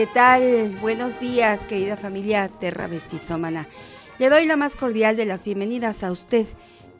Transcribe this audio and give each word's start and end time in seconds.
¿Qué 0.00 0.06
tal? 0.06 0.78
Buenos 0.80 1.20
días, 1.20 1.66
querida 1.66 1.94
familia 1.94 2.48
Terra 2.48 2.88
Mestizómana. 2.88 3.68
Le 4.18 4.30
doy 4.30 4.46
la 4.46 4.56
más 4.56 4.74
cordial 4.74 5.14
de 5.14 5.26
las 5.26 5.44
bienvenidas 5.44 6.02
a 6.02 6.10
usted 6.10 6.46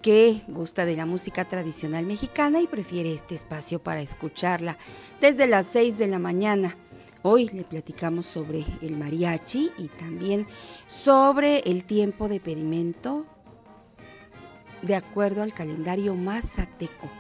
que 0.03 0.43
gusta 0.49 0.85
de 0.85 0.97
la 0.97 1.07
música 1.07 1.47
tradicional 1.47 2.05
mexicana 2.05 2.61
y 2.61 2.67
prefiere 2.67 3.15
este 3.15 3.35
espacio 3.35 3.83
para 3.83 4.03
escucharla 4.03 4.77
desde 5.19 5.47
las 5.47 5.65
6 5.69 5.97
de 5.97 6.09
la 6.09 6.19
mañana. 6.19 6.77
Hoy 7.23 7.49
le 7.49 7.65
platicamos 7.65 8.27
sobre 8.27 8.67
el 8.83 8.99
mariachi 8.99 9.73
y 9.79 9.89
también 9.89 10.47
sobre 10.87 11.61
el 11.61 11.85
tiempo 11.85 12.29
de 12.29 12.39
pedimento 12.39 13.25
de 14.83 14.95
acuerdo 14.95 15.43
al 15.43 15.55
calendario 15.55 16.15
mazateco 16.17 17.11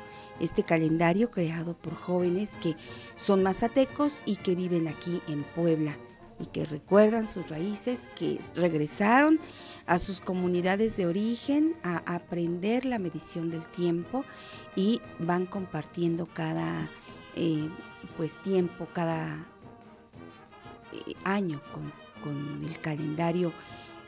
este 0.41 0.65
calendario 0.65 1.31
creado 1.31 1.77
por 1.77 1.95
jóvenes 1.95 2.51
que 2.61 2.77
son 3.17 3.43
mazatecos 3.43 4.23
y 4.25 4.37
que 4.37 4.55
viven 4.55 4.89
aquí 4.89 5.23
en 5.29 5.45
Puebla 5.45 5.97
y 6.41 6.47
que 6.47 6.65
recuerdan 6.65 7.27
sus 7.27 7.49
raíces, 7.49 8.09
que 8.17 8.41
regresaron 8.55 9.39
a 9.87 9.99
sus 9.99 10.21
comunidades 10.21 10.97
de 10.97 11.07
origen 11.07 11.77
a 11.83 11.99
aprender 12.15 12.85
la 12.85 12.99
medición 12.99 13.51
del 13.51 13.67
tiempo 13.67 14.25
y 14.75 15.03
van 15.19 15.47
compartiendo 15.47 16.27
cada 16.27 16.91
eh, 17.37 17.69
pues 18.17 18.41
tiempo, 18.43 18.89
cada 18.93 19.47
eh, 20.93 21.15
año 21.25 21.61
con, 21.73 21.93
con, 22.23 22.65
el 22.65 22.79
calendario 22.81 23.53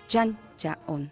Chan 0.06 0.38
Chaon. 0.56 1.10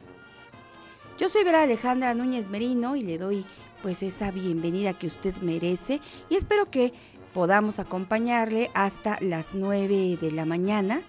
Yo 1.18 1.28
soy 1.28 1.44
Vera 1.44 1.62
Alejandra 1.62 2.14
Núñez 2.14 2.48
Merino 2.48 2.96
y 2.96 3.02
le 3.02 3.18
doy 3.18 3.44
pues 3.82 4.02
esa 4.02 4.30
bienvenida 4.30 4.94
que 4.94 5.06
usted 5.06 5.36
merece 5.38 6.00
y 6.28 6.36
espero 6.36 6.70
que 6.70 6.92
podamos 7.32 7.78
acompañarle 7.78 8.70
hasta 8.74 9.18
las 9.20 9.54
9 9.54 10.18
de 10.20 10.32
la 10.32 10.44
mañana 10.44 11.02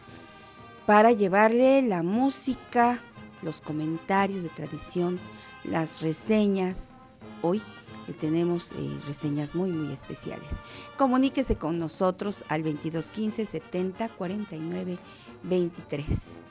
para 0.85 1.11
llevarle 1.11 1.81
la 1.81 2.03
música, 2.03 3.01
los 3.41 3.61
comentarios 3.61 4.43
de 4.43 4.49
tradición, 4.49 5.19
las 5.63 6.01
reseñas. 6.01 6.89
Hoy 7.41 7.61
le 8.07 8.13
tenemos 8.13 8.71
eh, 8.71 8.99
reseñas 9.07 9.55
muy 9.55 9.71
muy 9.71 9.93
especiales. 9.93 10.61
Comuníquese 10.97 11.55
con 11.55 11.79
nosotros 11.79 12.43
al 12.49 12.63
2215 12.63 13.45
70 13.45 14.09
49 14.09 14.97
23. 15.43 16.41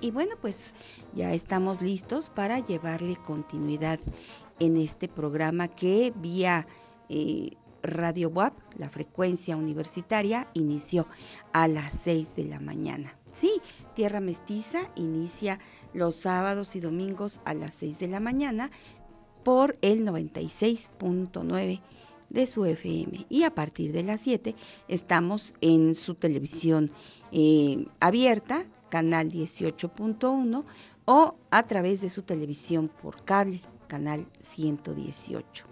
Y 0.00 0.12
bueno, 0.12 0.36
pues 0.40 0.74
ya 1.14 1.32
estamos 1.32 1.82
listos 1.82 2.30
para 2.30 2.60
llevarle 2.60 3.16
continuidad 3.16 3.98
en 4.60 4.76
este 4.76 5.08
programa 5.08 5.68
que 5.68 6.12
vía 6.16 6.66
eh, 7.08 7.56
Radio 7.82 8.28
WAP, 8.28 8.54
la 8.76 8.88
frecuencia 8.88 9.56
universitaria, 9.56 10.48
inició 10.54 11.06
a 11.52 11.68
las 11.68 11.92
6 11.92 12.36
de 12.36 12.44
la 12.44 12.60
mañana. 12.60 13.16
Sí, 13.32 13.60
Tierra 13.94 14.20
Mestiza 14.20 14.90
inicia 14.96 15.60
los 15.94 16.16
sábados 16.16 16.74
y 16.76 16.80
domingos 16.80 17.40
a 17.44 17.54
las 17.54 17.74
6 17.74 17.98
de 18.00 18.08
la 18.08 18.20
mañana 18.20 18.70
por 19.44 19.78
el 19.80 20.04
96.9 20.04 21.80
de 22.30 22.46
su 22.46 22.64
FM 22.64 23.26
y 23.28 23.44
a 23.44 23.54
partir 23.54 23.92
de 23.92 24.02
las 24.02 24.20
7 24.20 24.54
estamos 24.88 25.54
en 25.60 25.94
su 25.94 26.14
televisión 26.14 26.90
eh, 27.32 27.86
abierta, 28.00 28.66
canal 28.88 29.30
18.1 29.30 30.64
o 31.04 31.34
a 31.50 31.66
través 31.66 32.00
de 32.00 32.08
su 32.08 32.22
televisión 32.22 32.88
por 32.88 33.24
cable, 33.24 33.62
canal 33.88 34.26
118. 34.40 35.64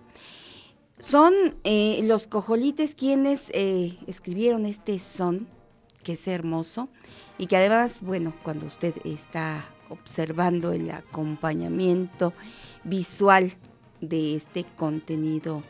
Son 0.99 1.35
eh, 1.65 2.01
los 2.05 2.27
cojolites 2.27 2.95
quienes 2.95 3.51
eh, 3.53 3.99
escribieron 4.07 4.65
este 4.65 4.99
son, 4.99 5.47
que 6.03 6.13
es 6.13 6.27
hermoso, 6.27 6.89
y 7.39 7.47
que 7.47 7.57
además, 7.57 8.03
bueno, 8.03 8.35
cuando 8.43 8.67
usted 8.67 8.95
está 9.05 9.69
observando 9.91 10.73
el 10.73 10.91
acompañamiento 10.91 12.33
visual 12.83 13.53
de 14.01 14.35
este 14.35 14.65
contenido 14.65 15.63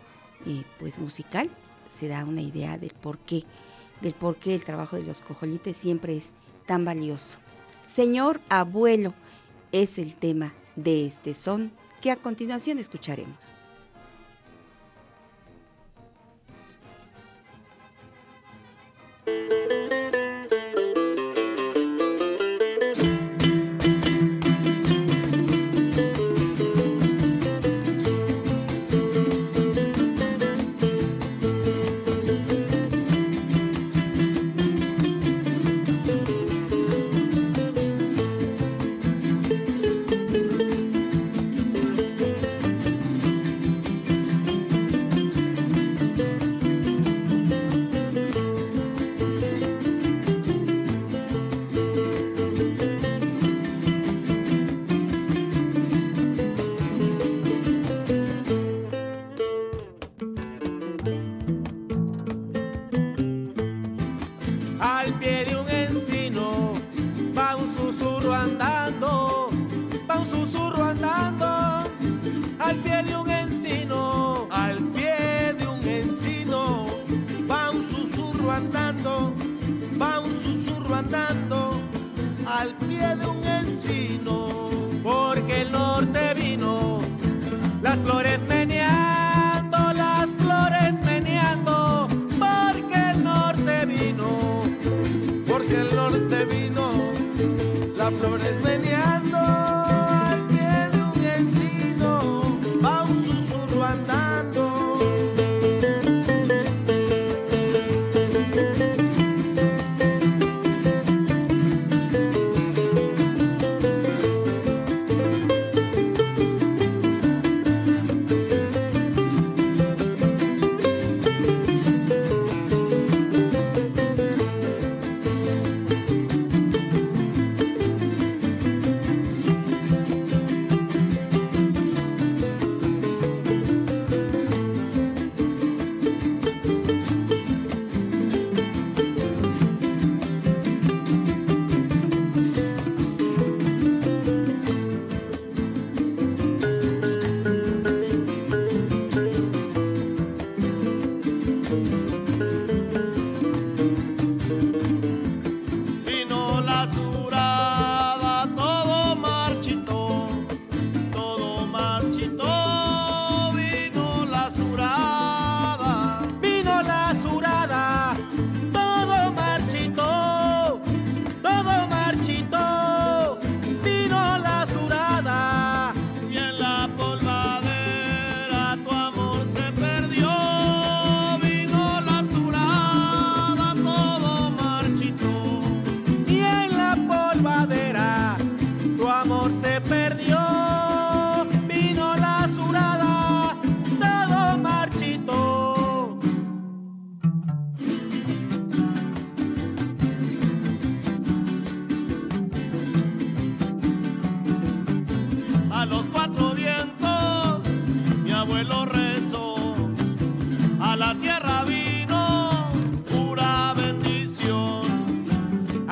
eh, 0.47 0.63
pues 0.79 0.99
musical, 0.99 1.51
se 1.89 2.09
da 2.09 2.25
una 2.25 2.43
idea 2.43 2.79
del 2.79 2.93
por 2.93 3.19
qué, 3.19 3.45
del 4.01 4.15
por 4.15 4.37
qué 4.37 4.55
el 4.55 4.65
trabajo 4.65 4.97
de 4.97 5.03
los 5.03 5.21
cojolites 5.23 5.77
siempre 5.77 6.17
es 6.17 6.31
tan 6.67 6.85
valioso. 6.85 7.39
Señor 7.87 8.41
abuelo 8.49 9.13
es 9.73 9.99
el 9.99 10.15
tema 10.15 10.55
de 10.77 11.07
este 11.07 11.35
son 11.35 11.73
que 12.07 12.13
a 12.13 12.15
continuación 12.15 12.79
escucharemos. 12.79 13.57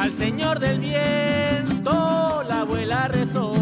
Al 0.05 0.13
Señor 0.13 0.59
del 0.59 0.81
viento 0.81 2.45
la 2.47 2.61
abuela 2.61 3.09
rezó, 3.09 3.55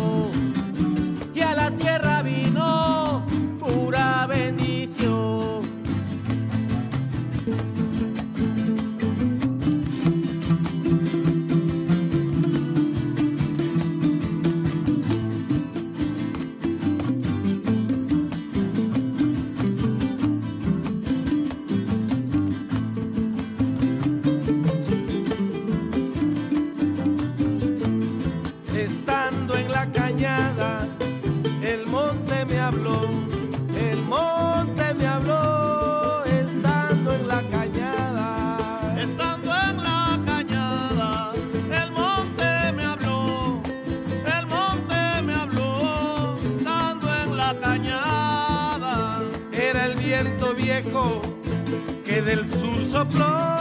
del 52.24 52.48
sur 52.50 52.84
sopló, 52.84 53.51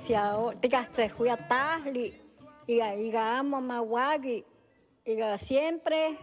te 0.00 0.06
rociao, 0.06 0.52
te 0.60 0.68
gaste 0.68 1.08
juya 1.10 1.36
tajli, 1.36 2.14
iga, 2.66 2.94
iga 2.94 3.38
amo 3.38 3.60
mawagi, 3.60 4.44
iga 5.04 5.36
siempre, 5.36 6.16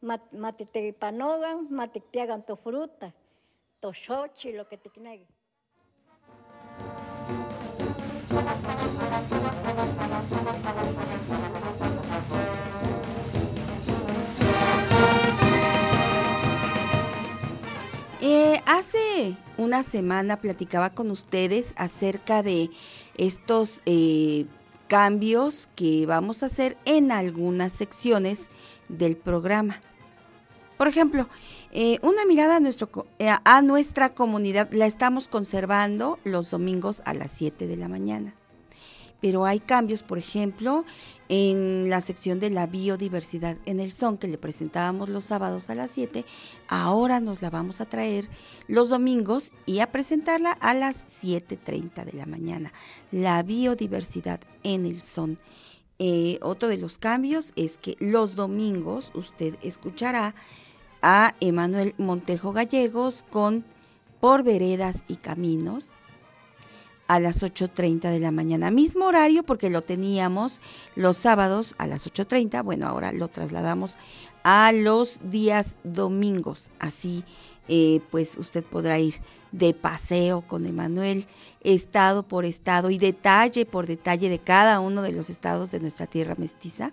mat- 0.00 0.32
mati 0.32 0.64
te 0.64 0.92
panogan, 0.92 1.68
mati 1.70 2.00
te 2.00 2.20
hagan 2.20 2.42
tu 2.44 2.56
fruta, 2.56 3.12
tu 3.80 3.92
xochi, 3.92 4.52
lo 4.52 4.66
que 4.68 4.76
te 4.76 4.90
knegue. 4.90 5.26
Eh, 18.20 18.60
hace 18.66 19.36
una 19.56 19.82
semana 19.82 20.40
platicaba 20.40 20.90
con 20.90 21.10
ustedes 21.10 21.72
acerca 21.76 22.42
de 22.42 22.70
estos 23.16 23.82
eh, 23.86 24.46
cambios 24.88 25.68
que 25.74 26.06
vamos 26.06 26.42
a 26.42 26.46
hacer 26.46 26.76
en 26.84 27.12
algunas 27.12 27.72
secciones 27.72 28.48
del 28.88 29.16
programa. 29.16 29.80
Por 30.76 30.88
ejemplo, 30.88 31.28
eh, 31.70 31.98
una 32.02 32.24
mirada 32.24 32.56
a, 32.56 32.60
nuestro, 32.60 33.06
eh, 33.18 33.30
a 33.44 33.62
nuestra 33.62 34.14
comunidad 34.14 34.72
la 34.72 34.86
estamos 34.86 35.28
conservando 35.28 36.18
los 36.24 36.50
domingos 36.50 37.02
a 37.04 37.14
las 37.14 37.32
7 37.32 37.66
de 37.66 37.76
la 37.76 37.88
mañana. 37.88 38.34
Pero 39.22 39.46
hay 39.46 39.60
cambios, 39.60 40.02
por 40.02 40.18
ejemplo, 40.18 40.84
en 41.30 41.88
la 41.88 42.02
sección 42.02 42.40
de 42.40 42.50
la 42.50 42.66
biodiversidad 42.66 43.56
en 43.64 43.80
el 43.80 43.94
son 43.94 44.18
que 44.18 44.28
le 44.28 44.36
presentábamos 44.36 45.08
los 45.08 45.24
sábados 45.24 45.70
a 45.70 45.74
las 45.74 45.92
7, 45.92 46.26
ahora 46.68 47.20
nos 47.20 47.40
la 47.40 47.48
vamos 47.48 47.80
a 47.80 47.86
traer 47.86 48.28
los 48.68 48.90
domingos 48.90 49.52
y 49.64 49.78
a 49.78 49.90
presentarla 49.90 50.52
a 50.52 50.74
las 50.74 51.06
7.30 51.24 52.04
de 52.04 52.12
la 52.12 52.26
mañana. 52.26 52.74
La 53.10 53.42
biodiversidad 53.42 54.40
en 54.62 54.84
el 54.84 55.02
son. 55.02 55.38
Eh, 55.98 56.38
otro 56.42 56.68
de 56.68 56.76
los 56.76 56.98
cambios 56.98 57.54
es 57.56 57.78
que 57.78 57.96
los 57.98 58.34
domingos 58.34 59.10
usted 59.14 59.56
escuchará 59.62 60.34
a 61.00 61.34
Emanuel 61.40 61.94
Montejo 61.96 62.52
Gallegos 62.52 63.24
con 63.30 63.64
Por 64.20 64.42
Veredas 64.42 65.04
y 65.08 65.16
Caminos 65.16 65.92
a 67.12 67.20
las 67.20 67.42
8.30 67.42 68.10
de 68.10 68.20
la 68.20 68.30
mañana. 68.30 68.70
Mismo 68.70 69.04
horario 69.04 69.42
porque 69.42 69.68
lo 69.68 69.82
teníamos 69.82 70.62
los 70.96 71.18
sábados 71.18 71.74
a 71.76 71.86
las 71.86 72.06
8.30. 72.06 72.64
Bueno, 72.64 72.86
ahora 72.86 73.12
lo 73.12 73.28
trasladamos 73.28 73.98
a 74.44 74.72
los 74.72 75.20
días 75.22 75.76
domingos. 75.84 76.70
Así, 76.78 77.22
eh, 77.68 78.00
pues 78.10 78.38
usted 78.38 78.64
podrá 78.64 78.98
ir 78.98 79.16
de 79.52 79.74
paseo 79.74 80.40
con 80.40 80.64
Emanuel, 80.64 81.26
estado 81.60 82.22
por 82.22 82.46
estado 82.46 82.88
y 82.88 82.96
detalle 82.96 83.66
por 83.66 83.86
detalle 83.86 84.30
de 84.30 84.38
cada 84.38 84.80
uno 84.80 85.02
de 85.02 85.12
los 85.12 85.28
estados 85.28 85.70
de 85.70 85.80
nuestra 85.80 86.06
tierra 86.06 86.34
mestiza 86.38 86.92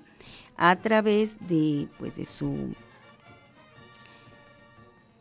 a 0.57 0.75
través 0.75 1.37
de, 1.47 1.87
pues, 1.97 2.17
de 2.17 2.25
su 2.25 2.75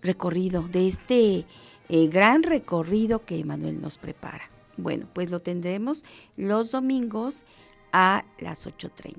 recorrido, 0.02 0.66
de 0.66 0.88
este 0.88 1.46
eh, 1.88 2.08
gran 2.08 2.42
recorrido 2.42 3.24
que 3.24 3.44
Manuel 3.44 3.80
nos 3.80 3.96
prepara. 3.96 4.57
Bueno, 4.78 5.06
pues 5.12 5.30
lo 5.30 5.40
tendremos 5.40 6.04
los 6.36 6.70
domingos 6.70 7.44
a 7.92 8.24
las 8.38 8.66
8.30. 8.66 9.16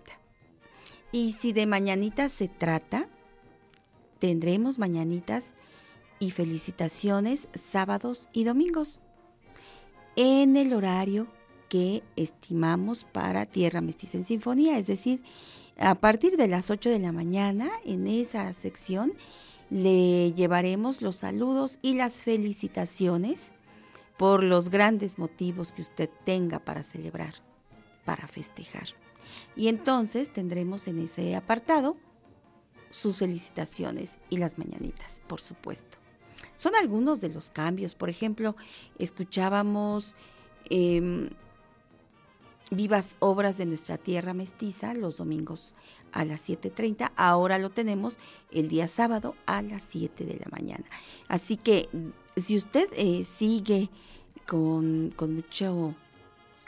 Y 1.11 1.33
si 1.33 1.53
de 1.53 1.67
mañanitas 1.67 2.31
se 2.31 2.47
trata, 2.47 3.07
tendremos 4.19 4.79
mañanitas 4.79 5.53
y 6.19 6.31
felicitaciones 6.31 7.49
sábados 7.53 8.29
y 8.33 8.45
domingos 8.45 9.01
en 10.15 10.55
el 10.55 10.73
horario 10.73 11.27
que 11.67 12.03
estimamos 12.15 13.03
para 13.03 13.45
Tierra 13.45 13.81
Mestiza 13.81 14.17
en 14.17 14.25
Sinfonía, 14.25 14.77
es 14.77 14.87
decir, 14.87 15.21
a 15.77 15.95
partir 15.95 16.35
de 16.35 16.47
las 16.47 16.69
8 16.69 16.89
de 16.89 16.99
la 16.99 17.11
mañana 17.11 17.69
en 17.85 18.07
esa 18.07 18.51
sección 18.53 19.13
le 19.69 20.33
llevaremos 20.33 21.01
los 21.01 21.17
saludos 21.17 21.79
y 21.81 21.93
las 21.93 22.23
felicitaciones 22.23 23.51
por 24.19 24.43
los 24.43 24.69
grandes 24.69 25.17
motivos 25.17 25.71
que 25.71 25.81
usted 25.81 26.09
tenga 26.25 26.59
para 26.59 26.83
celebrar, 26.83 27.35
para 28.03 28.27
festejar. 28.27 28.89
Y 29.55 29.69
entonces 29.69 30.33
tendremos 30.33 30.89
en 30.89 30.99
ese 30.99 31.37
apartado 31.37 31.95
sus 32.89 33.17
felicitaciones 33.17 34.19
y 34.29 34.35
las 34.35 34.57
mañanitas, 34.57 35.23
por 35.25 35.39
supuesto. 35.39 35.99
Son 36.57 36.75
algunos 36.75 37.21
de 37.21 37.29
los 37.29 37.49
cambios. 37.49 37.95
Por 37.95 38.09
ejemplo, 38.09 38.57
escuchábamos 38.97 40.17
em, 40.69 41.29
vivas 42.71 43.15
obras 43.19 43.57
de 43.57 43.67
nuestra 43.67 43.97
tierra 43.97 44.33
mestiza 44.33 44.95
los 44.95 45.15
domingos 45.15 45.75
a 46.11 46.25
las 46.25 46.49
7.30. 46.49 47.13
Ahora 47.15 47.57
lo 47.57 47.69
tenemos 47.69 48.17
el 48.51 48.67
día 48.67 48.89
sábado 48.89 49.37
a 49.45 49.61
las 49.61 49.81
7 49.83 50.25
de 50.25 50.35
la 50.35 50.47
mañana. 50.51 50.83
Así 51.29 51.55
que 51.55 51.87
si 52.35 52.57
usted 52.57 52.89
eh, 52.97 53.23
sigue 53.23 53.89
con, 54.49 55.13
con, 55.15 55.35
mucho, 55.35 55.93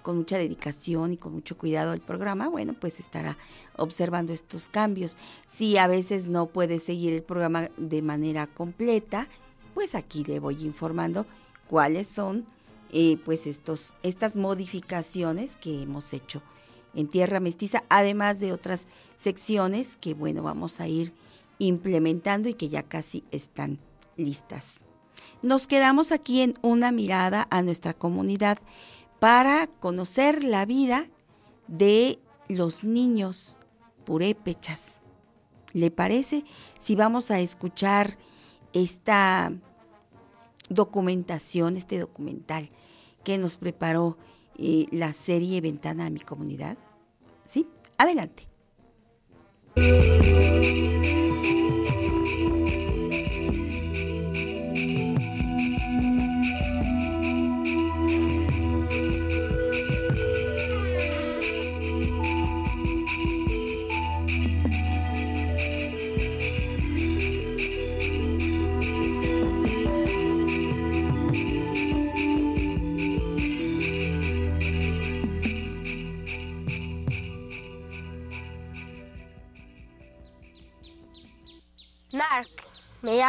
con 0.03 0.17
mucha 0.17 0.37
dedicación 0.37 1.13
y 1.13 1.17
con 1.17 1.33
mucho 1.33 1.57
cuidado 1.57 1.93
el 1.93 1.99
programa, 1.99 2.47
bueno, 2.47 2.75
pues 2.79 2.99
estará 2.99 3.39
observando 3.75 4.33
estos 4.33 4.69
cambios. 4.69 5.17
Si 5.47 5.79
a 5.79 5.87
veces 5.87 6.27
no 6.27 6.45
puede 6.45 6.77
seguir 6.77 7.11
el 7.11 7.23
programa 7.23 7.71
de 7.77 8.03
manera 8.03 8.45
completa, 8.45 9.27
pues 9.73 9.95
aquí 9.95 10.23
le 10.23 10.39
voy 10.39 10.63
informando 10.63 11.25
cuáles 11.67 12.05
son 12.05 12.45
eh, 12.91 13.17
pues 13.25 13.47
estos, 13.47 13.95
estas 14.03 14.35
modificaciones 14.35 15.55
que 15.55 15.81
hemos 15.81 16.13
hecho 16.13 16.43
en 16.93 17.07
Tierra 17.07 17.39
Mestiza, 17.39 17.83
además 17.89 18.39
de 18.39 18.53
otras 18.53 18.85
secciones 19.15 19.95
que, 19.95 20.13
bueno, 20.13 20.43
vamos 20.43 20.79
a 20.81 20.87
ir 20.87 21.13
implementando 21.57 22.47
y 22.47 22.53
que 22.53 22.69
ya 22.69 22.83
casi 22.83 23.23
están 23.31 23.79
listas. 24.17 24.81
Nos 25.41 25.67
quedamos 25.67 26.11
aquí 26.11 26.41
en 26.41 26.53
una 26.61 26.91
mirada 26.91 27.47
a 27.49 27.61
nuestra 27.61 27.93
comunidad 27.93 28.59
para 29.19 29.67
conocer 29.67 30.43
la 30.43 30.65
vida 30.65 31.07
de 31.67 32.19
los 32.47 32.83
niños 32.83 33.57
purépechas. 34.03 34.99
¿Le 35.73 35.91
parece 35.91 36.43
si 36.79 36.95
vamos 36.95 37.31
a 37.31 37.39
escuchar 37.39 38.17
esta 38.73 39.53
documentación, 40.69 41.77
este 41.77 41.99
documental 41.99 42.69
que 43.23 43.37
nos 43.37 43.57
preparó 43.57 44.17
eh, 44.57 44.87
la 44.91 45.13
serie 45.13 45.61
Ventana 45.61 46.07
a 46.07 46.09
mi 46.09 46.19
comunidad? 46.19 46.77
¿Sí? 47.45 47.67
Adelante. 47.97 48.47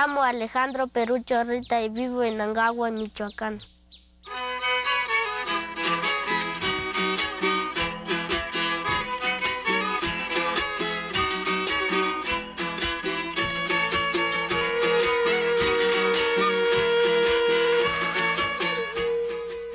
Llamo 0.02 0.24
Alejandro 0.24 0.88
Perucho 0.88 1.44
Rita 1.44 1.80
y 1.80 1.88
vivo 1.88 2.24
en 2.24 2.40
Angagua, 2.40 2.90
Michoacán. 2.90 3.62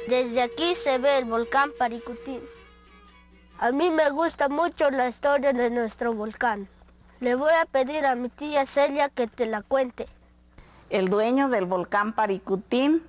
Desde 0.09 0.41
aquí 0.41 0.75
se 0.75 0.97
ve 0.97 1.19
el 1.19 1.23
volcán 1.23 1.71
Paricutín. 1.79 2.41
A 3.59 3.71
mí 3.71 3.89
me 3.89 4.09
gusta 4.09 4.49
mucho 4.49 4.91
la 4.91 5.07
historia 5.07 5.53
de 5.53 5.69
nuestro 5.69 6.13
volcán. 6.13 6.67
Le 7.21 7.35
voy 7.35 7.53
a 7.53 7.65
pedir 7.65 8.05
a 8.05 8.15
mi 8.15 8.27
tía 8.27 8.65
Celia 8.65 9.07
que 9.07 9.27
te 9.27 9.45
la 9.45 9.61
cuente. 9.61 10.16
El 10.89 11.09
dueño 11.09 11.49
del 11.49 11.65
volcán 11.65 12.13
Paricutín, 12.13 13.03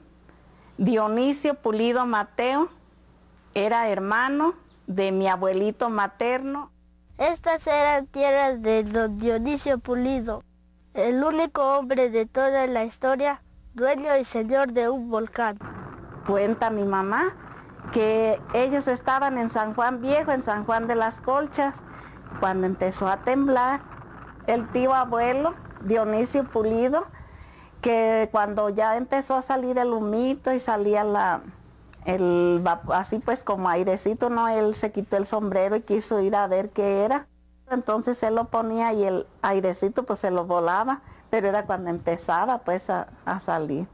Dionisio 0.78 1.54
Pulido 1.54 2.06
Mateo, 2.06 2.70
era 3.54 3.88
hermano 3.88 4.54
de 4.88 5.12
mi 5.12 5.28
abuelito 5.28 5.88
materno. 5.88 6.72
Estas 7.18 7.66
eran 7.68 8.08
tierras 8.08 8.62
de 8.62 8.82
don 8.82 9.18
Dionisio 9.18 9.78
Pulido, 9.78 10.42
el 10.94 11.22
único 11.22 11.78
hombre 11.78 12.10
de 12.10 12.26
toda 12.26 12.66
la 12.66 12.84
historia, 12.84 13.42
dueño 13.74 14.16
y 14.16 14.24
señor 14.24 14.72
de 14.72 14.88
un 14.88 15.08
volcán. 15.08 15.58
Cuenta 16.26 16.70
mi 16.70 16.84
mamá 16.84 17.36
que 17.92 18.40
ellos 18.54 18.88
estaban 18.88 19.38
en 19.38 19.50
San 19.50 19.72
Juan 19.74 20.00
Viejo, 20.00 20.32
en 20.32 20.42
San 20.42 20.64
Juan 20.64 20.88
de 20.88 20.96
las 20.96 21.20
Colchas, 21.20 21.76
cuando 22.40 22.66
empezó 22.66 23.06
a 23.06 23.18
temblar 23.18 23.80
el 24.48 24.68
tío 24.70 24.94
abuelo, 24.94 25.54
Dionisio 25.82 26.42
Pulido, 26.44 27.06
que 27.80 28.28
cuando 28.32 28.68
ya 28.68 28.96
empezó 28.96 29.36
a 29.36 29.42
salir 29.42 29.78
el 29.78 29.92
humito 29.92 30.52
y 30.52 30.60
salía 30.60 31.04
la, 31.04 31.42
el, 32.04 32.62
así 32.92 33.18
pues 33.18 33.42
como 33.42 33.68
airecito, 33.68 34.30
¿no? 34.30 34.48
Él 34.48 34.74
se 34.74 34.92
quitó 34.92 35.16
el 35.16 35.26
sombrero 35.26 35.76
y 35.76 35.80
quiso 35.80 36.20
ir 36.20 36.36
a 36.36 36.46
ver 36.46 36.70
qué 36.70 37.04
era. 37.04 37.26
Entonces 37.70 38.22
él 38.22 38.34
lo 38.34 38.46
ponía 38.46 38.92
y 38.92 39.04
el 39.04 39.26
airecito 39.42 40.04
pues 40.04 40.18
se 40.20 40.30
lo 40.30 40.46
volaba, 40.46 41.02
pero 41.30 41.48
era 41.48 41.66
cuando 41.66 41.90
empezaba 41.90 42.58
pues 42.58 42.88
a, 42.90 43.08
a 43.24 43.38
salir. 43.40 43.86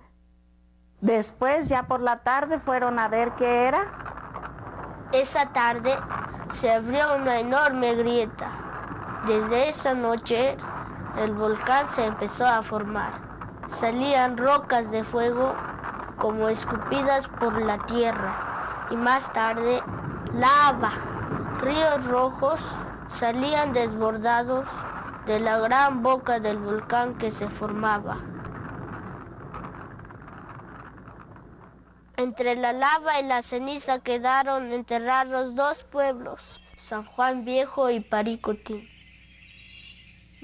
Después 1.00 1.68
ya 1.68 1.86
por 1.86 2.00
la 2.00 2.20
tarde 2.20 2.58
fueron 2.60 2.98
a 2.98 3.08
ver 3.08 3.32
qué 3.32 3.66
era. 3.66 5.08
Esa 5.12 5.52
tarde 5.52 5.96
se 6.52 6.70
abrió 6.70 7.16
una 7.16 7.40
enorme 7.40 7.94
grieta 7.94 8.64
desde 9.26 9.70
esa 9.70 9.94
noche 9.94 10.54
el 11.16 11.32
volcán 11.32 11.88
se 11.90 12.04
empezó 12.04 12.44
a 12.44 12.62
formar. 12.62 13.33
Salían 13.68 14.36
rocas 14.36 14.90
de 14.90 15.04
fuego 15.04 15.54
como 16.18 16.48
escupidas 16.48 17.28
por 17.28 17.60
la 17.60 17.78
tierra 17.86 18.86
y 18.90 18.96
más 18.96 19.32
tarde 19.32 19.82
lava. 20.34 20.92
Ríos 21.60 22.04
rojos 22.06 22.60
salían 23.08 23.72
desbordados 23.72 24.66
de 25.26 25.40
la 25.40 25.58
gran 25.58 26.02
boca 26.02 26.40
del 26.40 26.58
volcán 26.58 27.14
que 27.16 27.30
se 27.30 27.48
formaba. 27.48 28.18
Entre 32.16 32.54
la 32.54 32.72
lava 32.72 33.18
y 33.18 33.24
la 33.24 33.42
ceniza 33.42 33.98
quedaron 33.98 34.72
enterrados 34.72 35.54
dos 35.54 35.82
pueblos, 35.82 36.62
San 36.76 37.04
Juan 37.04 37.44
Viejo 37.44 37.90
y 37.90 38.00
Paricotín. 38.00 38.93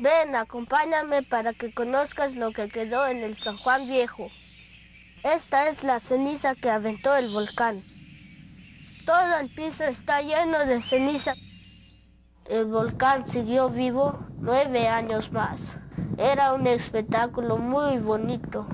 Ven, 0.01 0.35
acompáñame 0.35 1.23
para 1.23 1.53
que 1.53 1.75
conozcas 1.75 2.35
lo 2.35 2.53
que 2.53 2.71
quedó 2.71 3.07
en 3.07 3.19
el 3.19 3.37
San 3.37 3.59
Juan 3.59 3.87
Viejo. 3.87 4.31
Esta 5.23 5.69
es 5.69 5.85
la 5.85 6.01
ceniza 6.01 6.55
que 6.55 6.71
aventó 6.71 7.15
el 7.17 7.31
volcán. 7.31 7.83
Todo 9.05 9.39
el 9.39 9.55
piso 9.55 9.85
está 9.85 10.23
lleno 10.23 10.65
de 10.65 10.81
ceniza. 10.81 11.35
El 12.47 12.65
volcán 12.65 13.27
siguió 13.27 13.69
vivo 13.69 14.19
nueve 14.39 14.89
años 14.89 15.33
más. 15.33 15.77
Era 16.17 16.55
un 16.55 16.67
espectáculo 16.67 17.59
muy 17.59 17.99
bonito. 17.99 18.67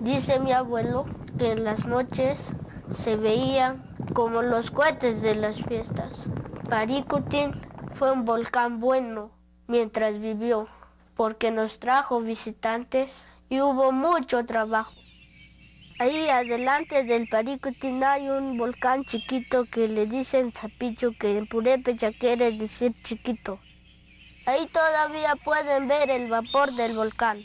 Dice 0.00 0.40
mi 0.40 0.52
abuelo 0.52 1.04
que 1.38 1.52
en 1.52 1.64
las 1.64 1.84
noches 1.84 2.52
se 2.88 3.16
veían 3.16 3.84
como 4.14 4.40
los 4.40 4.70
cohetes 4.70 5.20
de 5.20 5.34
las 5.34 5.60
fiestas. 5.60 6.24
Paricutín 6.70 7.60
fue 7.96 8.12
un 8.12 8.24
volcán 8.24 8.80
bueno 8.80 9.39
mientras 9.70 10.20
vivió, 10.20 10.68
porque 11.16 11.50
nos 11.50 11.78
trajo 11.78 12.20
visitantes 12.20 13.12
y 13.48 13.60
hubo 13.60 13.92
mucho 13.92 14.44
trabajo. 14.44 14.92
Ahí 16.00 16.28
adelante 16.28 17.04
del 17.04 17.28
Paricutín 17.28 18.02
hay 18.02 18.28
un 18.28 18.58
volcán 18.58 19.04
chiquito 19.04 19.64
que 19.70 19.86
le 19.86 20.06
dicen 20.06 20.50
Zapicho, 20.50 21.12
que 21.18 21.38
en 21.38 21.46
purépecha 21.46 22.10
quiere 22.10 22.50
decir 22.52 22.94
chiquito. 23.04 23.60
Ahí 24.46 24.66
todavía 24.68 25.36
pueden 25.36 25.86
ver 25.86 26.10
el 26.10 26.28
vapor 26.28 26.72
del 26.72 26.96
volcán. 26.96 27.38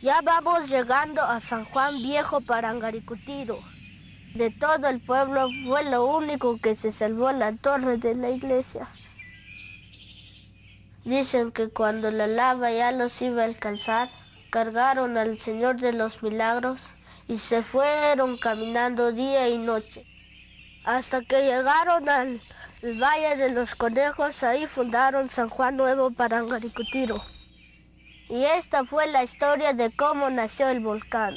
Ya 0.00 0.22
vamos 0.22 0.70
llegando 0.70 1.22
a 1.22 1.40
San 1.40 1.64
Juan 1.66 1.98
Viejo 1.98 2.40
Parangaricutiro. 2.40 3.58
De 4.34 4.50
todo 4.50 4.88
el 4.88 5.00
pueblo 5.00 5.48
fue 5.66 5.84
lo 5.84 6.06
único 6.06 6.56
que 6.58 6.76
se 6.76 6.92
salvó 6.92 7.32
la 7.32 7.52
torre 7.56 7.98
de 7.98 8.14
la 8.14 8.30
iglesia. 8.30 8.88
Dicen 11.04 11.50
que 11.50 11.70
cuando 11.70 12.10
la 12.10 12.26
lava 12.26 12.70
ya 12.70 12.92
los 12.92 13.20
iba 13.22 13.42
a 13.42 13.46
alcanzar, 13.46 14.10
cargaron 14.50 15.16
al 15.16 15.38
Señor 15.40 15.80
de 15.80 15.94
los 15.94 16.22
Milagros 16.22 16.82
y 17.26 17.38
se 17.38 17.62
fueron 17.62 18.36
caminando 18.36 19.12
día 19.12 19.48
y 19.48 19.56
noche. 19.56 20.04
Hasta 20.84 21.22
que 21.22 21.42
llegaron 21.42 22.08
al 22.08 22.42
Valle 22.82 23.36
de 23.36 23.52
los 23.52 23.74
Conejos, 23.74 24.42
ahí 24.42 24.66
fundaron 24.66 25.30
San 25.30 25.48
Juan 25.48 25.76
Nuevo 25.76 26.10
Parangaricutiro. 26.10 27.16
Y 28.28 28.44
esta 28.44 28.84
fue 28.84 29.06
la 29.06 29.22
historia 29.22 29.72
de 29.72 29.90
cómo 29.94 30.28
nació 30.30 30.68
el 30.68 30.80
volcán. 30.80 31.36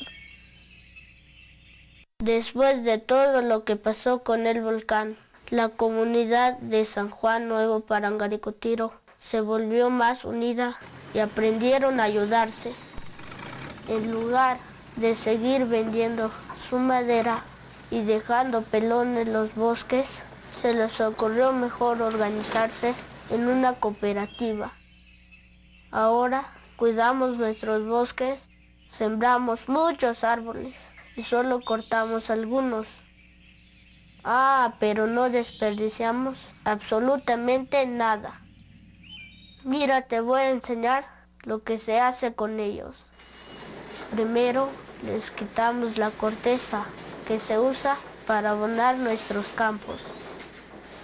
Después 2.20 2.84
de 2.84 2.98
todo 2.98 3.42
lo 3.42 3.64
que 3.64 3.76
pasó 3.76 4.24
con 4.24 4.46
el 4.46 4.62
volcán, 4.62 5.18
la 5.50 5.70
comunidad 5.70 6.58
de 6.60 6.86
San 6.86 7.10
Juan 7.10 7.48
Nuevo 7.48 7.82
Parangaricutiro 7.82 9.03
se 9.24 9.40
volvió 9.40 9.90
más 9.90 10.26
unida 10.26 10.76
y 11.14 11.20
aprendieron 11.20 12.02
a 12.02 12.04
ayudarse. 12.04 12.74
En 13.88 14.12
lugar 14.12 14.58
de 14.98 15.16
seguir 15.16 15.66
vendiendo 15.66 16.30
su 16.70 16.78
madera 16.78 17.44
y 17.90 18.02
dejando 18.02 18.64
pelones 18.64 19.30
los 19.30 19.56
bosques, 19.56 20.22
se 20.60 20.74
les 20.74 21.00
ocurrió 21.00 21.54
mejor 21.54 22.02
organizarse 22.02 22.96
en 23.30 23.48
una 23.48 23.76
cooperativa. 23.76 24.74
Ahora 25.90 26.44
cuidamos 26.76 27.38
nuestros 27.38 27.88
bosques, 27.88 28.50
sembramos 28.90 29.70
muchos 29.70 30.26
árboles 30.26 30.76
y 31.16 31.24
solo 31.24 31.62
cortamos 31.62 32.30
algunos. 32.30 32.88
Ah, 34.26 34.74
pero 34.82 35.08
no 35.08 35.30
desperdiciamos 35.30 36.46
absolutamente 36.66 37.86
nada. 37.88 38.43
Mira, 39.66 40.02
te 40.02 40.20
voy 40.20 40.42
a 40.42 40.50
enseñar 40.50 41.06
lo 41.44 41.64
que 41.64 41.78
se 41.78 41.98
hace 41.98 42.34
con 42.34 42.60
ellos. 42.60 43.06
Primero 44.12 44.70
les 45.06 45.32
quitamos 45.32 45.98
la 45.98 46.12
corteza 46.12 46.84
que 47.26 47.40
se 47.40 47.58
usa 47.58 47.98
para 48.28 48.52
abonar 48.52 48.98
nuestros 48.98 49.48
campos. 49.56 50.02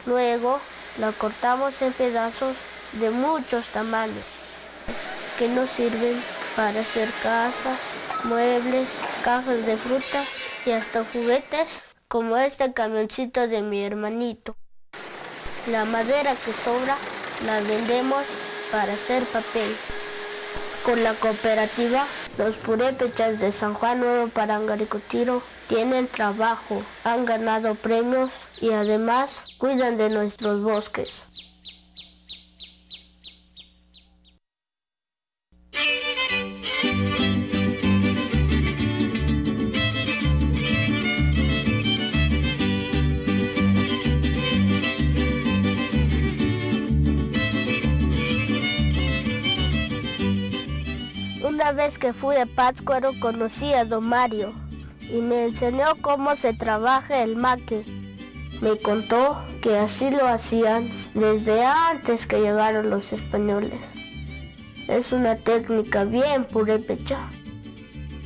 Luego 0.06 0.60
la 1.00 1.14
cortamos 1.14 1.82
en 1.82 1.94
pedazos 1.94 2.58
de 2.94 3.10
muchos 3.12 3.66
tamaños 3.68 4.26
que 5.38 5.48
nos 5.48 5.70
sirven 5.70 6.22
para 6.58 6.82
hacer 6.82 7.10
casas, 7.24 7.80
muebles, 8.26 8.90
cajas 9.24 9.66
de 9.66 9.78
fruta 9.78 10.22
y 10.66 10.72
hasta 10.72 11.06
juguetes 11.06 11.70
como 12.10 12.36
este 12.36 12.74
camioncito 12.74 13.48
de 13.48 13.62
mi 13.62 13.86
hermanito. 13.86 14.58
La 15.68 15.86
madera 15.86 16.36
que 16.36 16.52
sobra 16.52 16.98
la 17.46 17.62
vendemos 17.62 18.26
para 18.72 18.94
hacer 18.94 19.24
papel. 19.26 19.76
Con 20.84 21.04
la 21.04 21.14
cooperativa, 21.14 22.06
los 22.38 22.56
purépechas 22.56 23.40
de 23.40 23.52
San 23.52 23.74
Juan 23.74 24.00
Nuevo 24.00 24.28
Parangaricutiro 24.30 25.42
tienen 25.68 26.08
trabajo, 26.08 26.82
han 27.04 27.26
ganado 27.26 27.76
premios 27.76 28.32
y 28.60 28.72
además 28.72 29.46
cuidan 29.58 29.98
de 29.98 30.10
nuestros 30.10 30.62
bosques. 30.62 31.26
Una 51.60 51.74
vez 51.74 52.00
que 52.00 52.14
fui 52.14 52.38
a 52.38 52.46
Pátzcuaro 52.46 53.12
conocí 53.20 53.74
a 53.74 53.84
don 53.84 54.06
Mario 54.06 54.54
y 55.02 55.20
me 55.20 55.44
enseñó 55.44 55.88
cómo 56.00 56.38
se 56.38 56.54
trabaja 56.54 57.22
el 57.22 57.36
maque. 57.36 57.84
Me 58.62 58.78
contó 58.78 59.44
que 59.62 59.78
así 59.78 60.10
lo 60.10 60.26
hacían 60.26 60.90
desde 61.14 61.66
antes 61.66 62.28
que 62.28 62.40
llegaron 62.40 62.90
los 62.90 63.12
españoles. 63.12 63.74
Es 64.88 65.12
una 65.12 65.36
técnica 65.36 66.06
bien 66.06 66.46
purépecha. 66.46 67.28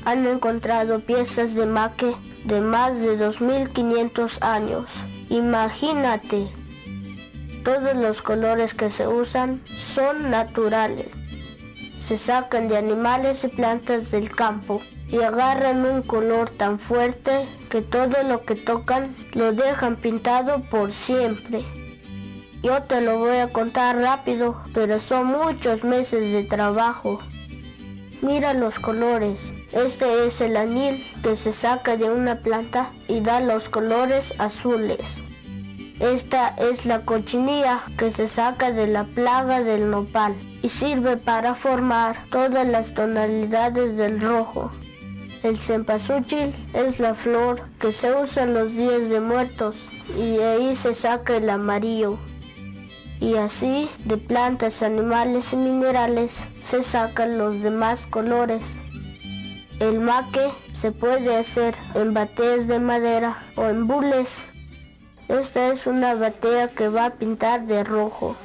Han 0.05 0.27
encontrado 0.27 0.99
piezas 0.99 1.55
de 1.55 1.65
maque 1.65 2.15
de 2.45 2.61
más 2.61 2.99
de 2.99 3.17
2500 3.17 4.43
años. 4.43 4.85
Imagínate, 5.29 6.49
todos 7.63 7.95
los 7.95 8.21
colores 8.21 8.75
que 8.75 8.91
se 8.91 9.07
usan 9.07 9.59
son 9.75 10.29
naturales 10.29 11.22
se 12.07 12.17
sacan 12.17 12.67
de 12.67 12.77
animales 12.77 13.43
y 13.43 13.47
plantas 13.47 14.11
del 14.11 14.29
campo 14.29 14.81
y 15.07 15.21
agarran 15.21 15.85
un 15.85 16.01
color 16.01 16.49
tan 16.49 16.79
fuerte 16.79 17.47
que 17.69 17.81
todo 17.81 18.23
lo 18.23 18.43
que 18.43 18.55
tocan 18.55 19.15
lo 19.33 19.53
dejan 19.53 19.95
pintado 19.95 20.61
por 20.69 20.91
siempre. 20.91 21.63
Yo 22.61 22.83
te 22.83 23.01
lo 23.01 23.19
voy 23.19 23.37
a 23.37 23.51
contar 23.51 23.97
rápido, 23.97 24.61
pero 24.73 24.99
son 24.99 25.27
muchos 25.27 25.83
meses 25.83 26.31
de 26.31 26.43
trabajo. 26.43 27.19
Mira 28.21 28.53
los 28.53 28.79
colores. 28.79 29.39
Este 29.71 30.25
es 30.25 30.39
el 30.39 30.55
anil 30.55 31.05
que 31.23 31.35
se 31.35 31.51
saca 31.51 31.97
de 31.97 32.09
una 32.09 32.39
planta 32.39 32.91
y 33.07 33.19
da 33.19 33.39
los 33.39 33.69
colores 33.69 34.33
azules. 34.39 35.01
Esta 36.03 36.49
es 36.57 36.85
la 36.85 37.05
cochinilla 37.05 37.83
que 37.97 38.11
se 38.11 38.27
saca 38.27 38.73
de 38.73 38.87
la 38.87 39.05
plaga 39.05 39.63
del 39.63 39.89
nopal 39.89 40.35
y 40.61 40.67
sirve 40.67 41.15
para 41.15 41.55
formar 41.55 42.17
todas 42.29 42.67
las 42.67 42.93
tonalidades 42.93 43.95
del 43.95 44.19
rojo. 44.19 44.69
El 45.43 45.59
cempasúchil 45.59 46.53
es 46.73 46.99
la 46.99 47.15
flor 47.15 47.61
que 47.79 47.93
se 47.93 48.13
usa 48.13 48.43
en 48.43 48.53
los 48.53 48.73
días 48.73 49.07
de 49.07 49.21
muertos 49.21 49.77
y 50.17 50.35
de 50.35 50.45
ahí 50.45 50.75
se 50.75 50.93
saca 50.93 51.37
el 51.37 51.49
amarillo. 51.49 52.17
Y 53.21 53.37
así 53.37 53.89
de 54.03 54.17
plantas, 54.17 54.83
animales 54.83 55.53
y 55.53 55.55
minerales 55.55 56.35
se 56.65 56.83
sacan 56.83 57.37
los 57.37 57.61
demás 57.61 58.05
colores. 58.07 58.61
El 59.79 60.01
maque 60.01 60.49
se 60.73 60.91
puede 60.91 61.37
hacer 61.37 61.75
en 61.95 62.13
bateas 62.13 62.67
de 62.67 62.79
madera 62.79 63.37
o 63.55 63.69
en 63.69 63.87
bules 63.87 64.43
esta 65.27 65.69
es 65.69 65.87
una 65.87 66.15
batea 66.15 66.69
que 66.69 66.89
va 66.89 67.05
a 67.05 67.09
pintar 67.11 67.65
de 67.65 67.83
rojo. 67.83 68.35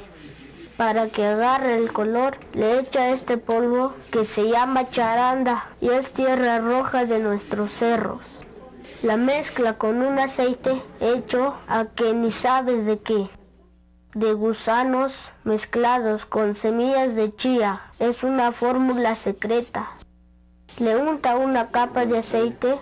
Para 0.77 1.09
que 1.09 1.25
agarre 1.25 1.75
el 1.75 1.91
color, 1.91 2.37
le 2.53 2.79
echa 2.79 3.09
este 3.09 3.37
polvo 3.37 3.93
que 4.11 4.23
se 4.23 4.47
llama 4.47 4.89
charanda 4.89 5.67
y 5.81 5.89
es 5.89 6.13
tierra 6.13 6.59
roja 6.59 7.05
de 7.05 7.19
nuestros 7.19 7.73
cerros. 7.73 8.21
La 9.03 9.17
mezcla 9.17 9.73
con 9.73 10.01
un 10.01 10.19
aceite 10.19 10.81
hecho 11.01 11.55
a 11.67 11.85
que 11.85 12.13
ni 12.13 12.31
sabes 12.31 12.85
de 12.85 12.99
qué. 12.99 13.29
De 14.13 14.33
gusanos 14.33 15.29
mezclados 15.43 16.25
con 16.25 16.55
semillas 16.55 17.15
de 17.15 17.35
chía. 17.35 17.81
Es 17.99 18.23
una 18.23 18.53
fórmula 18.53 19.15
secreta. 19.17 19.91
Le 20.79 20.95
unta 20.95 21.35
una 21.35 21.67
capa 21.67 22.05
de 22.05 22.19
aceite 22.19 22.77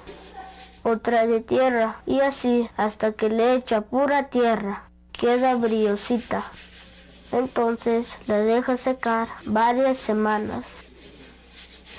otra 0.88 1.28
de 1.28 1.42
tierra 1.42 1.98
y 2.06 2.22
así 2.22 2.70
hasta 2.78 3.12
que 3.12 3.30
le 3.30 3.56
echa 3.56 3.82
pura 3.82 4.30
tierra. 4.30 4.84
Queda 5.12 5.56
brillosita. 5.56 6.44
Entonces 7.32 8.08
la 8.28 8.38
deja 8.38 8.78
secar 8.78 9.28
varias 9.46 9.98
semanas. 9.98 10.66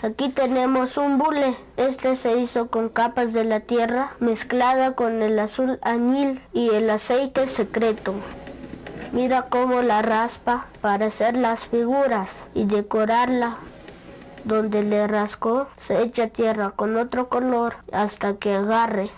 Aquí 0.02 0.28
tenemos 0.28 0.96
un 0.96 1.18
bule. 1.18 1.56
Este 1.76 2.14
se 2.16 2.38
hizo 2.38 2.68
con 2.68 2.88
capas 2.88 3.32
de 3.32 3.44
la 3.44 3.60
tierra 3.60 4.12
mezclada 4.20 4.94
con 4.94 5.22
el 5.22 5.38
azul 5.38 5.78
añil 5.82 6.40
y 6.52 6.70
el 6.70 6.88
aceite 6.88 7.48
secreto. 7.48 8.14
Mira 9.12 9.46
cómo 9.48 9.82
la 9.82 10.02
raspa 10.02 10.66
para 10.80 11.06
hacer 11.06 11.36
las 11.36 11.64
figuras 11.66 12.30
y 12.54 12.64
decorarla 12.64 13.58
donde 14.48 14.82
le 14.82 15.06
rascó, 15.06 15.68
se 15.76 16.02
echa 16.02 16.28
tierra 16.28 16.70
con 16.70 16.96
otro 16.96 17.28
color 17.28 17.76
hasta 17.92 18.36
que 18.36 18.54
agarre. 18.54 19.10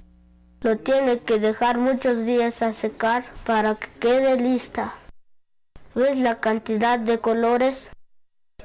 Lo 0.61 0.77
tiene 0.77 1.21
que 1.21 1.39
dejar 1.39 1.79
muchos 1.79 2.27
días 2.27 2.61
a 2.61 2.75
secar 2.75 3.25
para 3.47 3.77
que 3.77 3.89
quede 3.99 4.37
lista. 4.37 4.93
¿Ves 5.95 6.19
la 6.19 6.41
cantidad 6.41 6.99
de 6.99 7.19
colores? 7.19 7.89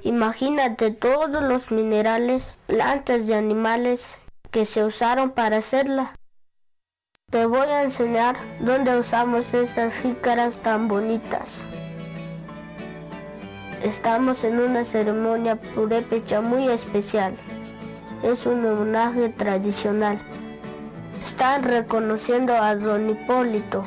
Imagínate 0.01 0.91
todos 0.91 1.41
los 1.41 1.71
minerales, 1.71 2.57
plantas 2.67 3.23
y 3.23 3.33
animales 3.33 4.17
que 4.51 4.65
se 4.65 4.83
usaron 4.83 5.31
para 5.31 5.57
hacerla. 5.57 6.15
Te 7.31 7.45
voy 7.45 7.67
a 7.67 7.83
enseñar 7.83 8.37
dónde 8.59 8.97
usamos 8.97 9.53
estas 9.53 9.95
jícaras 9.95 10.55
tan 10.61 10.87
bonitas. 10.87 11.63
Estamos 13.85 14.43
en 14.43 14.59
una 14.59 14.83
ceremonia 14.83 15.57
purépecha 15.57 16.41
muy 16.41 16.67
especial. 16.69 17.35
Es 18.23 18.47
un 18.47 18.65
homenaje 18.65 19.29
tradicional. 19.29 20.17
Están 21.23 21.61
reconociendo 21.61 22.55
a 22.55 22.75
don 22.75 23.11
Hipólito, 23.11 23.83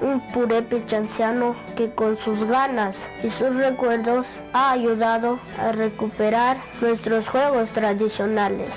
un 0.00 0.18
purépecha 0.32 0.96
anciano 0.96 1.54
que 1.76 1.94
con 1.94 2.16
sus 2.16 2.42
ganas 2.44 2.96
y 3.22 3.28
sus 3.28 3.54
recuerdos 3.54 4.26
ha 4.54 4.70
ayudado 4.70 5.38
a 5.58 5.72
recuperar 5.72 6.56
nuestros 6.80 7.28
juegos 7.28 7.68
tradicionales. 7.68 8.72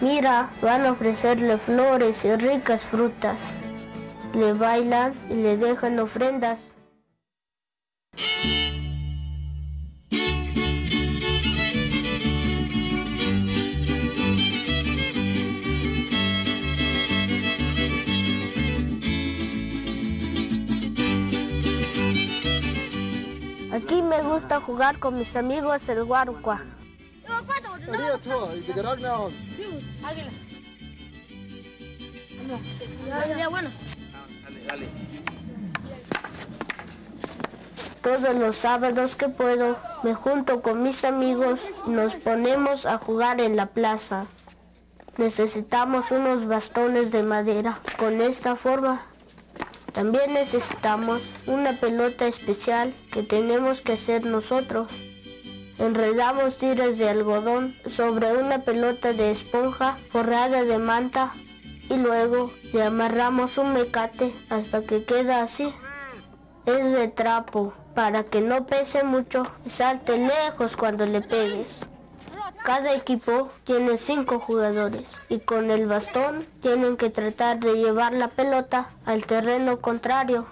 Mira, 0.00 0.50
van 0.62 0.86
a 0.86 0.92
ofrecerle 0.92 1.58
flores 1.58 2.24
y 2.24 2.36
ricas 2.36 2.82
frutas. 2.82 3.40
Le 4.32 4.52
bailan 4.52 5.12
y 5.28 5.34
le 5.34 5.56
dejan 5.56 5.98
ofrendas. 5.98 6.60
Aquí 23.76 24.00
me 24.00 24.22
gusta 24.22 24.58
jugar 24.58 24.98
con 24.98 25.18
mis 25.18 25.36
amigos 25.36 25.86
el 25.90 26.02
guarucua. 26.04 26.62
Todos 38.02 38.34
los 38.36 38.56
sábados 38.56 39.14
que 39.14 39.28
puedo, 39.28 39.76
me 40.02 40.14
junto 40.14 40.62
con 40.62 40.82
mis 40.82 41.04
amigos 41.04 41.60
y 41.86 41.90
nos 41.90 42.14
ponemos 42.14 42.86
a 42.86 42.96
jugar 42.96 43.42
en 43.42 43.56
la 43.56 43.66
plaza. 43.66 44.24
Necesitamos 45.18 46.10
unos 46.10 46.46
bastones 46.46 47.12
de 47.12 47.22
madera. 47.22 47.80
Con 47.98 48.22
esta 48.22 48.56
forma, 48.56 49.02
también 49.96 50.34
necesitamos 50.34 51.22
una 51.46 51.72
pelota 51.72 52.26
especial 52.26 52.92
que 53.10 53.22
tenemos 53.22 53.80
que 53.80 53.94
hacer 53.94 54.26
nosotros. 54.26 54.92
Enredamos 55.78 56.58
tiras 56.58 56.98
de 56.98 57.08
algodón 57.08 57.74
sobre 57.86 58.36
una 58.36 58.58
pelota 58.58 59.14
de 59.14 59.30
esponja 59.30 59.96
forrada 60.10 60.64
de 60.64 60.76
manta 60.76 61.32
y 61.88 61.96
luego 61.96 62.52
le 62.74 62.82
amarramos 62.82 63.56
un 63.56 63.72
mecate 63.72 64.34
hasta 64.50 64.82
que 64.82 65.04
queda 65.04 65.42
así. 65.42 65.72
Es 66.66 66.92
de 66.92 67.08
trapo 67.08 67.72
para 67.94 68.24
que 68.24 68.42
no 68.42 68.66
pese 68.66 69.02
mucho 69.02 69.50
y 69.64 69.70
salte 69.70 70.18
lejos 70.18 70.76
cuando 70.76 71.06
le 71.06 71.22
pegues. 71.22 71.80
Cada 72.66 72.92
equipo 72.94 73.52
tiene 73.62 73.96
cinco 73.96 74.40
jugadores 74.40 75.08
y 75.28 75.38
con 75.38 75.70
el 75.70 75.86
bastón 75.86 76.46
tienen 76.60 76.96
que 76.96 77.10
tratar 77.10 77.60
de 77.60 77.74
llevar 77.74 78.12
la 78.12 78.26
pelota 78.26 78.90
al 79.04 79.24
terreno 79.24 79.80
contrario 79.80 80.46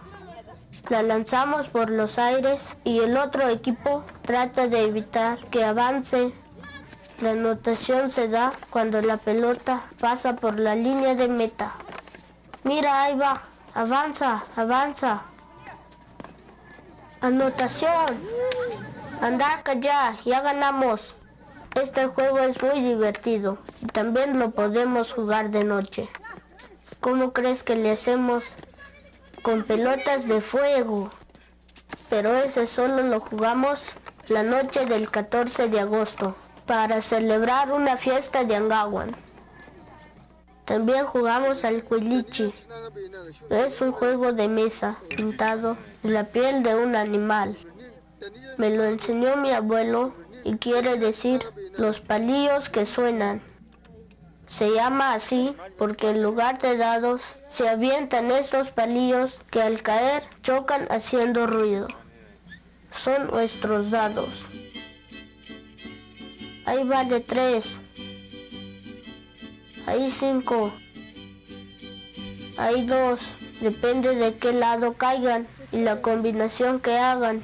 la 0.90 1.03
lanzamos 1.03 1.68
por 1.68 1.90
los 1.90 2.18
aires 2.18 2.62
y 2.85 3.00
el 3.00 3.16
otro 3.16 3.48
equipo 3.48 4.05
trata 4.22 4.68
de 4.68 4.85
evitar 4.85 5.38
que 5.46 5.64
avance. 5.64 6.35
La 7.20 7.31
anotación 7.31 8.11
se 8.11 8.29
da 8.29 8.53
cuando 8.68 9.00
la 9.00 9.16
pelota 9.16 9.85
pasa 9.98 10.37
por 10.37 10.59
la 10.59 10.74
línea 10.74 11.14
de 11.14 11.29
meta. 11.29 11.72
Mira, 12.64 13.05
ahí 13.05 13.16
va. 13.16 13.42
Avanza, 13.72 14.44
avanza. 14.57 15.22
Anotación. 17.20 18.20
Andar 19.22 19.62
allá, 19.64 20.16
ya 20.24 20.42
ganamos. 20.42 21.14
Este 21.74 22.06
juego 22.06 22.38
es 22.38 22.62
muy 22.62 22.80
divertido 22.80 23.58
y 23.82 23.87
también 23.87 24.38
lo 24.38 24.50
podemos 24.50 25.12
jugar 25.12 25.50
de 25.50 25.64
noche. 25.64 26.08
¿Cómo 27.00 27.32
crees 27.32 27.62
que 27.62 27.74
le 27.76 27.90
hacemos 27.90 28.44
con 29.44 29.62
pelotas 29.62 30.26
de 30.26 30.40
fuego. 30.40 31.10
Pero 32.08 32.34
ese 32.34 32.66
solo 32.66 33.02
lo 33.02 33.20
jugamos 33.20 33.82
la 34.28 34.42
noche 34.42 34.87
del 34.87 35.10
14 35.10 35.68
de 35.68 35.80
agosto 35.80 36.34
para 36.64 37.02
celebrar 37.02 37.70
una 37.70 37.98
fiesta 37.98 38.44
de 38.44 38.56
Angawan. 38.56 39.14
También 40.64 41.04
jugamos 41.04 41.62
al 41.66 41.84
cuilichi. 41.84 42.54
Es 43.50 43.82
un 43.82 43.92
juego 43.92 44.32
de 44.32 44.48
mesa 44.48 44.96
pintado 45.14 45.76
en 46.02 46.14
la 46.14 46.24
piel 46.24 46.62
de 46.62 46.74
un 46.74 46.96
animal. 46.96 47.58
Me 48.56 48.70
lo 48.70 48.84
enseñó 48.84 49.37
mi 49.37 49.50
abuelo 49.52 50.14
y 50.44 50.57
quiere 50.59 50.98
decir 50.98 51.40
los 51.76 52.00
palillos 52.00 52.68
que 52.68 52.87
suenan. 52.87 53.42
Se 54.46 54.70
llama 54.70 55.14
así 55.14 55.57
porque 55.78 56.11
en 56.11 56.22
lugar 56.22 56.61
de 56.61 56.76
dados 56.76 57.22
se 57.48 57.68
avientan 57.68 58.30
estos 58.30 58.70
palillos 58.70 59.40
que 59.50 59.62
al 59.62 59.83
caer 59.83 60.22
chocan 60.42 60.87
haciendo 60.90 61.46
ruido. 61.46 61.88
Son 63.02 63.28
nuestros 63.28 63.90
dados. 63.90 64.44
Ahí 66.66 66.85
va 66.85 67.04
de 67.04 67.20
tres. 67.20 67.78
Ahí 69.87 70.11
cinco. 70.11 70.72
Ahí 72.57 72.87
dos. 72.87 73.20
Depende 73.61 74.14
de 74.14 74.37
qué 74.37 74.52
lado 74.52 74.94
caigan 74.94 75.48
y 75.72 75.78
la 75.78 76.02
combinación 76.02 76.80
que 76.80 76.96
hagan. 76.96 77.42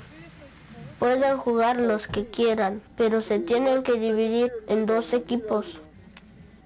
Pueden 1.00 1.38
jugar 1.38 1.80
los 1.80 2.08
que 2.08 2.26
quieran, 2.26 2.82
pero 2.94 3.22
se 3.22 3.38
tienen 3.38 3.82
que 3.82 3.94
dividir 3.94 4.52
en 4.68 4.84
dos 4.84 5.14
equipos. 5.14 5.80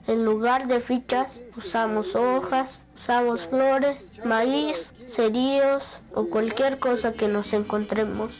En 0.09 0.25
lugar 0.25 0.66
de 0.66 0.81
fichas 0.81 1.38
usamos 1.57 2.16
hojas, 2.16 2.81
usamos 2.97 3.47
flores, 3.47 3.97
maíz, 4.25 4.92
cerillos 5.09 5.85
o 6.12 6.25
cualquier 6.25 6.81
cosa 6.81 7.12
que 7.12 7.29
nos 7.29 7.53
encontremos. 7.53 8.33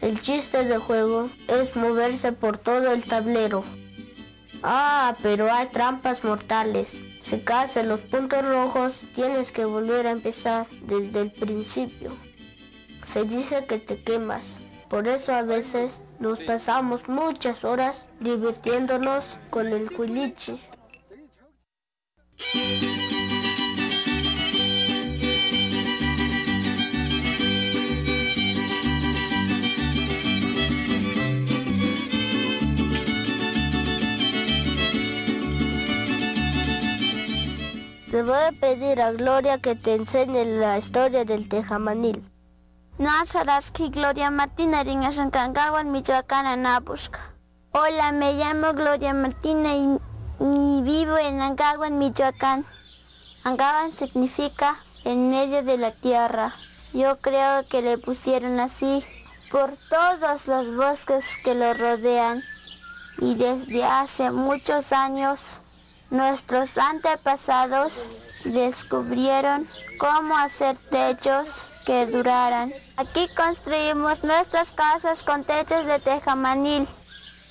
El 0.00 0.18
chiste 0.22 0.64
del 0.64 0.78
juego 0.78 1.28
es 1.46 1.76
moverse 1.76 2.32
por 2.32 2.56
todo 2.56 2.90
el 2.90 3.04
tablero. 3.04 3.64
Ah, 4.62 5.14
pero 5.22 5.52
hay 5.52 5.66
trampas 5.66 6.24
mortales. 6.24 6.94
Si 7.20 7.40
caes 7.40 7.76
los 7.84 8.00
puntos 8.00 8.42
rojos, 8.46 8.94
tienes 9.14 9.52
que 9.52 9.66
volver 9.66 10.06
a 10.06 10.12
empezar 10.12 10.66
desde 10.86 11.20
el 11.20 11.32
principio. 11.32 12.12
Se 13.04 13.24
dice 13.24 13.66
que 13.66 13.78
te 13.78 14.00
quemas. 14.02 14.46
Por 14.88 15.08
eso 15.08 15.32
a 15.32 15.42
veces 15.42 16.00
nos 16.20 16.38
pasamos 16.40 17.08
muchas 17.08 17.64
horas 17.64 18.06
divirtiéndonos 18.20 19.24
con 19.50 19.66
el 19.66 19.90
cuiliche. 19.90 20.60
Le 38.12 38.22
voy 38.22 38.32
a 38.32 38.52
pedir 38.52 39.00
a 39.02 39.12
Gloria 39.12 39.58
que 39.58 39.74
te 39.74 39.94
enseñe 39.94 40.44
la 40.44 40.78
historia 40.78 41.24
del 41.24 41.48
tejamanil. 41.48 42.35
Nazaraski 42.98 43.90
Gloria 43.90 44.30
Martina 44.30 44.82
Ringashankangawan 44.82 45.90
Michoacán 45.92 46.46
Anabushka. 46.46 47.20
Hola, 47.72 48.10
me 48.10 48.32
llamo 48.32 48.72
Gloria 48.72 49.12
Martina 49.12 49.74
y, 49.74 50.80
vivo 50.80 51.18
en 51.18 51.42
Angawan, 51.42 51.98
Michoacán. 51.98 52.64
Angawan 53.44 53.92
significa 53.92 54.78
en 55.04 55.28
medio 55.28 55.62
de 55.62 55.76
la 55.76 55.90
tierra. 55.90 56.54
Yo 56.94 57.18
creo 57.18 57.66
que 57.68 57.82
le 57.82 57.98
pusieron 57.98 58.60
así 58.60 59.04
por 59.50 59.76
todos 59.90 60.48
los 60.48 60.74
bosques 60.74 61.36
que 61.44 61.54
lo 61.54 61.74
rodean. 61.74 62.42
Y 63.18 63.34
desde 63.34 63.84
hace 63.84 64.30
muchos 64.30 64.94
años 64.94 65.60
nuestros 66.08 66.78
antepasados 66.78 68.06
descubrieron 68.44 69.68
cómo 69.98 70.34
hacer 70.38 70.78
techos 70.78 71.68
que 71.86 72.04
duraran. 72.06 72.74
Aquí 72.96 73.28
construimos 73.34 74.22
nuestras 74.24 74.72
casas 74.72 75.22
con 75.22 75.44
techos 75.44 75.86
de 75.86 76.00
tejamanil. 76.00 76.86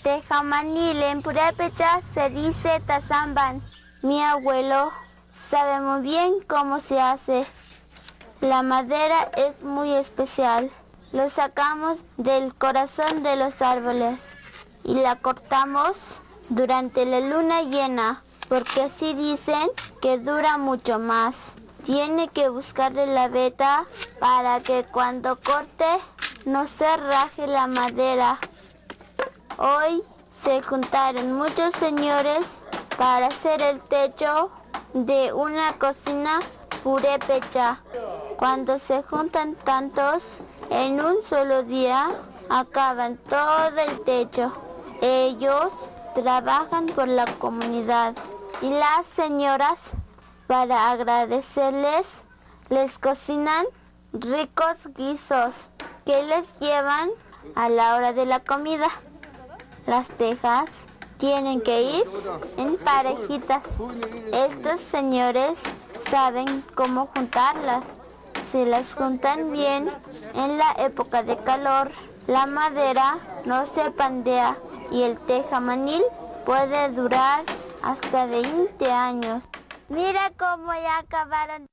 Tejamanil 0.03 1.01
en 1.01 1.21
purépecha 1.23 2.01
se 2.13 2.29
dice 2.29 2.81
tazamban. 2.85 3.63
Mi 4.03 4.21
abuelo 4.21 4.91
sabe 5.31 5.79
muy 5.79 6.01
bien 6.01 6.33
cómo 6.47 6.79
se 6.79 6.99
hace. 6.99 7.47
La 8.41 8.61
madera 8.61 9.31
es 9.37 9.63
muy 9.63 9.91
especial. 9.93 10.69
Lo 11.13 11.29
sacamos 11.29 11.99
del 12.17 12.53
corazón 12.53 13.23
de 13.23 13.37
los 13.37 13.61
árboles 13.61 14.21
y 14.83 14.95
la 14.95 15.15
cortamos 15.15 15.97
durante 16.49 17.05
la 17.05 17.21
luna 17.21 17.61
llena, 17.63 18.21
porque 18.49 18.83
así 18.83 19.13
dicen 19.13 19.69
que 20.01 20.19
dura 20.19 20.57
mucho 20.57 20.99
más. 20.99 21.55
Tiene 21.85 22.29
que 22.29 22.49
buscarle 22.49 23.05
la 23.05 23.27
veta 23.27 23.85
para 24.19 24.59
que 24.61 24.85
cuando 24.85 25.39
corte 25.39 25.85
no 26.45 26.65
se 26.65 26.97
raje 26.97 27.45
la 27.45 27.67
madera. 27.67 28.39
Hoy 29.57 30.01
se 30.41 30.63
juntaron 30.63 31.33
muchos 31.33 31.73
señores 31.75 32.63
para 32.97 33.27
hacer 33.27 33.61
el 33.61 33.83
techo 33.83 34.49
de 34.93 35.31
una 35.31 35.73
cocina 35.77 36.39
purépecha. 36.83 37.81
Cuando 38.37 38.79
se 38.79 39.03
juntan 39.03 39.53
tantos 39.53 40.23
en 40.71 40.99
un 40.99 41.21
solo 41.29 41.61
día, 41.61 42.15
acaban 42.49 43.17
todo 43.17 43.77
el 43.77 44.03
techo. 44.03 44.51
Ellos 45.01 45.71
trabajan 46.15 46.87
por 46.87 47.07
la 47.07 47.25
comunidad 47.37 48.15
y 48.61 48.69
las 48.71 49.05
señoras, 49.05 49.91
para 50.47 50.91
agradecerles, 50.91 52.25
les 52.69 52.97
cocinan 52.97 53.65
ricos 54.13 54.87
guisos 54.95 55.69
que 56.05 56.23
les 56.23 56.59
llevan 56.59 57.09
a 57.55 57.69
la 57.69 57.95
hora 57.95 58.13
de 58.13 58.25
la 58.25 58.39
comida. 58.39 58.87
Las 59.85 60.09
tejas 60.09 60.69
tienen 61.17 61.61
que 61.61 61.81
ir 61.81 62.03
en 62.57 62.77
parejitas. 62.77 63.63
Estos 64.31 64.79
señores 64.79 65.61
saben 66.09 66.63
cómo 66.75 67.07
juntarlas. 67.15 67.99
Si 68.51 68.65
las 68.65 68.93
juntan 68.95 69.51
bien 69.51 69.89
en 70.33 70.57
la 70.57 70.73
época 70.77 71.23
de 71.23 71.37
calor, 71.37 71.91
la 72.27 72.45
madera 72.45 73.17
no 73.45 73.65
se 73.65 73.91
pandea 73.91 74.57
y 74.91 75.03
el 75.03 75.17
tejamanil 75.19 76.03
puede 76.45 76.89
durar 76.89 77.43
hasta 77.81 78.25
20 78.25 78.91
años. 78.91 79.43
Mira 79.87 80.31
cómo 80.35 80.73
ya 80.73 80.97
acabaron. 80.97 81.67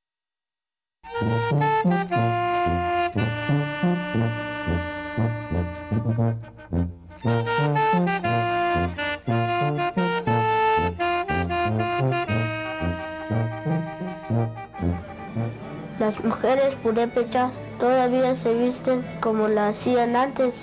Las 15.99 16.23
mujeres 16.23 16.75
purépechas 16.83 17.53
todavía 17.79 18.35
se 18.35 18.53
visten 18.53 19.03
como 19.21 19.49
lo 19.49 19.61
hacían 19.63 20.17
antes. 20.17 20.55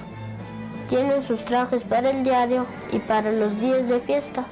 Tienen 0.87 1.23
sus 1.23 1.43
trajes 1.45 1.83
para 1.83 2.11
el 2.11 2.23
diario 2.23 2.67
y 2.91 2.99
para 2.99 3.31
los 3.31 3.59
días 3.59 3.87
de 3.87 4.01
fiesta. 4.01 4.45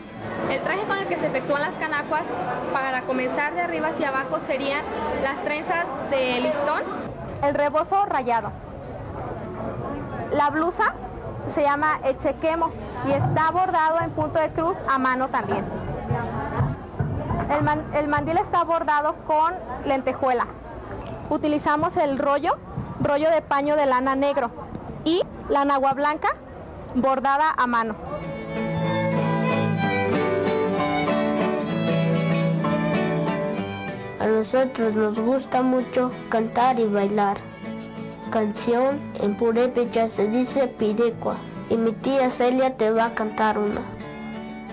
El 0.51 0.61
traje 0.61 0.83
con 0.83 0.97
el 0.97 1.07
que 1.07 1.17
se 1.17 1.27
efectúan 1.27 1.61
las 1.61 1.73
canacuas 1.75 2.23
para 2.73 3.01
comenzar 3.01 3.53
de 3.53 3.61
arriba 3.61 3.89
hacia 3.89 4.09
abajo 4.09 4.39
serían 4.47 4.81
las 5.23 5.43
trenzas 5.43 5.85
de 6.09 6.39
listón, 6.39 6.81
el 7.43 7.53
rebozo 7.53 8.05
rayado. 8.05 8.51
La 10.31 10.49
blusa 10.49 10.93
se 11.47 11.61
llama 11.63 11.99
echequemo 12.03 12.71
y 13.07 13.11
está 13.11 13.51
bordado 13.51 13.99
en 14.01 14.11
punto 14.11 14.39
de 14.39 14.49
cruz 14.49 14.77
a 14.89 14.97
mano 14.97 15.27
también. 15.29 15.65
El, 17.49 17.63
man- 17.63 17.85
el 17.93 18.07
mandil 18.07 18.37
está 18.37 18.63
bordado 18.63 19.15
con 19.25 19.53
lentejuela. 19.85 20.47
Utilizamos 21.29 21.95
el 21.97 22.17
rollo, 22.17 22.57
rollo 23.01 23.29
de 23.31 23.41
paño 23.41 23.75
de 23.75 23.85
lana 23.85 24.15
negro 24.15 24.51
y 25.03 25.23
la 25.49 25.65
nagua 25.65 25.93
blanca 25.93 26.29
bordada 26.95 27.53
a 27.55 27.67
mano. 27.67 27.95
A 34.27 34.29
nosotros 34.29 34.93
nos 34.93 35.17
gusta 35.17 35.61
mucho 35.61 36.11
cantar 36.27 36.81
y 36.81 36.83
bailar. 36.83 37.37
Canción 38.29 38.99
en 39.21 39.37
purépecha 39.37 40.09
se 40.09 40.27
dice 40.27 40.67
pirecua 40.67 41.37
y 41.69 41.77
mi 41.77 41.93
tía 41.93 42.29
Celia 42.29 42.75
te 42.75 42.91
va 42.91 43.05
a 43.05 43.15
cantar 43.15 43.57
una. 43.57 43.79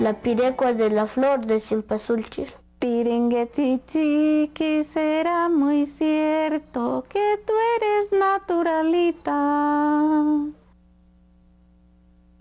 La 0.01 0.15
pirecua 0.15 0.73
de 0.73 0.91
la 0.91 1.07
flor 1.07 1.47
de 1.47 1.61
Simpazulchil. 1.61 2.53
Tiringue 2.81 3.49
chichi, 3.53 4.51
será 4.83 5.49
muy 5.49 5.87
cierto 5.87 7.05
que 7.09 7.39
tú 7.47 7.53
eres 7.77 8.11
naturalita. 8.11 9.35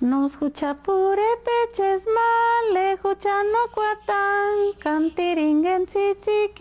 No 0.04 0.26
escucha 0.26 0.74
pure 0.74 1.22
peches 1.46 2.04
male, 2.06 2.92
escucha 2.92 3.42
no 3.44 3.72
cuatan, 3.74 4.74
cantiringen 4.78 5.86
chichi 5.86 6.52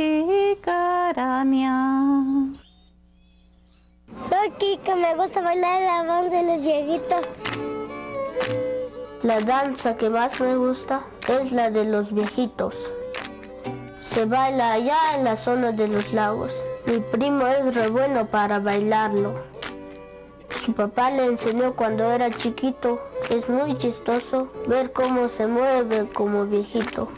carania. 0.61 1.75
Soy 4.29 4.51
Kika, 4.61 4.95
me 4.95 5.17
gusta 5.17 5.41
bailar 5.43 5.83
la 5.83 6.21
voz 6.21 6.31
de 6.31 6.43
los 6.45 6.61
viejitos. 6.61 7.27
La 9.25 9.41
danza 9.41 9.97
que 9.97 10.09
más 10.09 10.41
me 10.41 10.55
gusta 10.55 11.03
es 11.27 11.51
la 11.51 11.69
de 11.71 11.85
los 11.85 12.15
viejitos. 12.15 12.77
Se 14.01 14.25
baila 14.25 14.75
allá 14.75 15.17
en 15.17 15.25
la 15.25 15.35
zona 15.35 15.73
de 15.73 15.89
los 15.89 16.13
lagos. 16.13 16.53
Mi 16.87 17.01
primo 17.01 17.45
es 17.49 17.75
re 17.75 17.89
bueno 17.89 18.25
para 18.25 18.61
bailarlo. 18.61 19.52
Su 20.61 20.75
papá 20.75 21.11
le 21.11 21.27
enseñó 21.27 21.75
cuando 21.75 22.11
era 22.13 22.31
chiquito. 22.31 23.01
Es 23.31 23.49
muy 23.49 23.77
chistoso 23.79 24.53
ver 24.69 24.93
cómo 24.93 25.29
se 25.29 25.47
mueve 25.47 26.09
como 26.13 26.47
viejito. 26.47 27.09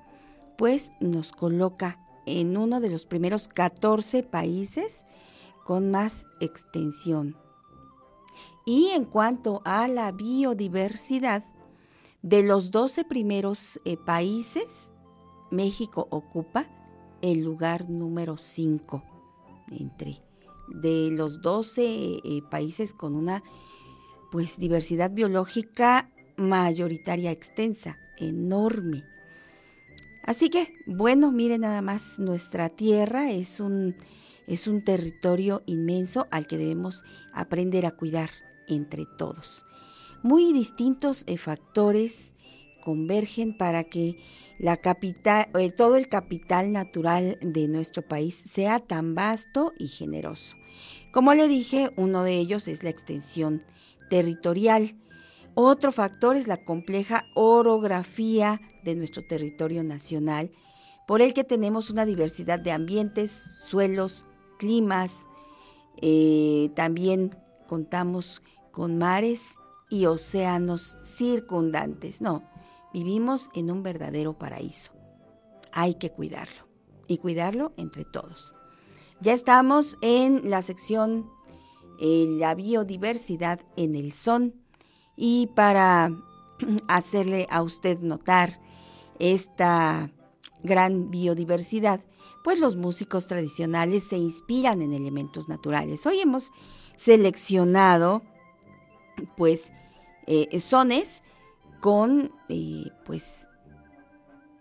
pues 0.59 0.90
nos 1.01 1.31
coloca 1.33 1.98
en 2.27 2.55
uno 2.57 2.81
de 2.81 2.90
los 2.90 3.07
primeros 3.07 3.46
14 3.48 4.25
países 4.25 5.07
con 5.64 5.90
más 5.90 6.27
extensión. 6.40 7.38
Y 8.64 8.88
en 8.88 9.07
cuanto 9.07 9.62
a 9.64 9.88
la 9.88 10.12
biodiversidad, 10.12 11.42
de 12.22 12.44
los 12.44 12.70
12 12.70 13.05
primeros 13.05 13.81
eh, 13.85 13.96
países, 13.96 14.92
México 15.51 16.07
ocupa 16.11 16.68
el 17.20 17.42
lugar 17.42 17.90
número 17.90 18.37
5 18.37 19.03
entre 19.78 20.18
de 20.68 21.11
los 21.12 21.42
12 21.42 21.82
eh, 21.85 22.42
países 22.50 22.94
con 22.94 23.14
una 23.14 23.42
pues 24.30 24.58
diversidad 24.58 25.11
biológica 25.11 26.11
mayoritaria 26.37 27.30
extensa, 27.30 27.98
enorme. 28.16 29.04
Así 30.24 30.48
que, 30.48 30.72
bueno, 30.87 31.32
mire 31.32 31.58
nada 31.58 31.82
más, 31.82 32.18
nuestra 32.18 32.70
tierra 32.70 33.30
es 33.30 33.61
un, 33.61 33.96
es 34.46 34.66
un 34.66 34.85
territorio 34.85 35.62
inmenso 35.66 36.26
al 36.30 36.46
que 36.46 36.56
debemos 36.56 37.04
aprender 37.32 37.85
a 37.87 37.90
cuidar 37.90 38.30
entre 38.68 39.04
todos. 39.18 39.66
Muy 40.22 40.52
distintos 40.52 41.24
eh, 41.26 41.37
factores 41.37 42.32
convergen 42.83 43.57
para 43.57 43.85
que 43.85 44.16
la 44.59 44.77
capital, 44.77 45.49
eh, 45.59 45.71
todo 45.71 45.97
el 45.97 46.09
capital 46.09 46.71
natural 46.71 47.38
de 47.40 47.66
nuestro 47.68 48.03
país 48.07 48.35
sea 48.35 48.79
tan 48.79 49.14
vasto 49.14 49.73
y 49.79 49.88
generoso. 49.88 50.57
Como 51.11 51.33
le 51.33 51.49
dije, 51.49 51.90
uno 51.97 52.23
de 52.23 52.35
ellos 52.38 52.68
es 52.68 52.83
la 52.83 52.90
extensión 52.90 53.64
territorial. 54.11 54.95
Otro 55.55 55.92
factor 55.92 56.37
es 56.37 56.47
la 56.47 56.64
compleja 56.64 57.25
orografía 57.35 58.61
de 58.85 58.95
nuestro 58.95 59.23
territorio 59.23 59.83
nacional, 59.83 60.51
por 61.07 61.23
el 61.23 61.35
que 61.35 61.45
tenemos 61.45 61.90
una 61.90 62.05
diversidad 62.05 62.59
de 62.59 62.73
ambientes, 62.73 63.31
suelos, 63.64 64.27
climas. 64.59 65.21
Eh, 66.01 66.71
también 66.75 67.37
contamos 67.66 68.42
con 68.71 68.99
mares 68.99 69.57
y 69.90 70.07
océanos 70.07 70.97
circundantes. 71.05 72.23
No, 72.23 72.42
vivimos 72.92 73.50
en 73.55 73.70
un 73.70 73.83
verdadero 73.83 74.38
paraíso. 74.38 74.92
Hay 75.72 75.94
que 75.94 76.11
cuidarlo 76.11 76.66
y 77.09 77.18
cuidarlo 77.18 77.72
entre 77.76 78.05
todos. 78.05 78.55
Ya 79.20 79.33
estamos 79.33 79.98
en 80.02 80.50
la 80.50 80.62
sección 80.62 81.31
eh, 82.00 82.26
La 82.38 82.55
biodiversidad 82.55 83.61
en 83.76 83.94
el 83.94 84.12
son 84.12 84.55
y 85.16 85.48
para 85.55 86.11
hacerle 86.88 87.46
a 87.50 87.62
usted 87.62 88.00
notar 88.00 88.61
esta 89.18 90.11
gran 90.64 91.11
biodiversidad, 91.11 92.00
pues 92.42 92.59
los 92.59 92.76
músicos 92.76 93.26
tradicionales 93.26 94.05
se 94.05 94.16
inspiran 94.16 94.83
en 94.83 94.92
elementos 94.92 95.48
naturales. 95.48 96.07
Hoy 96.07 96.20
hemos 96.20 96.50
seleccionado 96.96 98.22
pues 99.37 99.72
eh, 100.26 100.59
sones 100.59 101.22
con 101.83 102.33
eh, 102.49 102.92
pues 103.05 103.49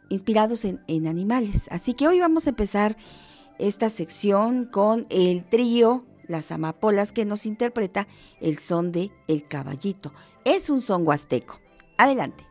inspirados 0.10 0.66
en, 0.66 0.82
en 0.88 1.06
animales. 1.06 1.68
Así 1.72 1.94
que 1.94 2.08
hoy 2.08 2.20
vamos 2.20 2.48
a 2.48 2.50
empezar 2.50 2.98
esta 3.60 3.90
sección 3.90 4.66
con 4.66 5.06
el 5.12 5.48
trío 5.48 6.04
Las 6.28 6.52
Amapolas 6.52 7.12
que 7.12 7.24
nos 7.24 7.46
interpreta 7.46 8.08
el 8.42 8.58
son 8.58 8.92
de 8.92 9.12
El 9.28 9.48
Caballito. 9.48 10.12
Es 10.46 10.72
un 10.72 10.82
son 10.82 11.08
huasteco. 11.08 11.60
Adelante. 11.96 12.51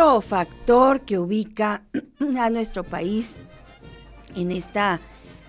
Otro 0.00 0.22
factor 0.22 1.02
que 1.02 1.18
ubica 1.18 1.82
a 2.38 2.48
nuestro 2.48 2.84
país 2.84 3.38
en 4.34 4.50
esta 4.50 4.98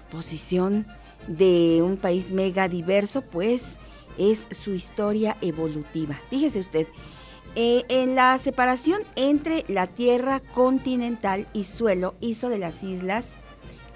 posición 0.09 0.85
de 1.25 1.81
un 1.81 1.95
país 1.95 2.33
mega 2.33 2.67
diverso, 2.67 3.21
pues 3.21 3.79
es 4.17 4.47
su 4.51 4.71
historia 4.71 5.37
evolutiva. 5.39 6.19
Fíjese 6.29 6.59
usted, 6.59 6.85
eh, 7.55 7.85
en 7.87 8.15
la 8.15 8.37
separación 8.39 9.03
entre 9.15 9.63
la 9.69 9.87
tierra 9.87 10.41
continental 10.41 11.47
y 11.53 11.63
suelo 11.63 12.15
hizo 12.19 12.49
de 12.49 12.59
las 12.59 12.83
islas 12.83 13.29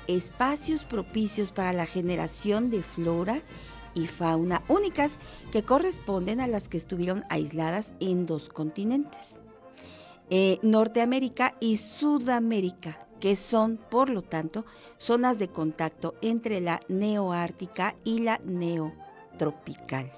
espacios 0.07 0.85
propicios 0.85 1.51
para 1.51 1.73
la 1.73 1.85
generación 1.85 2.69
de 2.69 2.81
flora 2.81 3.41
y 3.93 4.07
fauna 4.07 4.63
únicas 4.69 5.19
que 5.51 5.63
corresponden 5.63 6.39
a 6.39 6.47
las 6.47 6.69
que 6.69 6.77
estuvieron 6.77 7.25
aisladas 7.29 7.91
en 7.99 8.25
dos 8.25 8.47
continentes, 8.47 9.35
eh, 10.29 10.59
Norteamérica 10.61 11.55
y 11.59 11.77
Sudamérica, 11.77 12.97
que 13.19 13.35
son, 13.35 13.77
por 13.77 14.09
lo 14.09 14.21
tanto, 14.21 14.65
zonas 14.97 15.39
de 15.39 15.47
contacto 15.47 16.15
entre 16.21 16.61
la 16.61 16.79
neoártica 16.87 17.95
y 18.03 18.19
la 18.19 18.39
neotropical. 18.43 20.11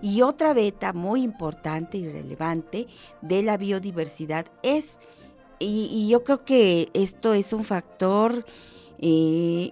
Y 0.00 0.22
otra 0.22 0.52
beta 0.52 0.92
muy 0.92 1.22
importante 1.22 1.98
y 1.98 2.08
relevante 2.08 2.88
de 3.20 3.42
la 3.42 3.56
biodiversidad 3.56 4.46
es, 4.62 4.98
y, 5.58 6.08
yo 6.08 6.24
creo 6.24 6.44
que 6.44 6.88
esto 6.92 7.34
es 7.34 7.52
un 7.52 7.62
factor 7.62 8.44
eh, 8.98 9.70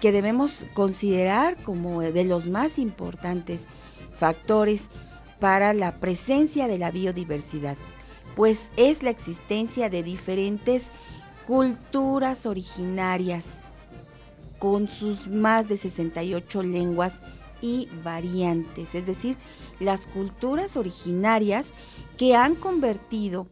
que 0.00 0.12
debemos 0.12 0.64
considerar 0.72 1.62
como 1.62 2.00
de 2.00 2.24
los 2.24 2.48
más 2.48 2.78
importantes 2.78 3.66
factores 4.16 4.88
para 5.38 5.72
la 5.72 5.98
presencia 6.00 6.68
de 6.68 6.78
la 6.78 6.90
biodiversidad, 6.90 7.76
pues 8.40 8.70
es 8.78 9.02
la 9.02 9.10
existencia 9.10 9.90
de 9.90 10.02
diferentes 10.02 10.86
culturas 11.46 12.46
originarias 12.46 13.58
con 14.58 14.88
sus 14.88 15.28
más 15.28 15.68
de 15.68 15.76
68 15.76 16.62
lenguas 16.62 17.20
y 17.60 17.90
variantes, 18.02 18.94
es 18.94 19.04
decir, 19.04 19.36
las 19.78 20.06
culturas 20.06 20.78
originarias 20.78 21.72
que 22.16 22.34
han 22.34 22.54
convertido 22.54 23.46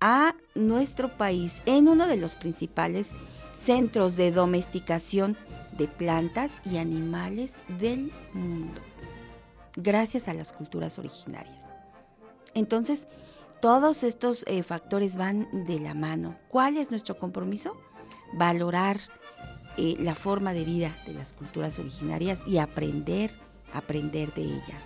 a 0.00 0.34
nuestro 0.54 1.18
país 1.18 1.60
en 1.66 1.86
uno 1.86 2.06
de 2.06 2.16
los 2.16 2.34
principales 2.34 3.10
centros 3.54 4.16
de 4.16 4.32
domesticación 4.32 5.36
de 5.76 5.86
plantas 5.86 6.62
y 6.64 6.78
animales 6.78 7.56
del 7.78 8.10
mundo, 8.32 8.80
gracias 9.76 10.28
a 10.28 10.32
las 10.32 10.54
culturas 10.54 10.98
originarias. 10.98 11.66
Entonces, 12.54 13.06
todos 13.60 14.04
estos 14.04 14.44
eh, 14.46 14.62
factores 14.62 15.16
van 15.16 15.66
de 15.66 15.80
la 15.80 15.94
mano. 15.94 16.36
¿Cuál 16.48 16.76
es 16.76 16.90
nuestro 16.90 17.18
compromiso? 17.18 17.76
Valorar 18.32 18.98
eh, 19.76 19.96
la 19.98 20.14
forma 20.14 20.52
de 20.52 20.64
vida 20.64 20.96
de 21.06 21.14
las 21.14 21.32
culturas 21.32 21.78
originarias 21.78 22.42
y 22.46 22.58
aprender, 22.58 23.30
aprender 23.72 24.32
de 24.34 24.44
ellas. 24.44 24.84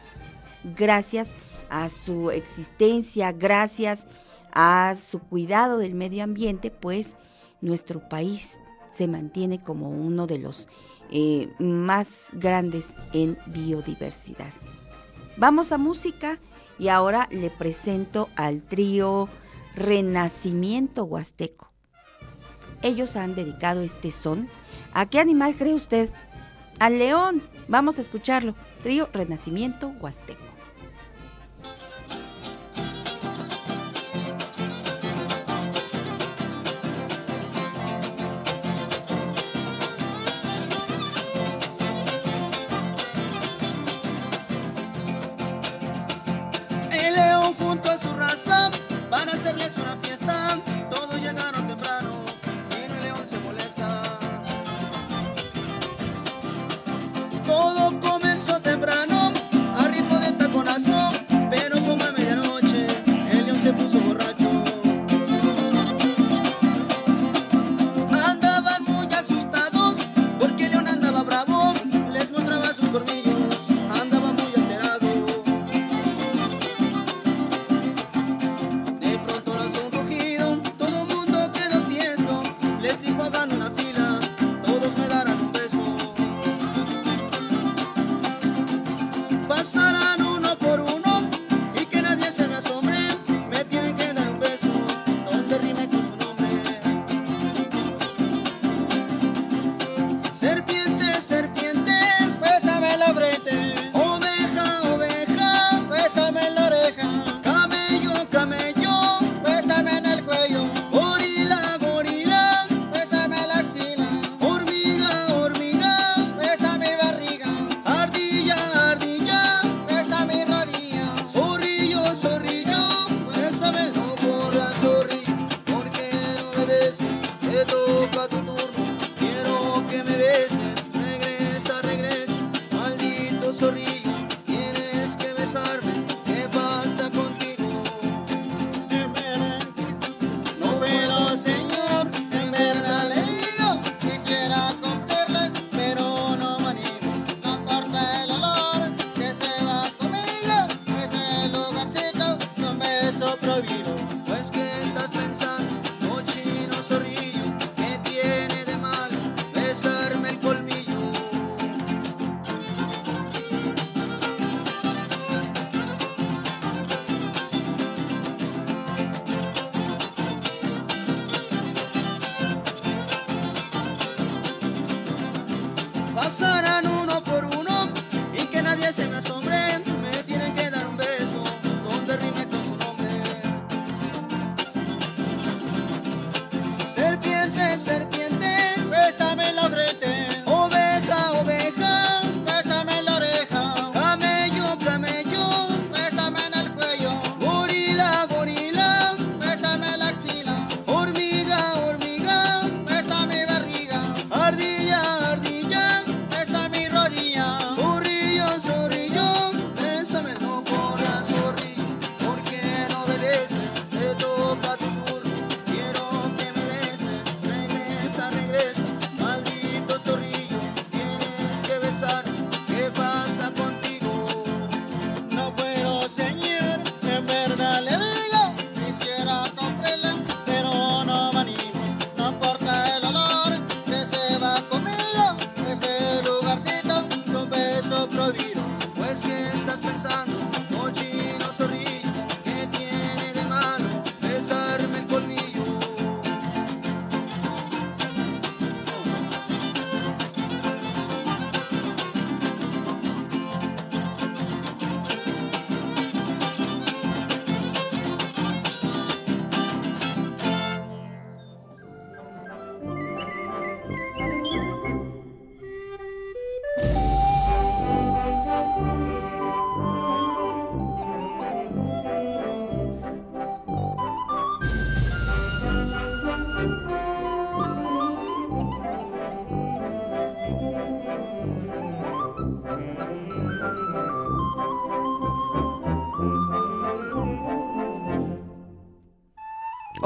Gracias 0.77 1.33
a 1.71 1.89
su 1.89 2.31
existencia, 2.31 3.33
gracias 3.33 4.07
a 4.53 4.95
su 4.99 5.21
cuidado 5.21 5.79
del 5.79 5.95
medio 5.95 6.25
ambiente, 6.25 6.71
pues 6.71 7.17
nuestro 7.61 8.09
país 8.09 8.59
se 8.93 9.09
mantiene 9.09 9.63
como 9.63 9.91
uno 9.91 10.27
de 10.27 10.39
los 10.39 10.69
eh, 11.11 11.53
más 11.59 12.29
grandes 12.33 12.91
en 13.13 13.37
biodiversidad. 13.47 14.53
Vamos 15.37 15.73
a 15.73 15.79
música 15.79 16.39
y 16.79 16.89
ahora 16.89 17.29
le 17.31 17.51
presento 17.51 18.29
al 18.37 18.63
trío 18.63 19.29
Renacimiento 19.75 21.05
Huasteco. 21.05 21.71
Ellos 22.83 23.17
han 23.17 23.35
dedicado 23.35 23.83
este 23.83 24.11
son. 24.11 24.49
¿A 24.93 25.07
qué 25.07 25.19
animal 25.19 25.57
cree 25.57 25.75
usted? 25.75 26.11
Al 26.79 26.99
león. 26.99 27.43
Vamos 27.67 27.99
a 27.99 28.03
escucharlo. 28.03 28.55
Trío 28.83 29.09
Renacimiento 29.13 29.89
Huasteco. 30.01 30.54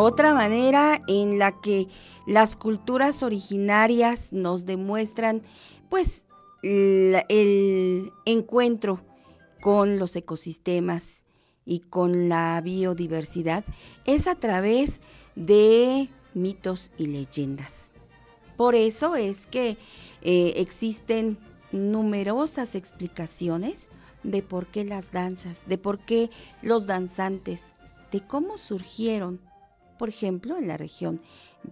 Otra 0.08 0.32
manera 0.32 1.02
en 1.06 1.38
la 1.38 1.60
que 1.60 1.86
las 2.26 2.56
culturas 2.56 3.22
originarias 3.22 4.32
nos 4.32 4.64
demuestran 4.64 5.42
pues 5.90 6.24
el 6.62 8.10
encuentro 8.24 9.02
con 9.60 9.98
los 9.98 10.16
ecosistemas 10.16 11.26
y 11.66 11.80
con 11.80 12.30
la 12.30 12.58
biodiversidad 12.62 13.66
es 14.06 14.28
a 14.28 14.34
través 14.34 15.02
de 15.36 16.08
mitos 16.32 16.90
y 16.96 17.04
leyendas. 17.04 17.90
Por 18.56 18.74
eso 18.74 19.14
es 19.14 19.46
que 19.46 19.76
eh, 20.22 20.54
existen 20.56 21.36
numerosas 21.70 22.76
explicaciones 22.76 23.90
de 24.22 24.42
por 24.42 24.68
qué 24.68 24.86
las 24.86 25.12
danzas, 25.12 25.64
de 25.66 25.76
por 25.76 25.98
qué 25.98 26.30
los 26.62 26.86
danzantes, 26.86 27.74
de 28.10 28.22
cómo 28.22 28.56
surgieron, 28.56 29.46
por 29.98 30.08
ejemplo, 30.08 30.56
en 30.56 30.68
la 30.68 30.76
región 30.76 31.20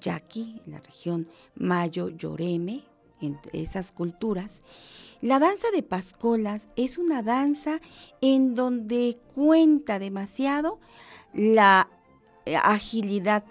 Yaqui, 0.01 0.61
en 0.67 0.73
la 0.73 0.81
región 0.81 1.29
Mayo 1.55 2.09
Yoreme, 2.11 2.85
entre 3.21 3.63
esas 3.63 3.93
culturas. 3.93 4.63
La 5.23 5.39
danza 5.39 5.69
de 5.75 5.83
Pascolas 5.83 6.69
es 6.77 6.99
una 6.99 7.23
danza 7.23 7.81
en 8.21 8.55
donde 8.55 9.19
cuenta 9.35 9.99
demasiado 9.99 10.79
la 11.33 11.89
agilidad 12.63 13.45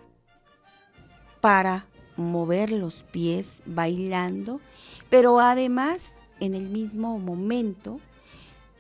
para 1.42 1.88
mover 2.18 2.72
los 2.72 3.04
pies 3.04 3.62
bailando, 3.66 4.62
pero 5.10 5.40
además 5.40 6.14
en 6.40 6.56
el 6.56 6.70
mismo 6.70 7.18
momento 7.20 8.00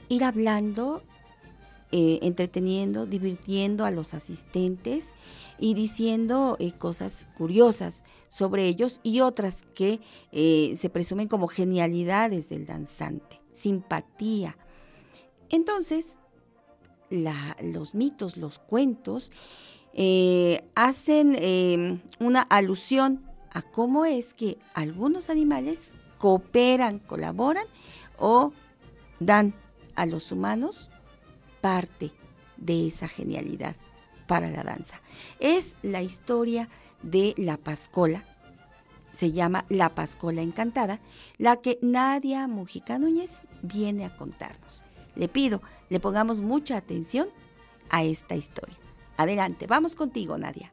ir 0.10 0.24
hablando, 0.24 1.04
eh, 1.98 2.20
entreteniendo, 2.24 3.06
divirtiendo 3.06 3.86
a 3.86 3.92
los 3.92 4.14
asistentes 4.14 5.14
y 5.58 5.76
diciendo 5.76 6.58
eh, 6.60 6.74
cosas 6.74 7.26
curiosas 7.38 8.04
sobre 8.28 8.66
ellos 8.66 9.00
y 9.02 9.22
otras 9.22 9.64
que 9.76 10.02
eh, 10.34 10.74
se 10.76 10.90
presumen 10.90 11.30
como 11.30 11.48
genialidades 11.48 12.50
del 12.50 12.66
danzante, 12.66 13.40
simpatía. 13.54 14.58
Entonces, 15.50 16.18
los 17.10 17.96
mitos, 17.96 18.36
los 18.36 18.60
cuentos, 18.60 19.32
hacen 20.76 21.34
em, 21.40 22.02
una 22.20 22.42
alusión 22.42 23.24
a 23.52 23.62
cómo 23.62 24.04
es 24.04 24.34
que 24.34 24.58
algunos 24.74 25.30
animales 25.30 25.94
cooperan, 26.18 27.00
colaboran 27.00 27.68
o 28.20 28.52
dan 29.22 29.54
a 29.96 30.06
los 30.06 30.34
humanos 30.34 30.92
parte 31.66 32.12
de 32.58 32.86
esa 32.86 33.08
genialidad 33.08 33.76
para 34.28 34.52
la 34.52 34.62
danza. 34.62 35.02
Es 35.40 35.78
la 35.82 36.04
historia 36.04 36.70
de 37.02 37.34
la 37.38 37.58
Pascola, 37.58 38.24
se 39.14 39.32
llama 39.32 39.66
La 39.70 39.96
Pascola 39.96 40.44
Encantada, 40.44 41.00
la 41.40 41.56
que 41.56 41.80
Nadia 41.82 42.46
Mujica 42.46 43.00
Núñez 43.00 43.42
viene 43.64 44.06
a 44.06 44.16
contarnos. 44.16 44.86
Le 45.16 45.28
pido, 45.28 45.60
le 45.90 46.00
pongamos 46.00 46.40
mucha 46.42 46.78
atención 46.78 47.30
a 47.90 48.04
esta 48.04 48.36
historia. 48.36 48.78
Adelante, 49.18 49.66
vamos 49.66 49.96
contigo, 49.96 50.38
Nadia. 50.38 50.72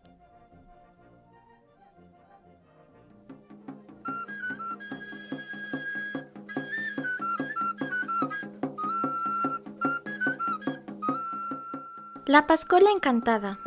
La 12.33 12.47
Pascola 12.47 12.91
Encantada 12.91 13.59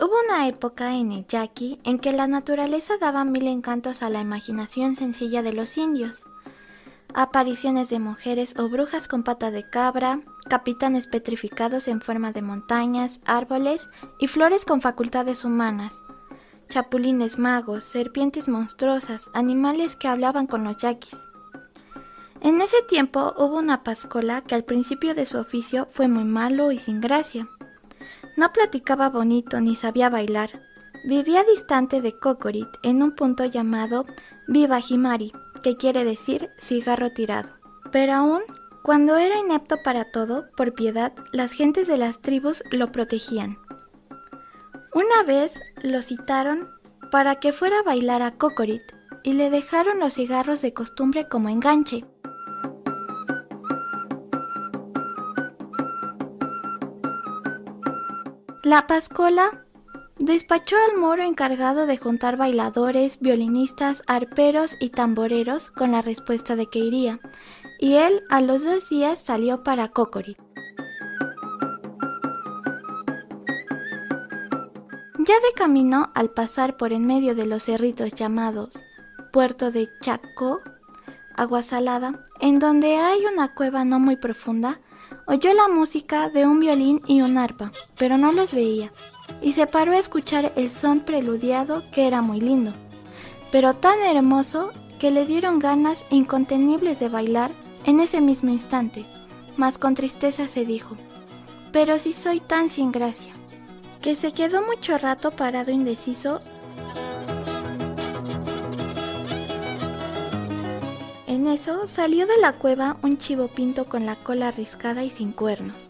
Hubo 0.00 0.14
una 0.26 0.48
época 0.48 0.96
en 0.96 1.12
el 1.12 1.24
Yaqui 1.28 1.78
en 1.84 2.00
que 2.00 2.10
la 2.10 2.26
naturaleza 2.26 2.94
daba 3.00 3.24
mil 3.24 3.46
encantos 3.46 4.02
a 4.02 4.10
la 4.10 4.20
imaginación 4.20 4.96
sencilla 4.96 5.44
de 5.44 5.52
los 5.52 5.76
indios. 5.76 6.26
Apariciones 7.14 7.88
de 7.88 8.00
mujeres 8.00 8.58
o 8.58 8.68
brujas 8.68 9.06
con 9.06 9.22
pata 9.22 9.52
de 9.52 9.62
cabra, 9.70 10.22
capitanes 10.48 11.06
petrificados 11.06 11.86
en 11.86 12.00
forma 12.00 12.32
de 12.32 12.42
montañas, 12.42 13.20
árboles 13.26 13.88
y 14.18 14.26
flores 14.26 14.64
con 14.64 14.80
facultades 14.80 15.44
humanas, 15.44 16.02
chapulines 16.68 17.38
magos, 17.38 17.84
serpientes 17.84 18.48
monstruosas, 18.48 19.30
animales 19.34 19.94
que 19.94 20.08
hablaban 20.08 20.48
con 20.48 20.64
los 20.64 20.78
yaquis. 20.78 21.14
En 22.44 22.60
ese 22.60 22.82
tiempo 22.82 23.34
hubo 23.38 23.56
una 23.56 23.84
pascola 23.84 24.40
que 24.40 24.56
al 24.56 24.64
principio 24.64 25.14
de 25.14 25.26
su 25.26 25.38
oficio 25.38 25.86
fue 25.92 26.08
muy 26.08 26.24
malo 26.24 26.72
y 26.72 26.78
sin 26.78 27.00
gracia. 27.00 27.48
No 28.36 28.52
platicaba 28.52 29.08
bonito 29.10 29.60
ni 29.60 29.76
sabía 29.76 30.10
bailar. 30.10 30.50
Vivía 31.04 31.44
distante 31.44 32.00
de 32.00 32.18
Cocorit 32.18 32.66
en 32.82 33.00
un 33.00 33.14
punto 33.14 33.44
llamado 33.44 34.06
Viva 34.48 34.80
Jimari, 34.80 35.32
que 35.62 35.76
quiere 35.76 36.04
decir 36.04 36.50
cigarro 36.60 37.12
tirado. 37.12 37.50
Pero 37.92 38.14
aún, 38.14 38.42
cuando 38.82 39.16
era 39.18 39.38
inepto 39.38 39.76
para 39.84 40.10
todo, 40.10 40.46
por 40.56 40.74
piedad, 40.74 41.12
las 41.30 41.52
gentes 41.52 41.86
de 41.86 41.96
las 41.96 42.20
tribus 42.20 42.64
lo 42.72 42.90
protegían. 42.90 43.56
Una 44.92 45.22
vez 45.22 45.60
lo 45.76 46.02
citaron 46.02 46.68
para 47.12 47.36
que 47.36 47.52
fuera 47.52 47.78
a 47.78 47.82
bailar 47.84 48.22
a 48.22 48.32
Cocorit 48.32 48.82
y 49.22 49.34
le 49.34 49.48
dejaron 49.48 50.00
los 50.00 50.14
cigarros 50.14 50.60
de 50.60 50.74
costumbre 50.74 51.28
como 51.28 51.48
enganche. 51.48 52.04
La 58.64 58.86
Pascola 58.86 59.64
despachó 60.20 60.76
al 60.88 60.96
moro 60.96 61.24
encargado 61.24 61.84
de 61.86 61.96
juntar 61.96 62.36
bailadores, 62.36 63.18
violinistas, 63.18 64.04
arperos 64.06 64.76
y 64.78 64.90
tamboreros 64.90 65.68
con 65.70 65.90
la 65.90 66.00
respuesta 66.00 66.54
de 66.54 66.66
que 66.66 66.78
iría, 66.78 67.18
y 67.80 67.94
él 67.94 68.22
a 68.30 68.40
los 68.40 68.62
dos 68.62 68.88
días 68.88 69.20
salió 69.20 69.64
para 69.64 69.88
Cocorit. 69.88 70.38
Ya 75.18 75.34
de 75.34 75.52
camino, 75.56 76.12
al 76.14 76.30
pasar 76.30 76.76
por 76.76 76.92
en 76.92 77.04
medio 77.04 77.34
de 77.34 77.46
los 77.46 77.64
cerritos 77.64 78.12
llamados 78.14 78.80
Puerto 79.32 79.72
de 79.72 79.88
Chaco, 80.02 80.60
Agua 81.36 81.64
Salada, 81.64 82.24
en 82.40 82.60
donde 82.60 82.94
hay 82.94 83.26
una 83.26 83.54
cueva 83.54 83.84
no 83.84 83.98
muy 83.98 84.14
profunda, 84.14 84.78
Oyó 85.32 85.54
la 85.54 85.66
música 85.66 86.28
de 86.28 86.46
un 86.46 86.60
violín 86.60 87.00
y 87.06 87.22
un 87.22 87.38
arpa, 87.38 87.72
pero 87.96 88.18
no 88.18 88.32
los 88.32 88.52
veía, 88.52 88.92
y 89.40 89.54
se 89.54 89.66
paró 89.66 89.92
a 89.92 89.98
escuchar 89.98 90.52
el 90.56 90.70
son 90.70 91.00
preludiado 91.00 91.82
que 91.90 92.06
era 92.06 92.20
muy 92.20 92.38
lindo, 92.38 92.74
pero 93.50 93.72
tan 93.72 93.98
hermoso 94.00 94.72
que 94.98 95.10
le 95.10 95.24
dieron 95.24 95.58
ganas 95.58 96.04
incontenibles 96.10 97.00
de 97.00 97.08
bailar 97.08 97.50
en 97.86 98.00
ese 98.00 98.20
mismo 98.20 98.50
instante, 98.50 99.06
mas 99.56 99.78
con 99.78 99.94
tristeza 99.94 100.48
se 100.48 100.66
dijo, 100.66 100.98
pero 101.72 101.98
si 101.98 102.12
soy 102.12 102.40
tan 102.40 102.68
sin 102.68 102.92
gracia, 102.92 103.32
que 104.02 104.16
se 104.16 104.32
quedó 104.32 104.60
mucho 104.60 104.98
rato 104.98 105.30
parado 105.30 105.70
indeciso 105.70 106.42
En 111.32 111.46
eso 111.46 111.88
salió 111.88 112.26
de 112.26 112.36
la 112.36 112.52
cueva 112.52 112.98
un 113.00 113.16
chivo 113.16 113.48
pinto 113.48 113.86
con 113.86 114.04
la 114.04 114.16
cola 114.16 114.48
arriscada 114.48 115.02
y 115.02 115.08
sin 115.08 115.32
cuernos. 115.32 115.88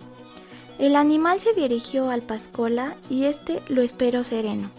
El 0.79 0.95
animal 0.95 1.41
se 1.41 1.53
dirigió 1.53 2.11
al 2.11 2.23
Pascola 2.23 2.97
y 3.11 3.25
este 3.25 3.61
lo 3.67 3.83
esperó 3.83 4.23
sereno. 4.23 4.71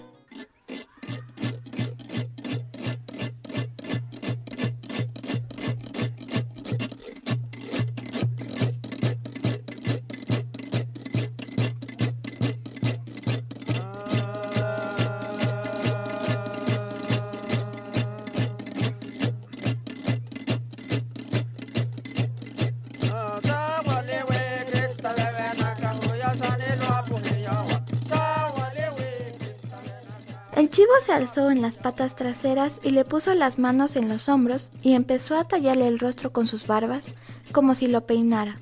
Chivo 30.74 30.94
se 31.06 31.14
alzó 31.14 31.52
en 31.52 31.62
las 31.62 31.78
patas 31.78 32.16
traseras 32.16 32.82
y 32.82 32.90
le 32.90 33.06
puso 33.06 33.36
las 33.36 33.60
manos 33.60 33.96
en 33.96 34.10
los 34.10 34.28
hombros 34.28 34.72
y 34.82 34.94
empezó 34.94 35.38
a 35.38 35.44
tallarle 35.44 35.88
el 35.88 36.00
rostro 36.00 36.34
con 36.34 36.48
sus 36.48 36.66
barbas, 36.66 37.14
como 37.52 37.76
si 37.76 37.88
lo 37.88 38.08
peinara. 38.08 38.58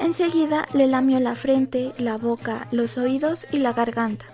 Enseguida 0.00 0.66
le 0.74 0.88
lamió 0.88 1.20
la 1.20 1.36
frente, 1.36 1.92
la 1.98 2.18
boca, 2.18 2.66
los 2.72 2.98
oídos 2.98 3.46
y 3.52 3.58
la 3.58 3.74
garganta. 3.74 4.24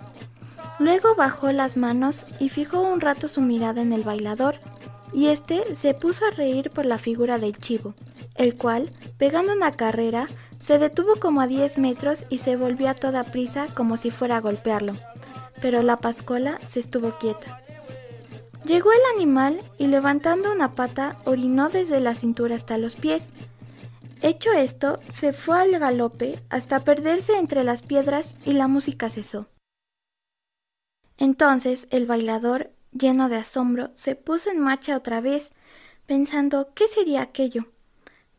Luego 0.79 1.13
bajó 1.13 1.51
las 1.51 1.77
manos 1.77 2.25
y 2.39 2.49
fijó 2.49 2.81
un 2.81 2.99
rato 2.99 3.27
su 3.27 3.41
mirada 3.41 3.83
en 3.83 3.93
el 3.93 4.01
bailador, 4.01 4.55
y 5.13 5.27
éste 5.27 5.75
se 5.75 5.93
puso 5.93 6.25
a 6.25 6.31
reír 6.31 6.71
por 6.71 6.87
la 6.87 6.97
figura 6.97 7.37
del 7.37 7.55
chivo, 7.55 7.93
el 8.37 8.55
cual, 8.55 8.91
pegando 9.19 9.53
una 9.53 9.73
carrera, 9.73 10.27
se 10.59 10.79
detuvo 10.79 11.17
como 11.17 11.41
a 11.41 11.47
10 11.47 11.77
metros 11.77 12.25
y 12.31 12.39
se 12.39 12.55
volvió 12.55 12.89
a 12.89 12.95
toda 12.95 13.23
prisa 13.23 13.67
como 13.75 13.97
si 13.97 14.09
fuera 14.09 14.37
a 14.37 14.41
golpearlo, 14.41 14.95
pero 15.61 15.81
la 15.81 15.97
pascola 15.97 16.59
se 16.67 16.79
estuvo 16.79 17.17
quieta. 17.17 17.61
Llegó 18.65 18.91
el 18.91 19.01
animal 19.15 19.61
y 19.77 19.87
levantando 19.87 20.51
una 20.51 20.73
pata 20.73 21.17
orinó 21.25 21.69
desde 21.69 21.99
la 21.99 22.15
cintura 22.15 22.55
hasta 22.55 22.79
los 22.79 22.95
pies. 22.95 23.29
Hecho 24.21 24.53
esto, 24.53 24.99
se 25.09 25.33
fue 25.33 25.59
al 25.59 25.77
galope 25.77 26.41
hasta 26.49 26.79
perderse 26.79 27.37
entre 27.37 27.63
las 27.63 27.83
piedras 27.83 28.35
y 28.43 28.53
la 28.53 28.67
música 28.67 29.11
cesó. 29.11 29.47
Entonces 31.17 31.87
el 31.91 32.07
bailador, 32.07 32.71
lleno 32.91 33.29
de 33.29 33.37
asombro, 33.37 33.91
se 33.93 34.15
puso 34.15 34.49
en 34.49 34.59
marcha 34.59 34.97
otra 34.97 35.21
vez, 35.21 35.51
pensando 36.07 36.69
qué 36.73 36.87
sería 36.87 37.21
aquello. 37.21 37.67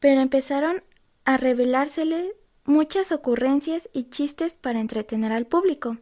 Pero 0.01 0.21
empezaron 0.21 0.83
a 1.25 1.37
revelársele 1.37 2.35
muchas 2.65 3.13
ocurrencias 3.13 3.89
y 3.93 4.05
chistes 4.05 4.55
para 4.55 4.81
entretener 4.81 5.33
al 5.33 5.47
público. 5.47 5.99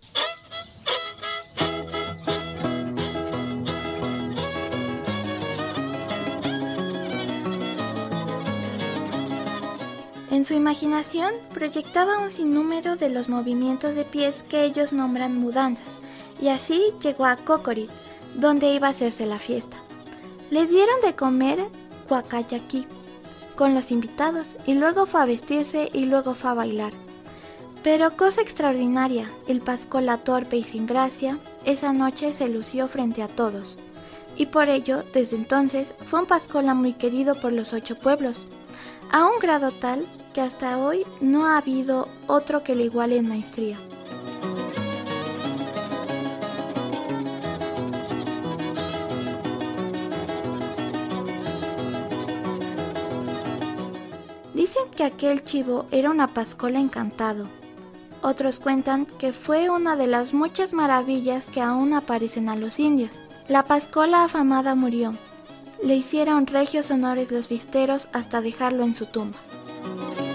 En 10.34 10.44
su 10.44 10.54
imaginación 10.54 11.32
proyectaba 11.52 12.18
un 12.18 12.28
sinnúmero 12.28 12.96
de 12.96 13.08
los 13.08 13.28
movimientos 13.28 13.94
de 13.94 14.04
pies 14.04 14.42
que 14.48 14.64
ellos 14.64 14.92
nombran 14.92 15.38
mudanzas, 15.38 16.00
y 16.40 16.48
así 16.48 16.92
llegó 17.00 17.24
a 17.24 17.36
Cocorit, 17.36 17.88
donde 18.34 18.74
iba 18.74 18.88
a 18.88 18.90
hacerse 18.90 19.26
la 19.26 19.38
fiesta. 19.38 19.76
Le 20.50 20.66
dieron 20.66 21.00
de 21.02 21.14
comer 21.14 21.68
cuacayaqui 22.08 22.88
con 23.54 23.76
los 23.76 23.92
invitados 23.92 24.56
y 24.66 24.74
luego 24.74 25.06
fue 25.06 25.22
a 25.22 25.24
vestirse 25.24 25.88
y 25.92 26.06
luego 26.06 26.34
fue 26.34 26.50
a 26.50 26.54
bailar. 26.54 26.92
Pero 27.84 28.16
cosa 28.16 28.40
extraordinaria, 28.40 29.30
el 29.46 29.60
Pascola 29.60 30.18
torpe 30.18 30.56
y 30.56 30.64
sin 30.64 30.86
gracia, 30.86 31.38
esa 31.64 31.92
noche 31.92 32.32
se 32.32 32.48
lució 32.48 32.88
frente 32.88 33.22
a 33.22 33.28
todos. 33.28 33.78
Y 34.36 34.46
por 34.46 34.68
ello, 34.68 35.04
desde 35.12 35.36
entonces, 35.36 35.94
fue 36.06 36.18
un 36.18 36.26
Pascola 36.26 36.74
muy 36.74 36.94
querido 36.94 37.40
por 37.40 37.52
los 37.52 37.72
ocho 37.72 37.94
pueblos, 37.94 38.48
a 39.12 39.24
un 39.26 39.38
grado 39.38 39.70
tal 39.70 40.04
que 40.34 40.40
hasta 40.40 40.78
hoy 40.78 41.06
no 41.20 41.46
ha 41.46 41.56
habido 41.56 42.08
otro 42.26 42.64
que 42.64 42.74
le 42.74 42.84
iguale 42.84 43.16
en 43.16 43.28
maestría. 43.28 43.78
Dicen 54.52 54.82
que 54.96 55.04
aquel 55.04 55.44
chivo 55.44 55.86
era 55.92 56.10
una 56.10 56.26
pascola 56.34 56.80
encantado. 56.80 57.46
Otros 58.20 58.58
cuentan 58.58 59.06
que 59.06 59.32
fue 59.32 59.70
una 59.70 59.94
de 59.94 60.08
las 60.08 60.34
muchas 60.34 60.72
maravillas 60.72 61.46
que 61.46 61.60
aún 61.60 61.92
aparecen 61.92 62.48
a 62.48 62.56
los 62.56 62.80
indios. 62.80 63.22
La 63.46 63.64
pascola 63.64 64.24
afamada 64.24 64.74
murió. 64.74 65.16
Le 65.82 65.94
hicieron 65.94 66.46
regios 66.46 66.90
honores 66.90 67.30
los 67.30 67.48
visteros 67.48 68.08
hasta 68.12 68.40
dejarlo 68.40 68.82
en 68.82 68.94
su 68.94 69.06
tumba. 69.06 69.38
Tengo 69.84 70.33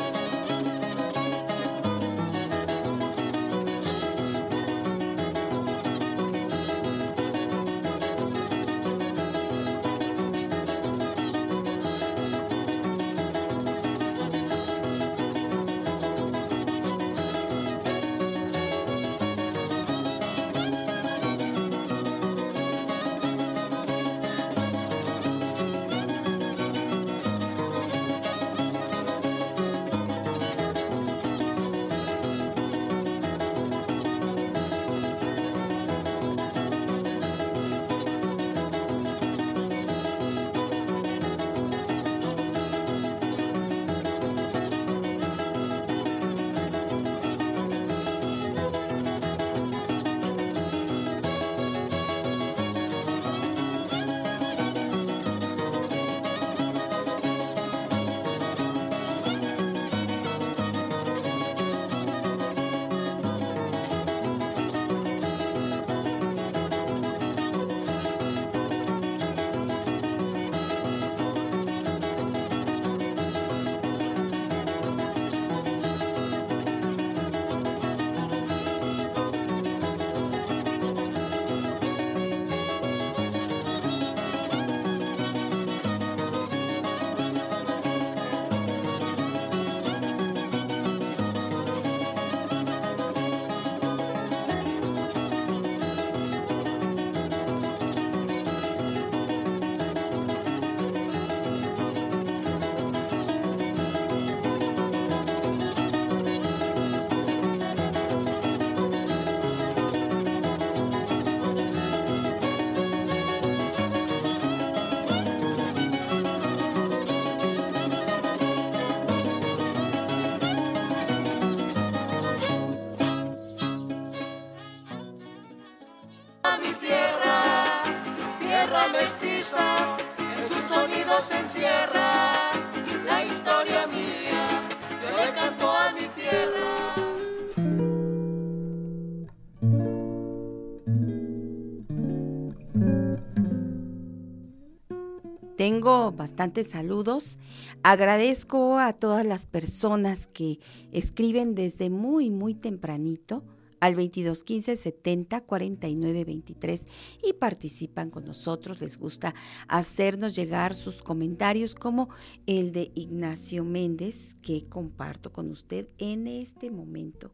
saludos. 146.64 147.38
Agradezco 147.84 148.80
a 148.80 148.94
todas 148.94 149.26
las 149.26 149.46
personas 149.46 150.26
que 150.26 150.60
escriben 150.94 151.54
desde 151.54 151.90
muy, 151.90 152.30
muy 152.30 152.54
tempranito 152.54 153.44
al 153.82 153.96
2215 153.96 154.78
70 154.78 155.42
49 155.42 156.24
23 156.24 156.86
y 157.24 157.34
participan 157.34 158.10
con 158.10 158.24
nosotros. 158.24 158.80
Les 158.80 158.98
gusta 158.98 159.36
hacernos 159.68 160.34
llegar 160.34 160.74
sus 160.74 161.02
comentarios 161.02 161.76
como 161.76 162.08
el 162.46 162.72
de 162.72 162.92
Ignacio 162.96 163.66
Méndez 163.66 164.36
que 164.42 164.66
comparto 164.70 165.34
con 165.34 165.52
usted 165.52 165.90
en 165.98 166.28
este 166.28 166.72
momento 166.72 167.34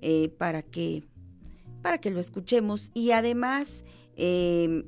eh, 0.00 0.28
para 0.28 0.62
que 0.62 1.02
para 1.82 1.98
que 1.98 2.10
lo 2.10 2.20
escuchemos 2.20 2.92
y 2.94 3.10
además 3.10 3.84
eh, 4.16 4.84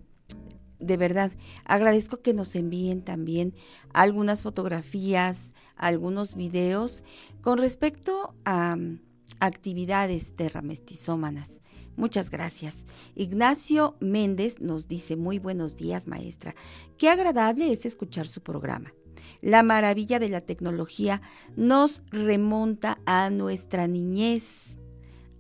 de 0.79 0.97
verdad, 0.97 1.33
agradezco 1.65 2.21
que 2.21 2.35
nos 2.35 2.55
envíen 2.55 3.03
también 3.03 3.55
algunas 3.93 4.43
fotografías, 4.43 5.55
algunos 5.77 6.35
videos 6.35 7.05
con 7.41 7.59
respecto 7.59 8.35
a 8.45 8.77
mm, 8.77 9.01
actividades 9.41 10.35
terramestizómanas. 10.35 11.53
Muchas 11.97 12.31
gracias. 12.31 12.85
Ignacio 13.15 13.97
Méndez 14.01 14.61
nos 14.61 14.87
dice 14.87 15.17
muy 15.17 15.39
buenos 15.39 15.77
días, 15.77 16.07
maestra. 16.07 16.55
Qué 16.99 17.09
agradable 17.09 17.73
es 17.73 17.87
escuchar 17.87 18.27
su 18.27 18.43
programa. 18.43 18.93
La 19.41 19.63
maravilla 19.63 20.19
de 20.19 20.29
la 20.29 20.43
tecnología 20.43 21.23
nos 21.57 22.03
remonta 22.11 22.99
a 23.07 23.31
nuestra 23.31 23.87
niñez, 23.87 24.77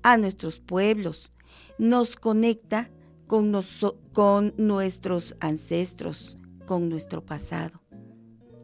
a 0.02 0.16
nuestros 0.16 0.60
pueblos, 0.60 1.32
nos 1.78 2.16
conecta 2.16 2.90
con, 3.26 3.52
con 4.12 4.54
nuestros 4.56 5.36
ancestros, 5.40 6.38
con 6.66 6.88
nuestro 6.88 7.24
pasado. 7.24 7.80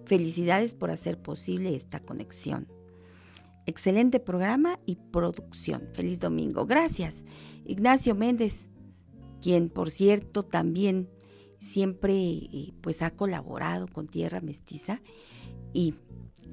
Felicidades 0.04 0.74
por 0.74 0.90
hacer 0.90 1.20
posible 1.20 1.74
esta 1.74 2.00
conexión. 2.00 2.68
Excelente 3.66 4.18
programa 4.18 4.80
y 4.86 4.96
producción. 4.96 5.88
Feliz 5.94 6.18
domingo. 6.18 6.66
Gracias. 6.66 7.24
Ignacio 7.64 8.14
Méndez, 8.14 8.68
quien 9.40 9.68
por 9.68 9.90
cierto 9.90 10.44
también 10.44 11.08
siempre 11.58 12.12
eh, 12.12 12.72
pues 12.80 13.02
ha 13.02 13.10
colaborado 13.10 13.86
con 13.86 14.08
Tierra 14.08 14.40
Mestiza 14.40 15.00
y 15.72 15.94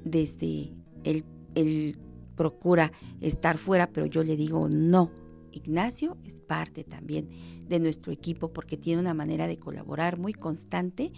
desde 0.03 0.71
él, 1.03 1.25
él 1.55 1.97
procura 2.35 2.91
estar 3.21 3.57
fuera, 3.57 3.91
pero 3.91 4.05
yo 4.05 4.23
le 4.23 4.37
digo 4.37 4.69
no. 4.69 5.11
Ignacio 5.51 6.17
es 6.23 6.35
parte 6.35 6.83
también 6.83 7.29
de 7.67 7.79
nuestro 7.79 8.11
equipo 8.11 8.53
porque 8.53 8.77
tiene 8.77 9.01
una 9.01 9.13
manera 9.13 9.47
de 9.47 9.59
colaborar 9.59 10.17
muy 10.17 10.33
constante, 10.33 11.11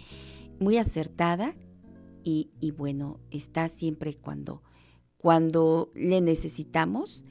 muy 0.60 0.76
acertada 0.76 1.54
y, 2.24 2.50
bueno, 2.76 3.20
está 3.30 3.68
siempre 3.68 4.14
cuando 4.14 4.62
cuando 5.16 5.92
le 5.94 6.20
necesitamos 6.20 7.24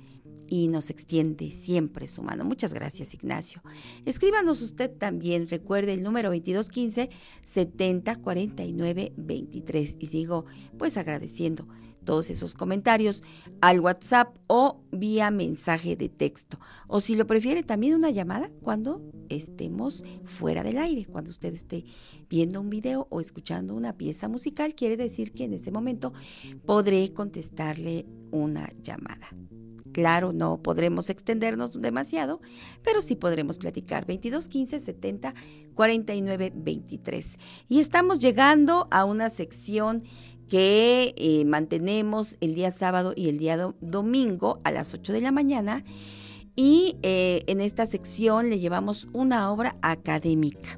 y 0.47 0.69
nos 0.69 0.89
extiende 0.89 1.51
siempre 1.51 2.07
su 2.07 2.23
mano. 2.23 2.45
Muchas 2.45 2.73
gracias, 2.73 3.13
Ignacio. 3.13 3.61
Escríbanos 4.05 4.61
usted 4.61 4.89
también, 4.91 5.49
recuerde 5.49 5.93
el 5.93 6.01
número 6.01 6.29
2215 6.29 7.09
7049 7.41 9.13
23 9.17 9.97
y 9.99 10.05
sigo 10.05 10.45
pues 10.77 10.97
agradeciendo 10.97 11.67
todos 12.03 12.29
esos 12.29 12.55
comentarios 12.55 13.23
al 13.61 13.79
WhatsApp 13.79 14.35
o 14.47 14.81
vía 14.91 15.31
mensaje 15.31 15.95
de 15.95 16.09
texto. 16.09 16.59
O 16.87 16.99
si 16.99 17.15
lo 17.15 17.27
prefiere, 17.27 17.63
también 17.63 17.95
una 17.95 18.09
llamada 18.09 18.51
cuando 18.61 19.01
estemos 19.29 20.03
fuera 20.25 20.63
del 20.63 20.77
aire, 20.77 21.05
cuando 21.05 21.29
usted 21.29 21.53
esté 21.53 21.85
viendo 22.29 22.59
un 22.59 22.69
video 22.69 23.07
o 23.09 23.19
escuchando 23.19 23.75
una 23.75 23.97
pieza 23.97 24.27
musical, 24.27 24.75
quiere 24.75 24.97
decir 24.97 25.31
que 25.31 25.45
en 25.45 25.53
ese 25.53 25.71
momento 25.71 26.13
podré 26.65 27.13
contestarle 27.13 28.05
una 28.31 28.71
llamada. 28.81 29.29
Claro, 29.91 30.31
no 30.31 30.61
podremos 30.61 31.09
extendernos 31.09 31.79
demasiado, 31.79 32.41
pero 32.81 33.01
sí 33.01 33.15
podremos 33.15 33.57
platicar 33.57 34.05
22 34.05 34.47
15 34.47 34.79
70 34.79 35.33
49 35.75 36.53
23. 36.55 37.37
Y 37.67 37.79
estamos 37.79 38.19
llegando 38.19 38.87
a 38.89 39.05
una 39.05 39.29
sección 39.29 40.03
que 40.51 41.13
eh, 41.15 41.45
mantenemos 41.45 42.35
el 42.41 42.55
día 42.55 42.71
sábado 42.71 43.13
y 43.15 43.29
el 43.29 43.37
día 43.37 43.73
domingo 43.79 44.59
a 44.65 44.71
las 44.71 44.93
8 44.93 45.13
de 45.13 45.21
la 45.21 45.31
mañana. 45.31 45.85
Y 46.57 46.97
eh, 47.03 47.43
en 47.47 47.61
esta 47.61 47.85
sección 47.85 48.49
le 48.49 48.59
llevamos 48.59 49.07
una 49.13 49.49
obra 49.49 49.77
académica. 49.81 50.77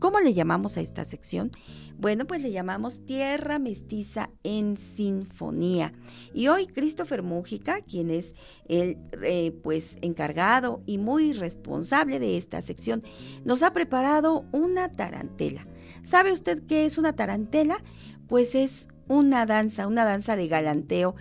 ¿Cómo 0.00 0.20
le 0.20 0.34
llamamos 0.34 0.76
a 0.76 0.82
esta 0.82 1.04
sección? 1.04 1.50
Bueno, 1.96 2.26
pues 2.26 2.42
le 2.42 2.52
llamamos 2.52 3.04
Tierra 3.06 3.58
Mestiza 3.58 4.28
en 4.42 4.76
Sinfonía. 4.76 5.94
Y 6.34 6.48
hoy 6.48 6.66
Christopher 6.66 7.22
Mújica, 7.22 7.80
quien 7.80 8.10
es 8.10 8.34
el 8.68 8.98
eh, 9.22 9.52
pues 9.62 9.96
encargado 10.02 10.82
y 10.84 10.98
muy 10.98 11.32
responsable 11.32 12.18
de 12.18 12.36
esta 12.36 12.60
sección, 12.60 13.02
nos 13.44 13.62
ha 13.62 13.72
preparado 13.72 14.44
una 14.52 14.92
tarantela. 14.92 15.66
¿Sabe 16.02 16.32
usted 16.32 16.62
qué 16.66 16.86
es 16.86 16.96
una 16.96 17.14
tarantela? 17.14 17.82
Pues 18.30 18.54
es 18.54 18.88
una 19.08 19.44
danza, 19.44 19.88
una 19.88 20.04
danza 20.04 20.36
de 20.36 20.46
galanteo 20.46 21.16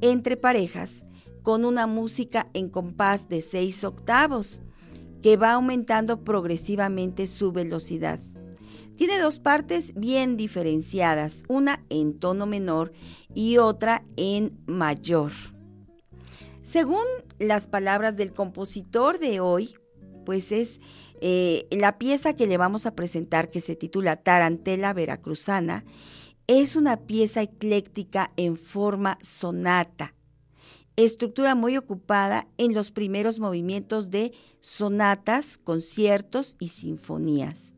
entre 0.00 0.36
parejas 0.36 1.04
con 1.42 1.64
una 1.64 1.88
música 1.88 2.48
en 2.54 2.70
compás 2.70 3.28
de 3.28 3.42
seis 3.42 3.82
octavos 3.82 4.62
que 5.22 5.36
va 5.36 5.52
aumentando 5.52 6.22
progresivamente 6.22 7.26
su 7.26 7.50
velocidad. 7.50 8.20
Tiene 8.96 9.18
dos 9.18 9.40
partes 9.40 9.92
bien 9.94 10.36
diferenciadas, 10.36 11.42
una 11.48 11.84
en 11.90 12.20
tono 12.20 12.46
menor 12.46 12.92
y 13.34 13.58
otra 13.58 14.04
en 14.16 14.56
mayor. 14.66 15.32
Según 16.62 17.04
las 17.40 17.66
palabras 17.66 18.16
del 18.16 18.32
compositor 18.32 19.18
de 19.18 19.40
hoy, 19.40 19.74
pues 20.24 20.52
es 20.52 20.80
eh, 21.20 21.66
la 21.72 21.98
pieza 21.98 22.34
que 22.34 22.46
le 22.46 22.56
vamos 22.56 22.86
a 22.86 22.94
presentar 22.94 23.50
que 23.50 23.58
se 23.58 23.74
titula 23.74 24.14
Tarantela 24.14 24.92
Veracruzana 24.92 25.84
es 26.46 26.76
una 26.76 26.96
pieza 26.96 27.42
ecléctica 27.42 28.32
en 28.36 28.56
forma 28.56 29.18
sonata, 29.22 30.14
estructura 30.96 31.54
muy 31.54 31.76
ocupada 31.76 32.48
en 32.58 32.74
los 32.74 32.90
primeros 32.90 33.38
movimientos 33.38 34.10
de 34.10 34.32
sonatas, 34.60 35.58
conciertos 35.58 36.56
y 36.58 36.68
sinfonías. 36.68 37.72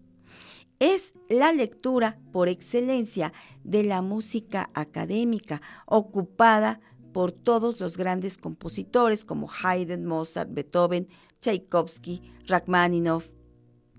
Es 0.81 1.15
la 1.29 1.53
lectura 1.53 2.19
por 2.33 2.49
excelencia 2.49 3.33
de 3.62 3.85
la 3.85 4.03
música 4.03 4.71
académica, 4.75 5.62
ocupada 5.87 6.81
por 7.12 7.31
todos 7.31 7.81
los 7.81 7.97
grandes 7.97 8.39
compositores 8.39 9.25
como 9.25 9.49
Haydn, 9.49 10.05
Mozart, 10.05 10.53
Beethoven, 10.53 11.07
Tchaikovsky, 11.41 12.23
Rachmaninoff 12.49 13.29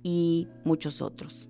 y 0.03 0.49
muchos 0.65 1.01
otros. 1.01 1.49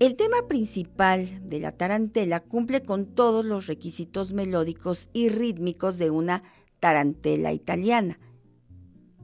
El 0.00 0.14
tema 0.14 0.46
principal 0.46 1.40
de 1.48 1.58
la 1.58 1.72
tarantela 1.72 2.38
cumple 2.38 2.84
con 2.84 3.16
todos 3.16 3.44
los 3.44 3.66
requisitos 3.66 4.32
melódicos 4.32 5.08
y 5.12 5.28
rítmicos 5.28 5.98
de 5.98 6.10
una 6.10 6.44
tarantela 6.78 7.52
italiana. 7.52 8.20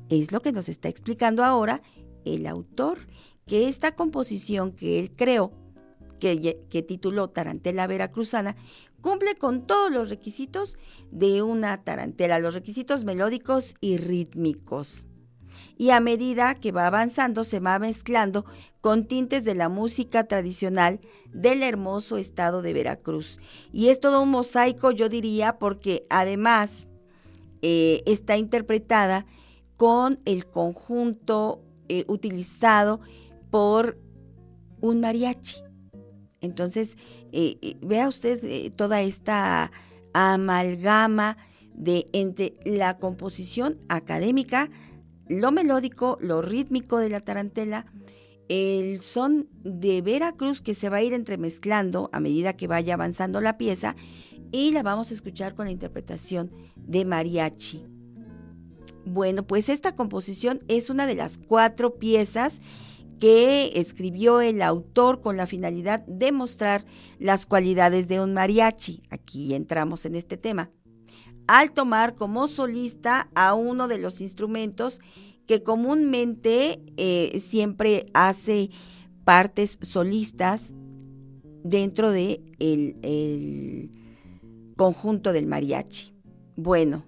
Es 0.09 0.33
lo 0.33 0.43
que 0.43 0.51
nos 0.51 0.69
está 0.69 0.89
explicando 0.89 1.45
ahora 1.45 1.81
el 2.25 2.49
autor, 2.49 2.99
que 3.47 3.69
esta 3.69 3.95
composición 3.95 4.73
que 4.73 4.99
él 4.99 5.13
creó, 5.15 5.53
que, 6.19 6.85
tituló 6.89 7.31
Tarantela 7.31 7.87
Veracruzana, 7.87 8.57
cumple 9.01 9.37
con 9.37 9.69
todos 9.69 9.93
los 9.93 10.11
requisitos 10.11 10.77
de 11.13 11.43
una 11.43 11.85
tarantela, 11.85 12.41
los 12.41 12.55
requisitos 12.55 13.05
melódicos 13.05 13.77
y 13.81 13.99
rítmicos 13.99 15.07
y 15.77 15.91
a 15.91 16.01
medida 16.01 16.55
que 16.55 16.73
va 16.73 16.87
avanzando 16.87 17.45
se 17.45 17.61
va 17.61 17.79
mezclando 17.79 18.45
con 18.81 19.07
tintes 19.07 19.45
de 19.45 19.55
la 19.55 19.69
música 19.69 20.25
tradicional 20.25 21.01
del 21.33 21.63
hermoso 21.63 22.17
estado 22.17 22.63
de 22.63 22.73
Veracruz. 22.73 23.39
Y 23.73 23.89
es 23.89 24.01
todo 24.01 24.23
un 24.23 24.31
mosaico, 24.31 24.91
yo 24.91 25.09
diría, 25.09 25.59
porque 25.59 26.05
además 26.11 26.87
eh, 27.63 28.03
está 28.05 28.37
interpretada 28.37 29.25
con 29.77 30.21
el 30.27 30.47
conjunto 30.47 31.63
eh, 31.89 32.05
utilizado 32.09 33.01
por 33.51 33.99
un 34.81 35.01
mariachi. 35.01 35.63
Entonces, 36.43 36.99
eh, 37.33 37.77
vea 37.81 38.07
usted 38.07 38.71
toda 38.75 39.01
esta 39.01 39.73
amalgama 40.13 41.39
de 41.73 42.07
entre 42.13 42.55
la 42.65 42.99
composición 42.99 43.79
académica 43.89 44.71
lo 45.29 45.53
melódico, 45.53 46.19
lo 46.21 46.43
rítmico 46.43 46.99
de 46.99 47.11
la 47.11 47.21
tarantela, 47.21 47.87
el 48.49 49.01
son 49.01 49.49
de 49.63 50.03
Veracruz 50.03 50.61
que 50.61 50.75
se 50.75 50.89
va 50.89 50.99
a 50.99 51.03
ir 51.03 51.15
entremezclando 51.15 52.11
a 52.13 52.21
medida 52.21 52.57
que 52.57 52.67
vaya 52.67 52.95
avanzando 52.95 53.41
la 53.41 53.57
pieza 53.57 53.97
y 54.53 54.73
la 54.73 54.83
vamos 54.83 55.11
a 55.11 55.15
escuchar 55.15 55.55
con 55.55 55.67
la 55.67 55.73
interpretación 55.73 56.51
de 56.77 57.05
mariachi. 57.05 57.87
Bueno, 59.07 59.47
pues 59.47 59.69
esta 59.69 59.97
composición 59.97 60.61
es 60.69 60.91
una 60.91 61.07
de 61.07 61.15
las 61.15 61.39
cuatro 61.39 61.99
piezas 61.99 62.61
que 63.19 63.73
escribió 63.79 64.41
el 64.41 64.61
autor 64.61 65.21
con 65.21 65.37
la 65.37 65.47
finalidad 65.47 66.05
de 66.07 66.33
mostrar 66.33 66.85
las 67.19 67.47
cualidades 67.47 68.09
de 68.09 68.21
un 68.21 68.35
mariachi. 68.35 69.03
Aquí 69.11 69.55
entramos 69.55 70.05
en 70.05 70.17
este 70.17 70.37
tema 70.37 70.71
al 71.47 71.73
tomar 71.73 72.15
como 72.15 72.49
solista 72.49 73.29
a 73.35 73.55
uno 73.55 73.89
de 73.89 73.99
los 73.99 74.21
instrumentos 74.21 75.01
que 75.47 75.63
comúnmente 75.63 76.83
eh, 76.97 77.39
siempre 77.41 78.07
hace 78.15 78.71
partes 79.25 79.79
solistas 79.83 80.73
dentro 81.63 82.11
de 82.11 82.43
el, 82.59 83.91
conjunto 84.77 85.33
del 85.33 85.47
mariachi. 85.47 86.15
Bueno, 86.57 87.05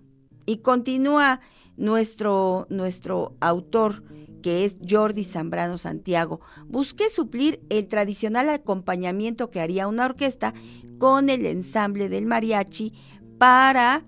y 0.47 0.59
continúa 0.59 1.41
nuestro, 1.77 2.67
nuestro 2.71 3.37
autor, 3.41 4.05
que 4.41 4.65
es 4.65 4.77
Jordi 4.89 5.25
Zambrano 5.25 5.79
Santiago. 5.79 6.41
Busqué 6.69 7.11
suplir 7.11 7.61
el 7.69 7.89
tradicional 7.89 8.49
acompañamiento 8.49 9.51
que 9.51 9.61
haría 9.61 9.89
una 9.89 10.05
orquesta 10.05 10.55
con 10.99 11.29
el 11.29 11.45
ensamble 11.45 12.09
del 12.09 12.27
mariachi 12.27 12.93
para 13.39 14.05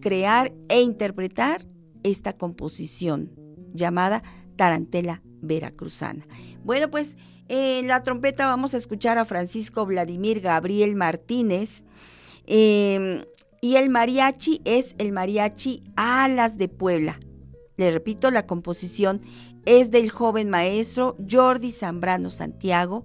crear 0.00 0.52
e 0.68 0.82
interpretar 0.82 1.66
esta 2.02 2.32
composición 2.32 3.30
llamada 3.72 4.22
Tarantela 4.56 5.22
veracruzana. 5.42 6.26
Bueno, 6.64 6.90
pues 6.90 7.16
en 7.48 7.88
la 7.88 8.02
trompeta 8.02 8.46
vamos 8.46 8.74
a 8.74 8.76
escuchar 8.76 9.18
a 9.18 9.24
Francisco 9.24 9.86
Vladimir 9.86 10.40
Gabriel 10.40 10.94
Martínez. 10.94 11.84
Em, 12.46 13.24
y 13.60 13.76
el 13.76 13.90
mariachi 13.90 14.60
es 14.64 14.94
el 14.98 15.12
mariachi 15.12 15.82
Alas 15.96 16.56
de 16.58 16.68
Puebla. 16.68 17.18
Le 17.76 17.90
repito, 17.90 18.30
la 18.30 18.46
composición 18.46 19.20
es 19.66 19.90
del 19.90 20.10
joven 20.10 20.48
maestro 20.48 21.16
Jordi 21.28 21.72
Zambrano 21.72 22.30
Santiago, 22.30 23.04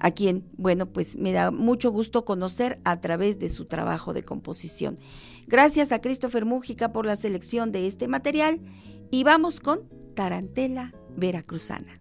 a 0.00 0.10
quien, 0.10 0.48
bueno, 0.56 0.86
pues 0.86 1.16
me 1.16 1.32
da 1.32 1.50
mucho 1.50 1.90
gusto 1.92 2.24
conocer 2.24 2.80
a 2.84 3.00
través 3.00 3.38
de 3.38 3.48
su 3.48 3.66
trabajo 3.66 4.12
de 4.12 4.24
composición. 4.24 4.98
Gracias 5.46 5.92
a 5.92 6.00
Christopher 6.00 6.44
Mújica 6.44 6.92
por 6.92 7.06
la 7.06 7.16
selección 7.16 7.70
de 7.70 7.86
este 7.86 8.08
material 8.08 8.60
y 9.10 9.24
vamos 9.24 9.60
con 9.60 9.82
Tarantela 10.14 10.94
Veracruzana. 11.16 11.99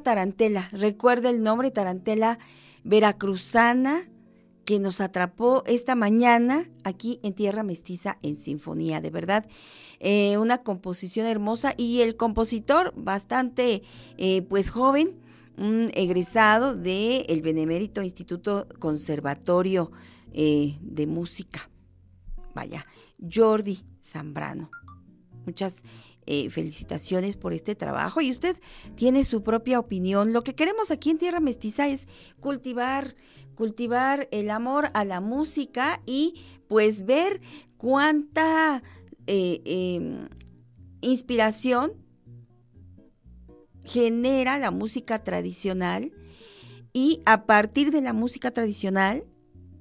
Tarantela. 0.00 0.68
Recuerda 0.72 1.30
el 1.30 1.42
nombre, 1.42 1.70
tarantela 1.70 2.38
veracruzana, 2.84 4.08
que 4.64 4.78
nos 4.78 5.00
atrapó 5.00 5.64
esta 5.66 5.94
mañana 5.94 6.70
aquí 6.84 7.20
en 7.22 7.34
Tierra 7.34 7.62
Mestiza 7.62 8.18
en 8.22 8.36
Sinfonía. 8.36 9.00
De 9.00 9.10
verdad, 9.10 9.46
eh, 9.98 10.38
una 10.38 10.58
composición 10.62 11.26
hermosa 11.26 11.74
y 11.76 12.00
el 12.00 12.16
compositor 12.16 12.92
bastante 12.96 13.82
eh, 14.18 14.42
pues 14.42 14.70
joven, 14.70 15.20
egresado 15.94 16.74
del 16.74 17.24
el 17.28 17.42
Benemérito 17.42 18.02
Instituto 18.02 18.66
Conservatorio 18.78 19.92
eh, 20.32 20.78
de 20.80 21.06
Música. 21.06 21.68
Vaya, 22.54 22.86
Jordi 23.20 23.84
Zambrano. 24.02 24.70
Muchas 25.44 25.84
eh, 26.34 26.48
felicitaciones 26.48 27.36
por 27.36 27.52
este 27.52 27.74
trabajo. 27.74 28.22
Y 28.22 28.30
usted 28.30 28.56
tiene 28.94 29.22
su 29.22 29.42
propia 29.42 29.78
opinión. 29.78 30.32
Lo 30.32 30.40
que 30.40 30.54
queremos 30.54 30.90
aquí 30.90 31.10
en 31.10 31.18
Tierra 31.18 31.40
Mestiza 31.40 31.88
es 31.88 32.08
cultivar, 32.40 33.16
cultivar 33.54 34.28
el 34.30 34.48
amor 34.48 34.88
a 34.94 35.04
la 35.04 35.20
música 35.20 36.00
y 36.06 36.40
pues 36.68 37.04
ver 37.04 37.42
cuánta 37.76 38.82
eh, 39.26 39.60
em, 39.66 40.30
inspiración 41.02 41.92
genera 43.84 44.58
la 44.58 44.70
música 44.70 45.22
tradicional. 45.22 46.14
Y 46.94 47.20
a 47.26 47.44
partir 47.44 47.90
de 47.90 48.00
la 48.00 48.14
música 48.14 48.52
tradicional 48.52 49.26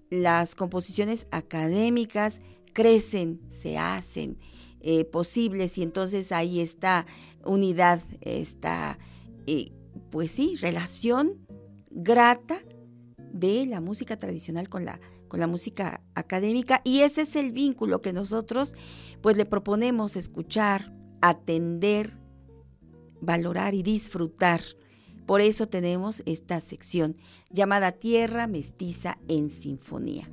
las 0.10 0.54
composiciones 0.54 1.28
académicas 1.32 2.42
crecen, 2.74 3.40
se 3.48 3.78
hacen 3.78 4.38
eh, 4.82 5.06
posibles 5.06 5.78
y 5.78 5.84
entonces 5.84 6.32
ahí 6.32 6.60
está 6.60 7.06
unidad, 7.46 8.02
esta, 8.22 8.98
eh, 9.46 9.72
pues 10.10 10.32
sí, 10.32 10.56
relación 10.60 11.46
grata 11.92 12.62
de 13.32 13.66
la 13.66 13.82
música 13.82 14.18
tradicional 14.18 14.70
con 14.70 14.86
la, 14.86 15.00
con 15.28 15.40
la 15.40 15.48
música 15.48 16.02
académica 16.16 16.82
y 16.84 17.02
ese 17.02 17.22
es 17.22 17.36
el 17.36 17.52
vínculo 17.52 18.02
que 18.02 18.14
nosotros 18.14 18.76
pues 19.22 19.38
le 19.38 19.46
proponemos 19.46 20.16
escuchar, 20.16 20.94
atender, 21.22 22.18
valorar 23.22 23.74
y 23.74 23.84
disfrutar. 23.84 24.62
Por 25.26 25.42
eso 25.42 25.68
tenemos 25.68 26.24
esta 26.26 26.60
sección 26.60 27.16
llamada 27.50 27.92
Tierra 27.92 28.48
Mestiza 28.48 29.20
en 29.28 29.50
Sinfonía. 29.50 30.30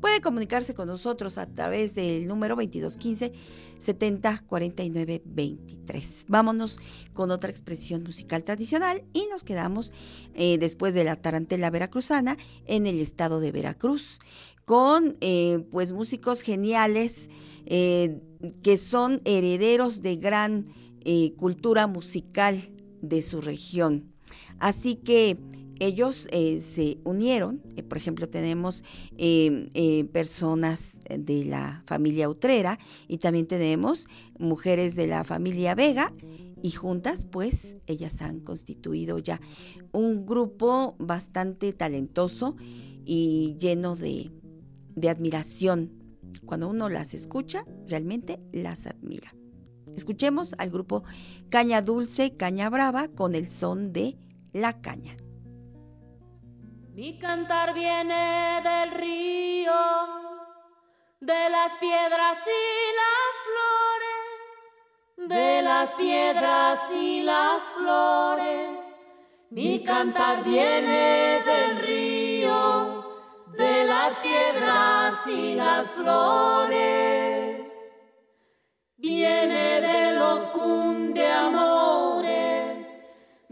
Puede 0.00 0.20
comunicarse 0.20 0.74
con 0.74 0.88
nosotros 0.88 1.38
a 1.38 1.46
través 1.46 1.94
del 1.94 2.26
número 2.26 2.56
2215 2.56 3.32
70 3.78 4.44
49 4.46 5.22
23. 5.24 6.24
Vámonos 6.28 6.78
con 7.12 7.30
otra 7.30 7.50
expresión 7.50 8.02
musical 8.02 8.44
tradicional 8.44 9.04
y 9.12 9.26
nos 9.30 9.44
quedamos 9.44 9.92
eh, 10.34 10.58
después 10.58 10.94
de 10.94 11.04
la 11.04 11.16
tarantela 11.16 11.70
veracruzana 11.70 12.38
en 12.66 12.86
el 12.86 13.00
estado 13.00 13.40
de 13.40 13.52
Veracruz 13.52 14.20
con 14.64 15.16
eh, 15.20 15.66
pues 15.70 15.92
músicos 15.92 16.40
geniales 16.40 17.30
eh, 17.66 18.20
que 18.62 18.76
son 18.76 19.20
herederos 19.24 20.02
de 20.02 20.16
gran 20.16 20.66
cultura 21.36 21.86
musical 21.86 22.70
de 23.02 23.20
su 23.20 23.42
región. 23.42 24.14
Así 24.58 24.94
que 24.94 25.36
ellos 25.80 26.28
eh, 26.30 26.60
se 26.60 26.98
unieron, 27.04 27.62
eh, 27.76 27.82
por 27.82 27.98
ejemplo 27.98 28.28
tenemos 28.28 28.84
eh, 29.16 30.08
personas 30.12 30.98
de 31.08 31.44
la 31.44 31.82
familia 31.86 32.28
Utrera 32.28 32.78
y 33.08 33.18
también 33.18 33.46
tenemos 33.46 34.06
mujeres 34.38 34.96
de 34.96 35.06
la 35.06 35.24
familia 35.24 35.74
Vega 35.74 36.12
y 36.62 36.70
juntas 36.70 37.24
pues 37.24 37.76
ellas 37.86 38.22
han 38.22 38.40
constituido 38.40 39.18
ya 39.18 39.40
un 39.92 40.26
grupo 40.26 40.96
bastante 40.98 41.72
talentoso 41.72 42.56
y 43.04 43.56
lleno 43.58 43.96
de, 43.96 44.30
de 44.94 45.10
admiración. 45.10 45.92
Cuando 46.46 46.68
uno 46.68 46.88
las 46.88 47.14
escucha, 47.14 47.64
realmente 47.86 48.40
las 48.52 48.86
admira. 48.86 49.34
Escuchemos 49.96 50.54
al 50.58 50.70
grupo 50.70 51.04
Caña 51.48 51.80
Dulce, 51.80 52.36
Caña 52.36 52.68
Brava 52.70 53.08
con 53.08 53.34
el 53.34 53.48
son 53.48 53.92
de 53.92 54.18
la 54.52 54.80
caña. 54.80 55.16
Mi 56.94 57.18
cantar 57.18 57.74
viene 57.74 58.60
del 58.62 58.92
río, 58.92 59.74
de 61.18 61.50
las 61.50 61.74
piedras 61.74 62.38
y 62.46 62.74
las 63.02 63.34
flores, 63.44 65.28
de 65.28 65.62
las 65.62 65.94
piedras 65.94 66.78
y 66.92 67.22
las 67.22 67.62
flores. 67.76 68.96
Mi 69.50 69.82
cantar 69.82 70.44
viene 70.44 71.42
del 71.44 71.80
río, 71.80 73.04
de 73.58 73.84
las 73.86 74.12
piedras 74.20 75.26
y 75.26 75.54
las 75.56 75.88
flores. 75.88 77.66
Viene 78.98 79.80
de 79.80 80.12
los 80.12 80.38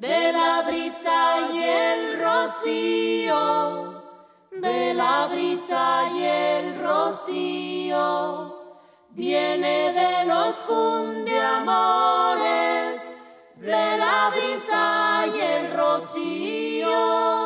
de 0.02 0.32
la 0.32 0.62
brisa 0.62 1.38
y 1.52 1.62
el 1.62 2.18
rocío, 2.20 4.02
de 4.50 4.94
la 4.94 5.28
brisa 5.28 6.10
y 6.12 6.24
el 6.24 6.80
rocío, 6.82 8.00
viene 9.10 9.92
de 9.92 10.24
los 10.24 10.56
cundeamores, 10.62 11.54
de 13.54 13.96
la 13.96 14.32
brisa 14.34 15.24
y 15.32 15.38
el 15.38 15.72
rocío. 15.72 17.41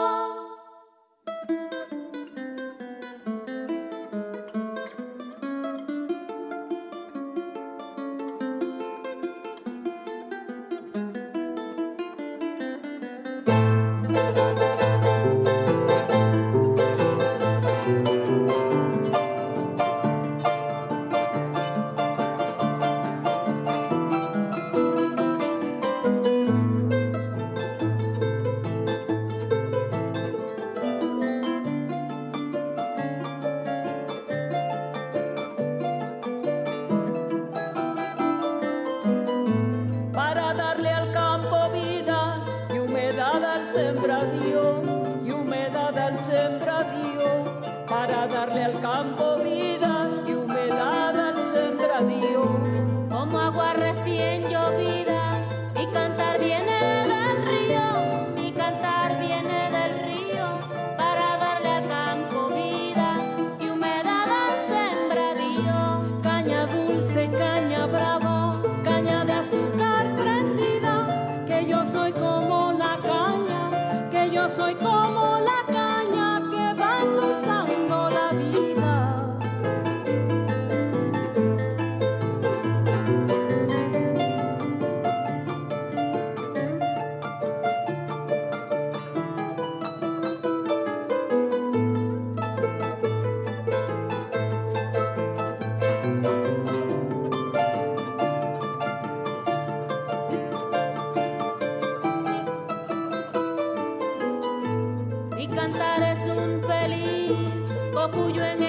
Cocuyo 108.17 108.45
en 108.45 108.63
el 108.63 108.66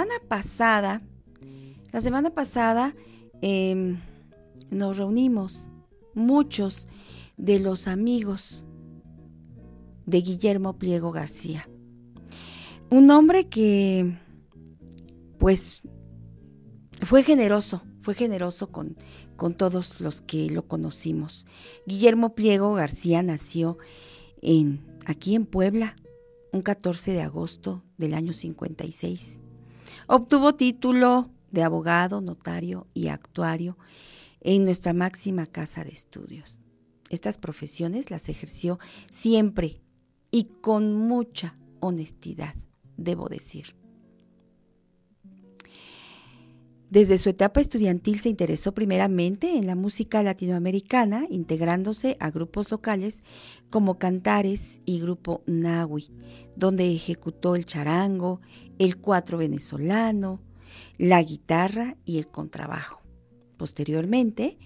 semana 0.00 0.28
pasada, 0.28 1.02
la 1.92 2.00
semana 2.00 2.30
pasada 2.30 2.94
em, 3.42 3.98
nos 4.70 4.96
reunimos 4.96 5.68
muchos 6.14 6.88
de 7.36 7.60
los 7.60 7.86
amigos 7.86 8.64
de 10.06 10.22
Guillermo 10.22 10.78
Pliego 10.78 11.12
García. 11.12 11.68
Un 12.88 13.10
hombre 13.10 13.50
que, 13.50 14.16
pues, 15.38 15.86
fue 17.02 17.22
generoso, 17.22 17.82
fue 18.00 18.14
generoso 18.14 18.72
con, 18.72 18.96
con 19.36 19.54
todos 19.54 20.00
los 20.00 20.22
que 20.22 20.48
lo 20.48 20.66
conocimos. 20.66 21.46
Guillermo 21.84 22.34
Pliego 22.34 22.72
García 22.72 23.22
nació 23.22 23.76
en, 24.40 24.80
aquí 25.04 25.34
en 25.34 25.44
Puebla, 25.44 25.94
un 26.52 26.62
14 26.62 27.12
de 27.12 27.20
agosto 27.20 27.84
del 27.98 28.14
año 28.14 28.32
56. 28.32 29.39
Obtuvo 30.06 30.54
título 30.54 31.30
de 31.50 31.62
abogado, 31.62 32.20
notario 32.20 32.86
y 32.94 33.08
actuario 33.08 33.76
en 34.40 34.64
nuestra 34.64 34.92
máxima 34.92 35.46
casa 35.46 35.84
de 35.84 35.90
estudios. 35.90 36.58
Estas 37.08 37.38
profesiones 37.38 38.10
las 38.10 38.28
ejerció 38.28 38.78
siempre 39.10 39.80
y 40.30 40.44
con 40.60 40.94
mucha 40.94 41.56
honestidad, 41.80 42.54
debo 42.96 43.28
decir. 43.28 43.79
Desde 46.90 47.18
su 47.18 47.30
etapa 47.30 47.60
estudiantil 47.60 48.18
se 48.18 48.30
interesó 48.30 48.74
primeramente 48.74 49.56
en 49.56 49.66
la 49.68 49.76
música 49.76 50.24
latinoamericana, 50.24 51.24
integrándose 51.30 52.16
a 52.18 52.30
grupos 52.30 52.72
locales 52.72 53.22
como 53.70 53.96
Cantares 53.96 54.82
y 54.84 54.98
Grupo 54.98 55.44
Nahui, 55.46 56.10
donde 56.56 56.92
ejecutó 56.92 57.54
el 57.54 57.64
charango, 57.64 58.40
el 58.80 58.96
cuatro 58.96 59.38
venezolano, 59.38 60.40
la 60.98 61.22
guitarra 61.22 61.96
y 62.04 62.18
el 62.18 62.26
contrabajo. 62.26 63.02
Posteriormente, 63.56 64.58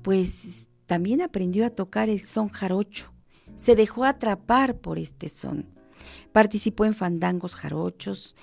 pues 0.00 0.68
también 0.86 1.20
aprendió 1.20 1.66
a 1.66 1.70
tocar 1.70 2.08
el 2.08 2.24
son 2.24 2.48
jarocho. 2.48 3.12
Se 3.54 3.76
dejó 3.76 4.04
atrapar 4.04 4.78
por 4.78 4.98
este 4.98 5.28
son. 5.28 5.76
Participó 6.32 6.86
en 6.86 6.94
fandangos 6.94 7.54
jarochos 7.54 8.34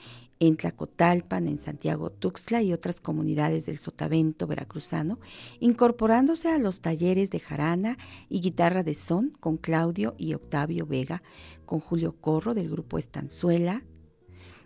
en 0.47 0.57
Tlacotalpan, 0.57 1.47
en 1.47 1.57
Santiago 1.57 2.09
Tuxtla 2.09 2.61
y 2.61 2.73
otras 2.73 2.99
comunidades 2.99 3.65
del 3.65 3.79
Sotavento 3.79 4.45
veracruzano, 4.45 5.19
incorporándose 5.59 6.49
a 6.49 6.57
los 6.57 6.81
talleres 6.81 7.29
de 7.29 7.39
jarana 7.39 7.97
y 8.29 8.41
guitarra 8.41 8.83
de 8.83 8.93
son 8.93 9.31
con 9.39 9.57
Claudio 9.57 10.15
y 10.17 10.33
Octavio 10.33 10.85
Vega, 10.85 11.23
con 11.65 11.79
Julio 11.79 12.15
Corro 12.19 12.53
del 12.53 12.69
grupo 12.69 12.97
Estanzuela, 12.97 13.83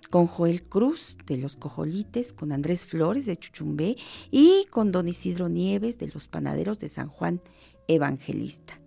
con 0.10 0.26
Joel 0.26 0.64
Cruz 0.64 1.18
de 1.28 1.38
los 1.38 1.58
Cojolites, 1.58 2.34
con 2.34 2.52
Andrés 2.52 2.86
Flores 2.86 3.26
de 3.26 3.38
Chuchumbé 3.38 3.98
y 4.32 4.66
con 4.72 4.92
Don 4.92 5.08
Isidro 5.08 5.48
Nieves 5.48 6.00
de 6.00 6.08
los 6.08 6.28
Panaderos 6.28 6.80
de 6.80 6.90
San 6.90 7.10
Juan 7.10 7.42
Evangelista. 7.88 8.80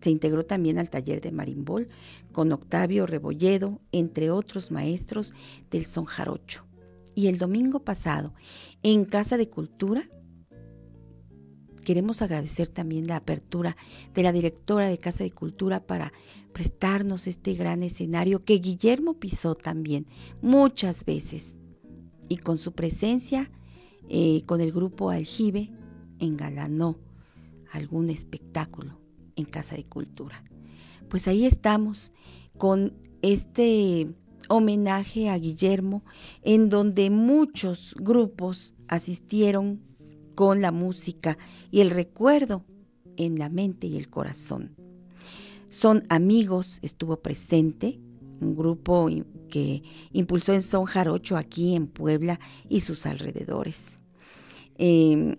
Se 0.00 0.10
integró 0.10 0.44
también 0.44 0.78
al 0.78 0.90
taller 0.90 1.20
de 1.20 1.32
marimbol 1.32 1.88
con 2.32 2.52
Octavio 2.52 3.06
Rebolledo, 3.06 3.80
entre 3.92 4.30
otros 4.30 4.70
maestros 4.70 5.34
del 5.70 5.86
son 5.86 6.04
jarocho. 6.04 6.64
Y 7.14 7.26
el 7.26 7.38
domingo 7.38 7.80
pasado, 7.80 8.32
en 8.82 9.04
Casa 9.04 9.36
de 9.36 9.48
Cultura, 9.48 10.08
queremos 11.84 12.22
agradecer 12.22 12.68
también 12.68 13.08
la 13.08 13.16
apertura 13.16 13.76
de 14.14 14.22
la 14.22 14.30
directora 14.30 14.88
de 14.88 14.98
Casa 14.98 15.24
de 15.24 15.32
Cultura 15.32 15.84
para 15.84 16.12
prestarnos 16.52 17.26
este 17.26 17.54
gran 17.54 17.82
escenario 17.82 18.44
que 18.44 18.58
Guillermo 18.58 19.14
pisó 19.14 19.56
también 19.56 20.06
muchas 20.40 21.04
veces. 21.04 21.56
Y 22.28 22.36
con 22.36 22.58
su 22.58 22.72
presencia, 22.72 23.50
eh, 24.08 24.42
con 24.46 24.60
el 24.60 24.70
grupo 24.70 25.10
Aljibe, 25.10 25.72
engalanó 26.20 26.98
algún 27.72 28.10
espectáculo 28.10 29.07
en 29.38 29.46
Casa 29.46 29.76
de 29.76 29.84
Cultura. 29.84 30.42
Pues 31.08 31.26
ahí 31.28 31.46
estamos 31.46 32.12
con 32.58 32.92
este 33.22 34.08
homenaje 34.48 35.28
a 35.28 35.38
Guillermo, 35.38 36.04
en 36.42 36.68
donde 36.68 37.10
muchos 37.10 37.94
grupos 37.98 38.74
asistieron 38.88 39.80
con 40.34 40.60
la 40.60 40.72
música 40.72 41.38
y 41.70 41.80
el 41.80 41.90
recuerdo 41.90 42.64
en 43.16 43.38
la 43.38 43.48
mente 43.48 43.86
y 43.86 43.96
el 43.96 44.08
corazón. 44.08 44.76
Son 45.68 46.04
amigos, 46.08 46.78
estuvo 46.82 47.20
presente, 47.20 48.00
un 48.40 48.54
grupo 48.54 49.08
que 49.50 49.82
impulsó 50.12 50.54
en 50.54 50.62
Son 50.62 50.84
Jarocho 50.84 51.36
aquí 51.36 51.74
en 51.74 51.88
Puebla 51.88 52.40
y 52.68 52.80
sus 52.80 53.04
alrededores. 53.06 54.00
Eh, 54.76 55.34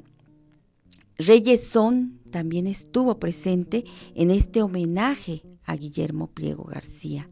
Reyes 1.19 1.67
Son 1.67 2.17
también 2.31 2.65
estuvo 2.65 3.19
presente 3.19 3.83
en 4.15 4.31
este 4.31 4.61
homenaje 4.61 5.43
a 5.65 5.75
Guillermo 5.75 6.27
Pliego 6.27 6.63
García. 6.63 7.29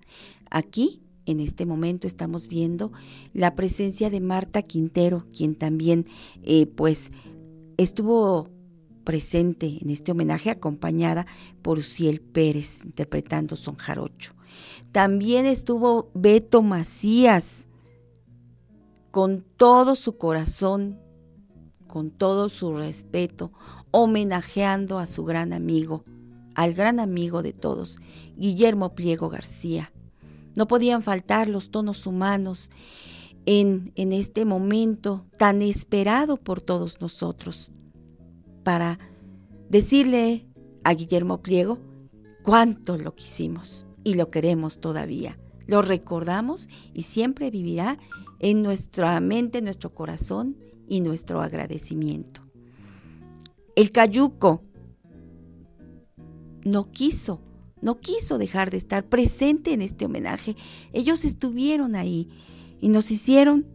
Aquí, 0.51 1.01
en 1.25 1.39
este 1.39 1.65
momento, 1.65 2.05
estamos 2.05 2.49
viendo 2.49 2.91
la 3.33 3.55
presencia 3.55 4.09
de 4.09 4.19
Marta 4.19 4.61
Quintero, 4.61 5.25
quien 5.35 5.55
también, 5.55 6.05
eh, 6.43 6.65
pues, 6.65 7.13
estuvo 7.77 8.49
presente 9.05 9.77
en 9.81 9.89
este 9.89 10.11
homenaje 10.11 10.49
acompañada 10.49 11.25
por 11.61 11.79
Uciel 11.79 12.19
Pérez 12.19 12.83
interpretando 12.83 13.55
Son 13.55 13.75
Jarocho. 13.75 14.33
También 14.91 15.45
estuvo 15.45 16.11
Beto 16.13 16.61
Macías 16.61 17.67
con 19.11 19.45
todo 19.55 19.95
su 19.95 20.17
corazón, 20.17 20.99
con 21.87 22.11
todo 22.11 22.49
su 22.49 22.73
respeto, 22.75 23.51
homenajeando 23.91 24.99
a 24.99 25.05
su 25.05 25.23
gran 25.23 25.53
amigo, 25.53 26.03
al 26.55 26.73
gran 26.73 26.99
amigo 26.99 27.43
de 27.43 27.53
todos, 27.53 27.97
Guillermo 28.35 28.95
Pliego 28.95 29.29
García. 29.29 29.91
No 30.55 30.67
podían 30.67 31.03
faltar 31.03 31.49
los 31.49 31.69
tonos 31.69 32.07
humanos 32.07 32.71
en, 33.45 33.91
en 33.95 34.11
este 34.11 34.43
momento 34.45 35.25
tan 35.37 35.61
esperado 35.61 36.37
por 36.37 36.61
todos 36.61 36.99
nosotros 36.99 37.71
para 38.63 38.97
decirle 39.69 40.47
a 40.83 40.93
Guillermo 40.93 41.41
Pliego 41.41 41.77
cuánto 42.43 42.97
lo 42.97 43.13
quisimos 43.15 43.85
y 44.03 44.15
lo 44.15 44.31
queremos 44.31 44.79
todavía. 44.79 45.37
Lo 45.67 45.81
recordamos 45.81 46.69
y 46.93 47.03
siempre 47.03 47.51
vivirá 47.51 47.99
en 48.39 48.63
nuestra 48.63 49.19
mente, 49.19 49.57
en 49.57 49.65
nuestro 49.65 49.93
corazón 49.93 50.57
y 50.87 51.01
nuestro 51.01 51.41
agradecimiento. 51.41 52.46
El 53.77 53.91
cayuco 53.91 54.63
no 56.65 56.91
quiso, 56.91 57.43
no 57.79 57.99
quiso 57.99 58.39
dejar 58.39 58.71
de 58.71 58.77
estar 58.77 59.07
presente 59.07 59.71
en 59.71 59.83
este 59.83 60.05
homenaje. 60.05 60.55
Ellos 60.93 61.23
estuvieron 61.23 61.95
ahí 61.95 62.27
y 62.81 62.89
nos 62.89 63.11
hicieron, 63.11 63.67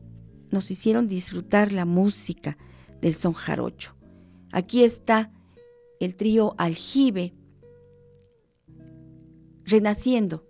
nos 0.51 0.73
hicieron 0.73 1.07
disfrutar 1.07 1.71
la 1.71 1.85
música 1.85 2.59
del 3.01 3.15
son 3.15 3.33
jarocho. 3.33 3.95
Aquí 4.51 4.83
está 4.83 5.31
el 6.01 6.17
trío 6.17 6.57
Aljibe 6.59 7.37
renaciendo, 9.65 10.45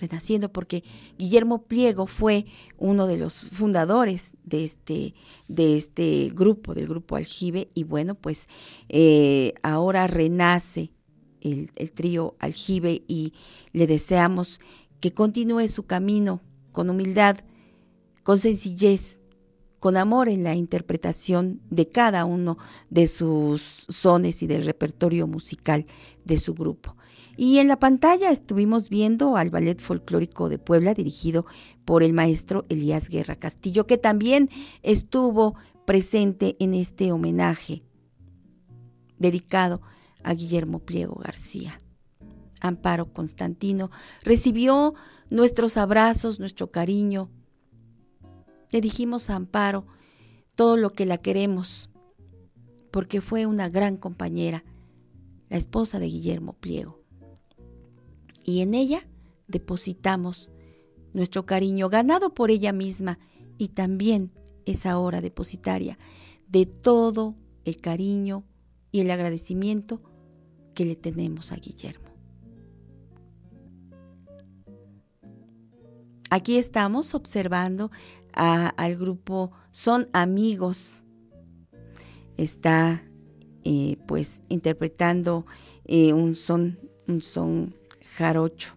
renaciendo 0.00 0.52
porque 0.52 0.82
Guillermo 1.18 1.62
Pliego 1.62 2.06
fue 2.06 2.46
uno 2.78 3.06
de 3.06 3.18
los 3.18 3.44
fundadores 3.44 4.32
de 4.44 4.64
este, 4.64 5.14
de 5.48 5.76
este 5.76 6.30
grupo, 6.34 6.74
del 6.74 6.88
grupo 6.88 7.16
Aljibe, 7.16 7.68
y 7.74 7.84
bueno, 7.84 8.14
pues 8.14 8.48
eh, 8.88 9.54
ahora 9.62 10.06
renace 10.06 10.92
el, 11.40 11.70
el 11.76 11.92
trío 11.92 12.34
Aljibe 12.38 13.02
y 13.06 13.34
le 13.72 13.86
deseamos 13.86 14.60
que 15.00 15.12
continúe 15.12 15.66
su 15.68 15.84
camino 15.84 16.40
con 16.72 16.90
humildad, 16.90 17.38
con 18.22 18.38
sencillez, 18.38 19.20
con 19.80 19.96
amor 19.96 20.28
en 20.28 20.44
la 20.44 20.54
interpretación 20.54 21.62
de 21.70 21.88
cada 21.88 22.26
uno 22.26 22.58
de 22.90 23.06
sus 23.06 23.86
sones 23.88 24.42
y 24.42 24.46
del 24.46 24.64
repertorio 24.64 25.26
musical 25.26 25.86
de 26.24 26.36
su 26.36 26.54
grupo. 26.54 26.96
Y 27.42 27.56
en 27.56 27.68
la 27.68 27.78
pantalla 27.78 28.30
estuvimos 28.30 28.90
viendo 28.90 29.38
al 29.38 29.48
Ballet 29.48 29.80
Folclórico 29.80 30.50
de 30.50 30.58
Puebla 30.58 30.92
dirigido 30.92 31.46
por 31.86 32.02
el 32.02 32.12
maestro 32.12 32.66
Elías 32.68 33.08
Guerra 33.08 33.34
Castillo, 33.34 33.86
que 33.86 33.96
también 33.96 34.50
estuvo 34.82 35.54
presente 35.86 36.56
en 36.60 36.74
este 36.74 37.12
homenaje 37.12 37.82
dedicado 39.16 39.80
a 40.22 40.34
Guillermo 40.34 40.80
Pliego 40.80 41.14
García. 41.14 41.80
Amparo 42.60 43.10
Constantino 43.10 43.90
recibió 44.22 44.92
nuestros 45.30 45.78
abrazos, 45.78 46.40
nuestro 46.40 46.70
cariño. 46.70 47.30
Le 48.70 48.82
dijimos 48.82 49.30
a 49.30 49.36
Amparo 49.36 49.86
todo 50.56 50.76
lo 50.76 50.92
que 50.92 51.06
la 51.06 51.16
queremos, 51.16 51.88
porque 52.90 53.22
fue 53.22 53.46
una 53.46 53.70
gran 53.70 53.96
compañera, 53.96 54.62
la 55.48 55.56
esposa 55.56 55.98
de 55.98 56.08
Guillermo 56.08 56.52
Pliego 56.52 56.99
y 58.44 58.60
en 58.60 58.74
ella 58.74 59.02
depositamos 59.48 60.50
nuestro 61.12 61.46
cariño 61.46 61.88
ganado 61.88 62.34
por 62.34 62.50
ella 62.50 62.72
misma 62.72 63.18
y 63.58 63.68
también 63.68 64.32
es 64.64 64.86
ahora 64.86 65.20
depositaria 65.20 65.98
de 66.48 66.66
todo 66.66 67.36
el 67.64 67.80
cariño 67.80 68.44
y 68.92 69.00
el 69.00 69.10
agradecimiento 69.10 70.02
que 70.74 70.84
le 70.84 70.96
tenemos 70.96 71.52
a 71.52 71.56
Guillermo. 71.56 72.10
Aquí 76.30 76.56
estamos 76.58 77.14
observando 77.14 77.90
al 78.32 78.96
grupo 78.96 79.50
Son 79.72 80.08
Amigos. 80.12 81.02
Está 82.36 83.02
eh, 83.64 83.96
pues 84.06 84.42
interpretando 84.48 85.44
eh, 85.84 86.12
un 86.12 86.36
son, 86.36 86.78
un 87.08 87.20
son 87.20 87.74
jarocho. 88.16 88.74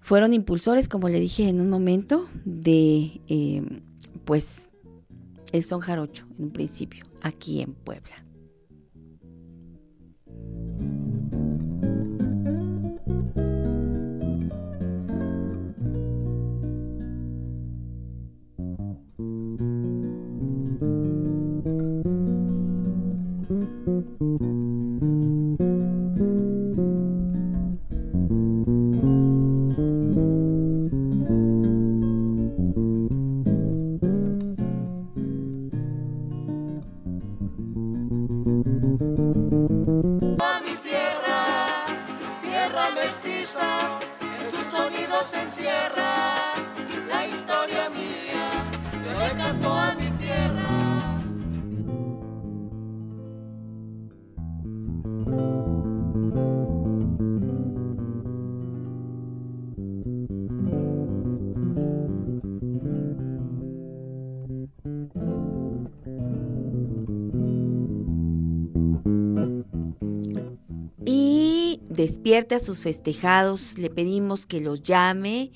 Fueron 0.00 0.32
impulsores, 0.32 0.88
como 0.88 1.08
le 1.08 1.20
dije 1.20 1.48
en 1.48 1.60
un 1.60 1.70
momento, 1.70 2.28
de 2.44 3.20
eh, 3.28 3.62
pues 4.24 4.70
el 5.52 5.64
son 5.64 5.80
jarocho 5.80 6.26
en 6.38 6.44
un 6.46 6.50
principio, 6.50 7.04
aquí 7.22 7.60
en 7.60 7.74
Puebla. 7.74 8.24
Despierte 72.20 72.54
a 72.54 72.58
sus 72.58 72.82
festejados, 72.82 73.78
le 73.78 73.88
pedimos 73.88 74.44
que 74.44 74.60
los 74.60 74.82
llame 74.82 75.52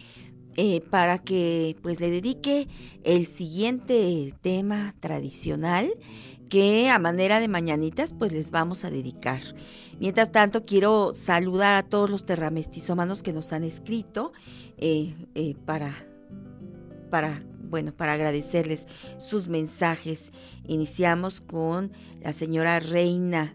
eh, 0.56 0.80
para 0.80 1.18
que 1.18 1.76
pues 1.82 2.00
le 2.00 2.08
dedique 2.08 2.68
el 3.02 3.26
siguiente 3.26 4.32
tema 4.40 4.94
tradicional 4.98 5.92
que 6.48 6.88
a 6.88 6.98
manera 6.98 7.38
de 7.38 7.48
mañanitas 7.48 8.14
pues 8.14 8.32
les 8.32 8.50
vamos 8.50 8.86
a 8.86 8.90
dedicar. 8.90 9.42
Mientras 10.00 10.32
tanto 10.32 10.64
quiero 10.64 11.12
saludar 11.12 11.74
a 11.74 11.82
todos 11.82 12.08
los 12.08 12.24
terramestizómanos 12.24 13.22
que 13.22 13.34
nos 13.34 13.52
han 13.52 13.62
escrito 13.62 14.32
eh, 14.78 15.14
eh, 15.34 15.56
para, 15.66 15.94
para 17.10 17.42
bueno, 17.68 17.92
para 17.94 18.14
agradecerles 18.14 18.86
sus 19.18 19.48
mensajes. 19.48 20.32
Iniciamos 20.66 21.42
con 21.42 21.92
la 22.22 22.32
señora 22.32 22.80
Reina, 22.80 23.54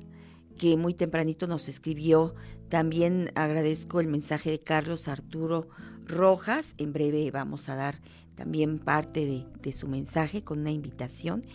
que 0.60 0.78
muy 0.78 0.94
tempranito 0.94 1.48
nos 1.48 1.70
escribió 1.70 2.36
también 2.70 3.32
agradezco 3.34 4.00
el 4.00 4.08
mensaje 4.08 4.52
de 4.52 4.60
Carlos 4.60 5.08
Arturo 5.08 5.70
Rojas. 6.06 6.76
En 6.78 6.94
breve 6.94 7.32
vamos 7.32 7.68
a 7.68 7.76
dar 7.76 8.00
también 8.36 8.80
parte 8.80 9.46
de, 9.62 9.72
su 9.72 9.88
mensaje 9.88 10.44
con 10.44 10.60
una 10.60 10.72
invitación. 10.72 11.46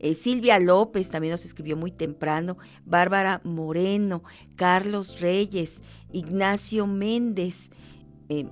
Eh, 0.00 0.14
Silvia 0.14 0.58
López 0.58 1.08
también 1.10 1.30
nos 1.30 1.44
escribió 1.44 1.76
muy 1.76 1.90
temprano. 1.92 2.58
Bárbara 2.84 3.40
Moreno, 3.44 4.24
Carlos 4.56 5.20
Reyes, 5.20 5.80
Ignacio 6.12 6.86
Méndez. 6.86 7.70
Eh, 8.28 8.46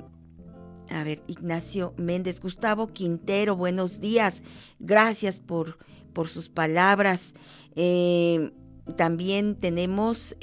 a 0.90 1.04
ver, 1.04 1.22
Ignacio 1.26 1.92
Méndez, 1.96 2.40
Gustavo 2.40 2.86
Quintero, 2.86 3.56
buenos 3.56 4.00
días. 4.00 4.42
Gracias 4.78 5.40
por, 5.40 5.76
por 6.12 6.28
sus 6.28 6.48
palabras. 6.48 7.34
Eh, 7.74 8.52
también 8.96 9.56
tenemos 9.56 10.36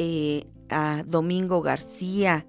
a 0.69 1.03
Domingo 1.05 1.61
García, 1.61 2.45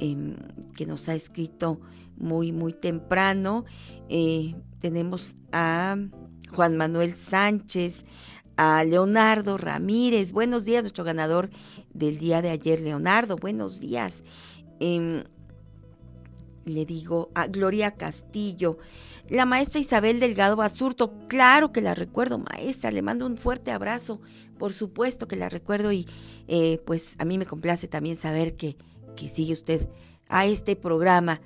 em, 0.00 0.36
que 0.76 0.86
nos 0.86 1.08
ha 1.08 1.14
escrito 1.14 1.80
muy, 2.16 2.52
muy 2.52 2.72
temprano. 2.72 3.64
Eh, 4.08 4.54
tenemos 4.80 5.36
a 5.52 5.96
Juan 6.54 6.76
Manuel 6.76 7.14
Sánchez, 7.14 8.04
a 8.56 8.84
Leonardo 8.84 9.58
Ramírez. 9.58 10.32
Buenos 10.32 10.64
días, 10.64 10.82
nuestro 10.82 11.04
ganador 11.04 11.50
del 11.92 12.18
día 12.18 12.42
de 12.42 12.50
ayer, 12.50 12.80
Leonardo. 12.80 13.36
Buenos 13.36 13.80
días. 13.80 14.22
Em, 14.80 15.24
le 16.64 16.84
digo 16.86 17.30
a 17.34 17.46
Gloria 17.46 17.92
Castillo, 17.92 18.78
la 19.28 19.46
maestra 19.46 19.80
Isabel 19.80 20.20
Delgado 20.20 20.56
Basurto, 20.56 21.14
claro 21.28 21.72
que 21.72 21.80
la 21.80 21.94
recuerdo, 21.94 22.38
maestra, 22.38 22.90
le 22.90 23.02
mando 23.02 23.26
un 23.26 23.36
fuerte 23.36 23.70
abrazo, 23.70 24.20
por 24.58 24.72
supuesto 24.72 25.26
que 25.26 25.36
la 25.36 25.48
recuerdo 25.48 25.92
y 25.92 26.06
eh, 26.46 26.78
pues 26.84 27.14
a 27.18 27.24
mí 27.24 27.38
me 27.38 27.46
complace 27.46 27.88
también 27.88 28.16
saber 28.16 28.56
que, 28.56 28.76
que 29.16 29.28
sigue 29.28 29.52
usted 29.52 29.88
a 30.28 30.46
este 30.46 30.76
programa. 30.76 31.40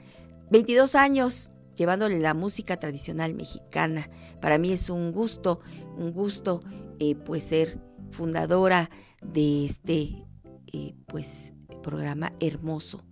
22 0.51 0.95
años 0.95 1.53
llevándole 1.77 2.19
la 2.19 2.35
música 2.35 2.79
tradicional 2.79 3.35
mexicana. 3.35 4.11
Para 4.41 4.59
mí 4.59 4.73
es 4.73 4.91
un 4.91 5.13
gusto, 5.13 5.61
un 5.97 6.13
gusto 6.13 6.61
eh, 6.99 7.15
pues 7.15 7.45
ser 7.45 7.79
fundadora 8.11 8.91
de 9.23 9.65
este 9.65 10.25
eh, 10.73 10.95
pues 11.07 11.53
programa 11.83 12.33
hermoso 12.41 13.05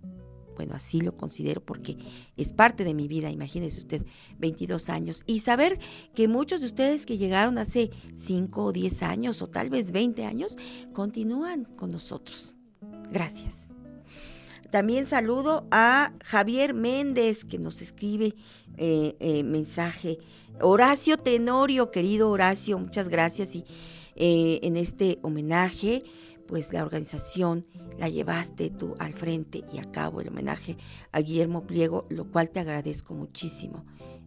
bueno, 0.57 0.73
así 0.73 1.01
lo 1.01 1.15
considero 1.15 1.61
porque 1.61 1.97
es 2.35 2.51
parte 2.51 2.83
de 2.83 2.95
mi 2.95 3.07
vida, 3.07 3.29
imagínese 3.29 3.79
usted, 3.79 4.03
22 4.39 4.89
años. 4.89 5.23
Y 5.27 5.39
saber 5.39 5.77
que 6.15 6.27
muchos 6.27 6.61
de 6.61 6.65
ustedes 6.65 7.05
que 7.05 7.19
llegaron 7.19 7.59
hace 7.59 7.91
5 8.15 8.63
o 8.63 8.71
10 8.71 9.03
años 9.03 9.43
o 9.43 9.47
tal 9.47 9.69
vez 9.69 9.91
20 9.91 10.25
años, 10.25 10.57
continúan 10.93 11.63
con 11.63 11.91
nosotros. 11.91 12.55
Gracias. 13.11 13.67
También 14.71 15.05
saludo 15.05 15.67
a 15.69 16.11
Javier 16.25 16.73
Méndez 16.73 17.45
que 17.45 17.59
nos 17.59 17.83
escribe 17.83 18.33
eh, 18.77 19.15
eh, 19.19 19.43
mensaje. 19.43 20.17
Horacio 20.59 21.17
Tenorio, 21.17 21.91
querido 21.91 22.31
Horacio, 22.31 22.79
muchas 22.79 23.09
gracias 23.09 23.55
y 23.55 23.63
eh, 24.15 24.59
en 24.63 24.75
este 24.75 25.19
homenaje 25.21 26.03
pues 26.47 26.73
la 26.73 26.83
organización 26.83 27.65
la 27.97 28.09
llevaste 28.09 28.69
tú 28.69 28.95
al 28.99 29.13
frente 29.13 29.63
y 29.71 29.79
a 29.79 29.91
cabo 29.91 30.21
el 30.21 30.29
homenaje 30.29 30.77
a 31.11 31.21
Guillermo 31.21 31.67
Pliego, 31.67 32.05
lo 32.09 32.31
cual 32.31 32.49
te 32.49 32.59
agradezco 32.59 33.13
muchísimo 33.13 33.85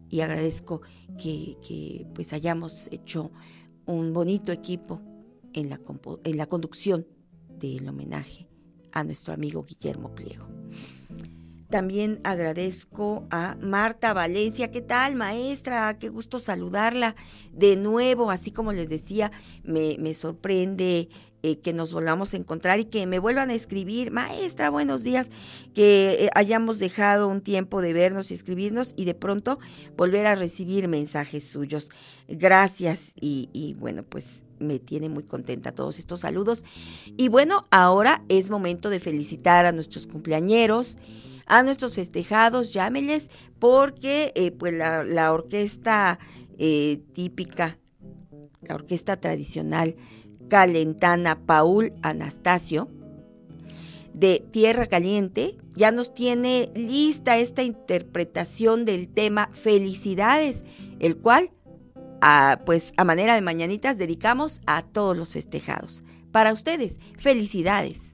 y 0.09 0.21
agradezco 0.21 0.81
que, 1.17 2.05
pues 2.13 2.33
hayamos 2.33 2.89
hecho 2.91 3.31
un 3.85 4.13
bonito 4.13 4.51
equipo 4.51 5.01
en 5.53 5.69
la, 5.69 5.79
en 6.23 6.37
la 6.37 6.45
conducción 6.45 7.07
del 7.47 7.87
homenaje 7.87 8.47
a 8.91 9.03
nuestro 9.03 9.33
amigo 9.33 9.63
Guillermo 9.63 10.13
Pliego. 10.13 10.47
También 11.69 12.19
agradezco 12.25 13.25
a 13.29 13.55
Marta 13.61 14.11
Valencia. 14.11 14.71
¿Qué 14.71 14.81
tal, 14.81 15.15
maestra? 15.15 15.97
Qué 15.97 16.09
gusto 16.09 16.37
saludarla 16.37 17.15
de 17.53 17.77
nuevo. 17.77 18.29
Así 18.29 18.51
como 18.51 18.73
les 18.73 18.89
decía, 18.89 19.31
me, 19.63 19.95
me 19.97 20.13
sorprende 20.13 21.07
eh, 21.43 21.57
que 21.57 21.73
nos 21.73 21.91
volvamos 21.91 22.35
a 22.35 22.37
encontrar 22.37 22.79
y 22.79 22.85
que 22.85 23.07
me 23.07 23.17
vuelvan 23.17 23.49
a 23.49 23.55
escribir, 23.55 24.11
maestra, 24.11 24.69
buenos 24.69 25.01
días, 25.01 25.29
que 25.73 26.25
eh, 26.25 26.29
hayamos 26.35 26.77
dejado 26.77 27.27
un 27.27 27.41
tiempo 27.41 27.81
de 27.81 27.93
vernos 27.93 28.29
y 28.29 28.35
escribirnos 28.35 28.93
y 28.95 29.05
de 29.05 29.15
pronto 29.15 29.57
volver 29.97 30.27
a 30.27 30.35
recibir 30.35 30.87
mensajes 30.87 31.43
suyos. 31.49 31.89
Gracias 32.27 33.13
y, 33.19 33.75
bueno, 33.79 34.03
pues 34.03 34.43
me 34.59 34.77
tiene 34.77 35.09
muy 35.09 35.23
contenta 35.23 35.71
todos 35.71 35.97
estos 35.97 36.19
saludos. 36.19 36.63
Y 37.17 37.29
bueno, 37.29 37.65
ahora 37.71 38.23
es 38.29 38.51
momento 38.51 38.91
de 38.91 38.99
felicitar 38.99 39.65
a 39.65 39.71
nuestros 39.71 40.05
cumpleañeros, 40.05 40.99
a 41.47 41.63
nuestros 41.63 41.95
festejados, 41.95 42.71
llámeles, 42.71 43.31
porque 43.57 44.31
eh, 44.35 44.51
pues 44.51 44.75
la 44.75 45.33
orquesta 45.33 46.19
típica, 47.13 47.79
la 48.61 48.75
orquesta 48.75 49.19
tradicional, 49.19 49.95
Calentana 50.51 51.45
Paul 51.45 51.93
Anastasio 52.01 52.89
de 54.13 54.45
Tierra 54.51 54.87
Caliente 54.87 55.55
ya 55.75 55.91
nos 55.91 56.13
tiene 56.13 56.69
lista 56.75 57.37
esta 57.37 57.63
interpretación 57.63 58.83
del 58.83 59.07
tema 59.07 59.49
Felicidades, 59.53 60.65
el 60.99 61.15
cual 61.15 61.51
a, 62.19 62.59
pues 62.65 62.91
a 62.97 63.05
manera 63.05 63.35
de 63.35 63.41
mañanitas 63.41 63.97
dedicamos 63.97 64.59
a 64.65 64.81
todos 64.81 65.17
los 65.17 65.31
festejados. 65.31 66.03
Para 66.33 66.51
ustedes, 66.51 66.99
felicidades. 67.17 68.10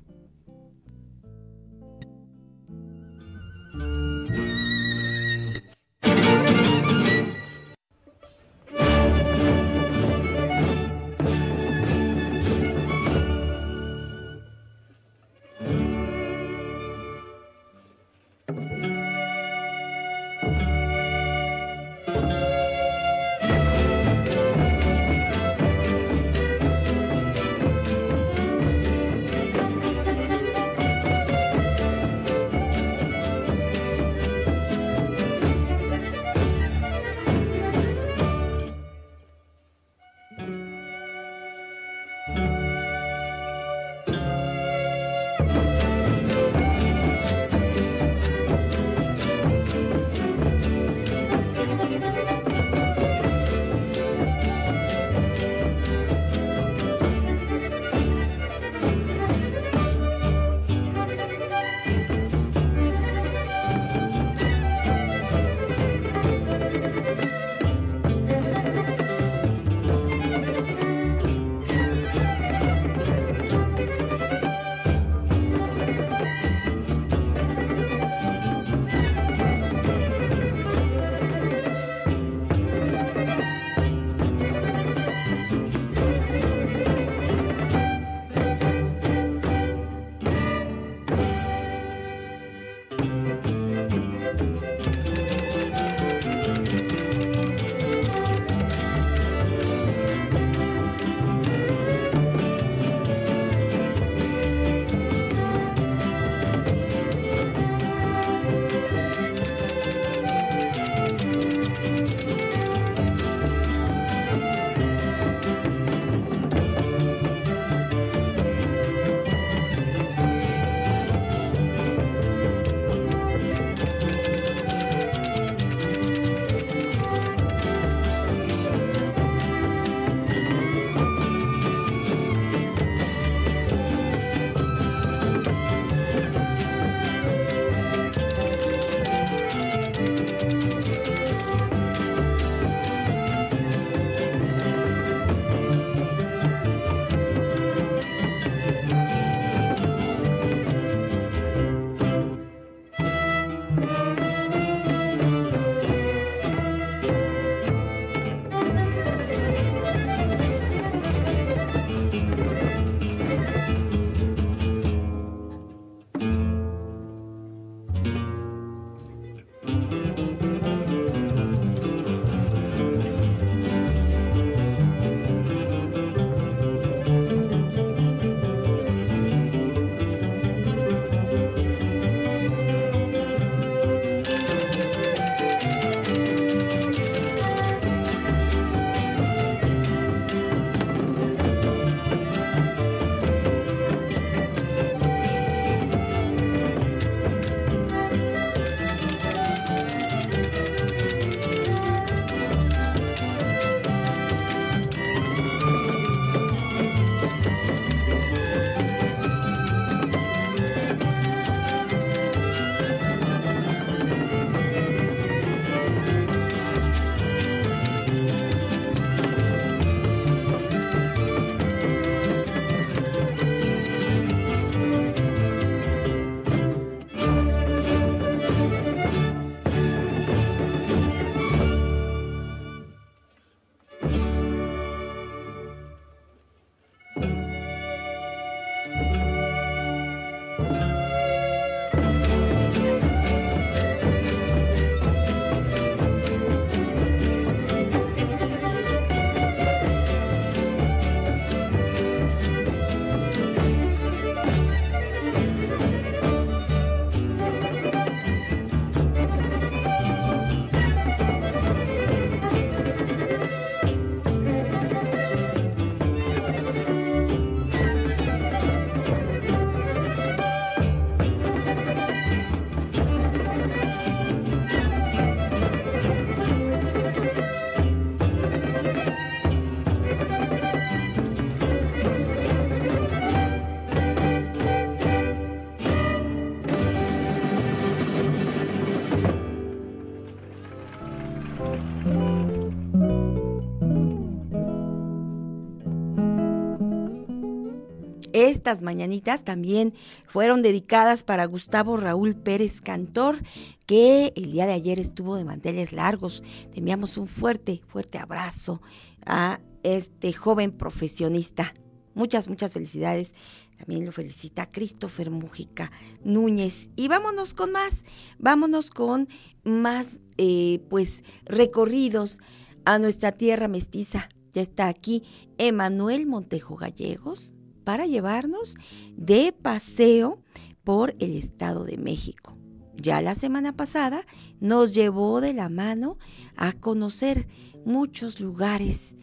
Mañanitas 298.81 299.44
también 299.44 299.94
fueron 300.26 300.61
dedicadas 300.61 301.23
para 301.23 301.45
Gustavo 301.45 301.98
Raúl 301.98 302.35
Pérez 302.35 302.81
Cantor, 302.81 303.41
que 303.85 304.34
el 304.35 304.52
día 304.52 304.65
de 304.65 304.73
ayer 304.73 304.99
estuvo 304.99 305.38
de 305.38 305.45
manteles 305.45 305.94
largos. 305.94 306.44
Te 306.73 306.80
enviamos 306.80 307.18
un 307.18 307.27
fuerte, 307.27 307.81
fuerte 307.88 308.18
abrazo 308.18 308.81
a 309.26 309.61
este 309.84 310.34
joven 310.34 310.72
profesionista. 310.72 311.73
Muchas, 312.14 312.49
muchas 312.49 312.73
felicidades. 312.73 313.34
También 313.77 314.06
lo 314.06 314.11
felicita 314.11 314.69
Christopher 314.69 315.30
Mujica 315.30 315.91
Núñez. 316.23 316.89
Y 316.95 317.07
vámonos 317.07 317.53
con 317.53 317.72
más, 317.72 318.06
vámonos 318.39 318.89
con 318.89 319.30
más, 319.64 320.19
eh, 320.38 320.81
pues, 320.89 321.23
recorridos 321.45 322.39
a 322.85 322.99
nuestra 322.99 323.31
tierra 323.31 323.68
mestiza. 323.68 324.27
Ya 324.52 324.61
está 324.61 324.88
aquí 324.88 325.23
Emanuel 325.57 326.26
Montejo 326.26 326.76
Gallegos 326.76 327.53
para 327.88 328.05
llevarnos 328.05 328.76
de 329.15 329.53
paseo 329.53 330.43
por 330.84 331.15
el 331.19 331.38
Estado 331.38 331.85
de 331.85 331.97
México. 331.97 332.57
Ya 332.97 333.22
la 333.22 333.34
semana 333.34 333.77
pasada 333.77 334.26
nos 334.59 334.91
llevó 334.91 335.39
de 335.39 335.53
la 335.53 335.69
mano 335.69 336.18
a 336.57 336.73
conocer 336.73 337.47
muchos 337.85 338.41
lugares 338.41 339.15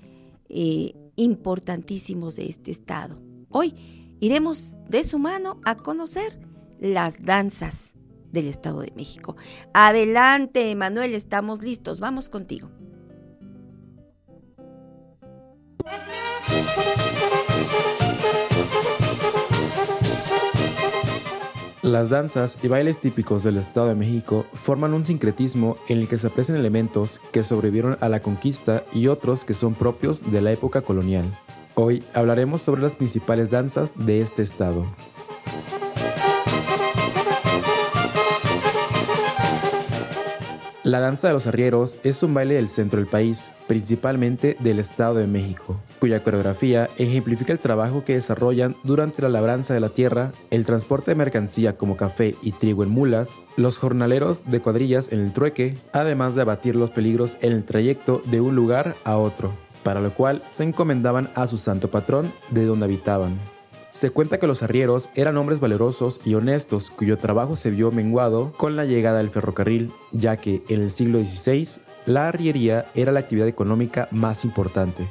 eh, 0.49 0.95
importantísimos 1.17 2.37
de 2.37 2.47
este 2.49 2.71
estado. 2.71 3.21
Hoy 3.51 4.17
iremos 4.21 4.75
de 4.89 5.05
su 5.05 5.19
mano 5.19 5.61
a 5.67 5.75
conocer 5.75 6.41
las 6.81 7.23
danzas 7.23 7.93
del 8.33 8.47
Estado 8.47 8.81
de 8.81 8.95
México. 8.97 9.37
Adelante, 9.75 10.75
Manuel, 10.75 11.13
estamos 11.13 11.61
listos. 11.61 12.01
Vamos 12.01 12.31
contigo. 12.31 12.71
Las 21.85 22.09
danzas 22.09 22.57
y 22.63 22.69
bailes 22.69 22.99
típicos 22.99 23.43
del 23.43 23.59
Estado 23.59 23.89
de 23.89 23.95
México 23.95 24.47
forman 24.55 24.95
un 24.95 25.05
sincretismo 25.05 25.77
en 25.87 25.99
el 25.99 26.09
que 26.09 26.17
se 26.17 26.29
aprecian 26.29 26.57
elementos 26.57 27.21
que 27.31 27.45
sobrevivieron 27.45 27.99
a 28.01 28.09
la 28.09 28.21
conquista 28.21 28.85
y 28.95 29.09
otros 29.09 29.45
que 29.45 29.53
son 29.53 29.75
propios 29.75 30.33
de 30.33 30.41
la 30.41 30.51
época 30.51 30.81
colonial. 30.81 31.39
Hoy 31.75 32.03
hablaremos 32.15 32.63
sobre 32.63 32.81
las 32.81 32.97
principales 32.97 33.51
danzas 33.51 33.93
de 33.99 34.23
este 34.23 34.41
estado. 34.41 34.87
La 40.85 41.01
danza 41.01 41.29
de 41.29 41.33
los 41.33 41.47
arrieros 41.47 41.99
es 42.05 42.23
un 42.23 42.35
baile 42.35 42.57
del 42.57 42.69
centro 42.69 42.99
del 42.99 43.09
país, 43.09 43.53
principalmente 43.67 44.55
del 44.61 44.79
Estado 44.79 45.15
de 45.15 45.27
México, 45.27 45.81
cuya 45.99 46.23
coreografía 46.23 46.91
ejemplifica 46.99 47.55
el 47.55 47.59
trabajo 47.59 48.05
que 48.05 48.13
desarrollan 48.13 48.77
durante 48.83 49.23
la 49.23 49.31
labranza 49.31 49.73
de 49.73 49.81
la 49.81 49.89
tierra, 49.89 50.33
el 50.51 50.67
transporte 50.67 51.13
de 51.13 51.15
mercancía 51.15 51.79
como 51.79 51.97
café 51.97 52.35
y 52.43 52.53
trigo 52.53 52.83
en 52.83 52.91
mulas, 52.91 53.45
los 53.57 53.79
jornaleros 53.79 54.45
de 54.45 54.61
cuadrillas 54.61 55.11
en 55.11 55.21
el 55.21 55.33
trueque, 55.33 55.75
además 55.95 56.35
de 56.35 56.43
abatir 56.43 56.77
los 56.77 56.91
peligros 56.91 57.39
en 57.41 57.53
el 57.53 57.65
trayecto 57.65 58.21
de 58.27 58.43
un 58.43 58.55
lugar 58.55 58.95
a 59.05 59.17
otro, 59.17 59.55
para 59.85 60.03
lo 60.03 60.13
cual 60.13 60.43
se 60.49 60.65
encomendaban 60.65 61.31
a 61.35 61.49
su 61.49 61.57
santo 61.57 61.91
patrón 61.91 62.31
de 62.51 62.67
donde 62.67 62.85
habitaban. 62.85 63.54
Se 63.95 64.11
cuenta 64.11 64.41
que 64.41 64.49
los 64.49 64.65
arrieros 64.65 65.09
eran 65.15 65.37
hombres 65.37 65.61
valerosos 65.61 66.21
y 66.25 66.35
honestos 66.35 66.91
cuyo 66.91 67.17
trabajo 67.17 67.55
se 67.55 67.71
vio 67.71 67.93
menguado 67.93 68.53
con 68.57 68.75
la 68.75 68.87
llegada 68.87 69.19
del 69.19 69.31
ferrocarril, 69.31 69.93
ya 70.11 70.37
que 70.37 70.65
en 70.69 70.83
el 70.83 70.91
siglo 70.91 71.21
XVI 71.21 71.81
la 72.05 72.27
arriería 72.27 72.87
era 72.97 73.13
la 73.13 73.21
actividad 73.21 73.47
económica 73.47 74.09
más 74.11 74.45
importante. 74.45 75.09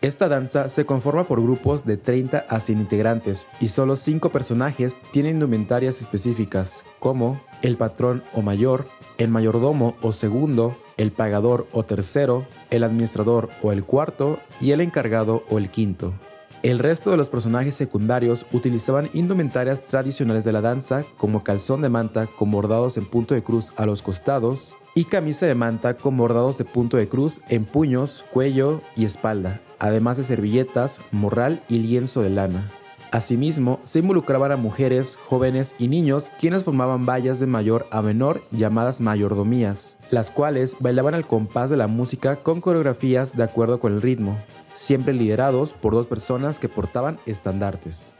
Esta 0.00 0.28
danza 0.28 0.68
se 0.68 0.86
conforma 0.86 1.26
por 1.26 1.42
grupos 1.42 1.84
de 1.84 1.96
30 1.96 2.46
a 2.48 2.60
100 2.60 2.78
integrantes 2.78 3.48
y 3.60 3.66
solo 3.66 3.96
5 3.96 4.28
personajes 4.28 5.00
tienen 5.10 5.34
indumentarias 5.34 6.00
específicas, 6.00 6.84
como 7.00 7.40
el 7.62 7.76
patrón 7.76 8.22
o 8.32 8.42
mayor, 8.42 8.86
el 9.18 9.28
mayordomo 9.28 9.96
o 10.02 10.12
segundo, 10.12 10.76
el 10.98 11.10
pagador 11.10 11.66
o 11.72 11.82
tercero, 11.82 12.46
el 12.70 12.84
administrador 12.84 13.50
o 13.60 13.72
el 13.72 13.82
cuarto 13.82 14.38
y 14.60 14.70
el 14.70 14.82
encargado 14.82 15.42
o 15.50 15.58
el 15.58 15.68
quinto. 15.68 16.12
El 16.62 16.78
resto 16.78 17.10
de 17.10 17.16
los 17.16 17.30
personajes 17.30 17.74
secundarios 17.74 18.44
utilizaban 18.52 19.08
indumentarias 19.14 19.80
tradicionales 19.80 20.44
de 20.44 20.52
la 20.52 20.60
danza, 20.60 21.04
como 21.16 21.42
calzón 21.42 21.80
de 21.80 21.88
manta 21.88 22.26
con 22.26 22.50
bordados 22.50 22.98
en 22.98 23.06
punto 23.06 23.34
de 23.34 23.42
cruz 23.42 23.72
a 23.76 23.86
los 23.86 24.02
costados 24.02 24.76
y 24.94 25.04
camisa 25.04 25.46
de 25.46 25.54
manta 25.54 25.96
con 25.96 26.18
bordados 26.18 26.58
de 26.58 26.66
punto 26.66 26.98
de 26.98 27.08
cruz 27.08 27.40
en 27.48 27.64
puños, 27.64 28.26
cuello 28.30 28.82
y 28.94 29.06
espalda, 29.06 29.62
además 29.78 30.18
de 30.18 30.24
servilletas, 30.24 31.00
morral 31.12 31.62
y 31.70 31.78
lienzo 31.78 32.20
de 32.20 32.28
lana. 32.28 32.70
Asimismo, 33.10 33.80
se 33.82 34.00
involucraban 34.00 34.52
a 34.52 34.56
mujeres, 34.56 35.16
jóvenes 35.16 35.74
y 35.78 35.88
niños 35.88 36.30
quienes 36.38 36.62
formaban 36.62 37.06
vallas 37.06 37.40
de 37.40 37.46
mayor 37.46 37.86
a 37.90 38.02
menor 38.02 38.42
llamadas 38.52 39.00
mayordomías, 39.00 39.98
las 40.10 40.30
cuales 40.30 40.76
bailaban 40.78 41.14
al 41.14 41.26
compás 41.26 41.70
de 41.70 41.78
la 41.78 41.88
música 41.88 42.36
con 42.36 42.60
coreografías 42.60 43.34
de 43.34 43.42
acuerdo 43.42 43.80
con 43.80 43.94
el 43.94 44.02
ritmo, 44.02 44.38
siempre 44.74 45.14
liderados 45.14 45.72
por 45.72 45.92
dos 45.92 46.06
personas 46.06 46.58
que 46.58 46.68
portaban 46.68 47.18
estandartes. 47.26 48.14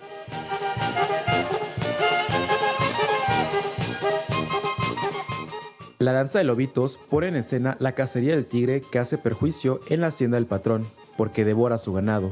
La 5.98 6.12
danza 6.12 6.38
de 6.38 6.44
lobitos 6.44 6.98
pone 7.10 7.28
en 7.28 7.36
escena 7.36 7.76
la 7.78 7.92
cacería 7.92 8.34
del 8.34 8.46
tigre 8.46 8.80
que 8.80 8.98
hace 8.98 9.18
perjuicio 9.18 9.80
en 9.90 10.00
la 10.00 10.06
hacienda 10.06 10.36
del 10.36 10.46
patrón, 10.46 10.86
porque 11.18 11.44
devora 11.44 11.76
su 11.76 11.92
ganado. 11.92 12.30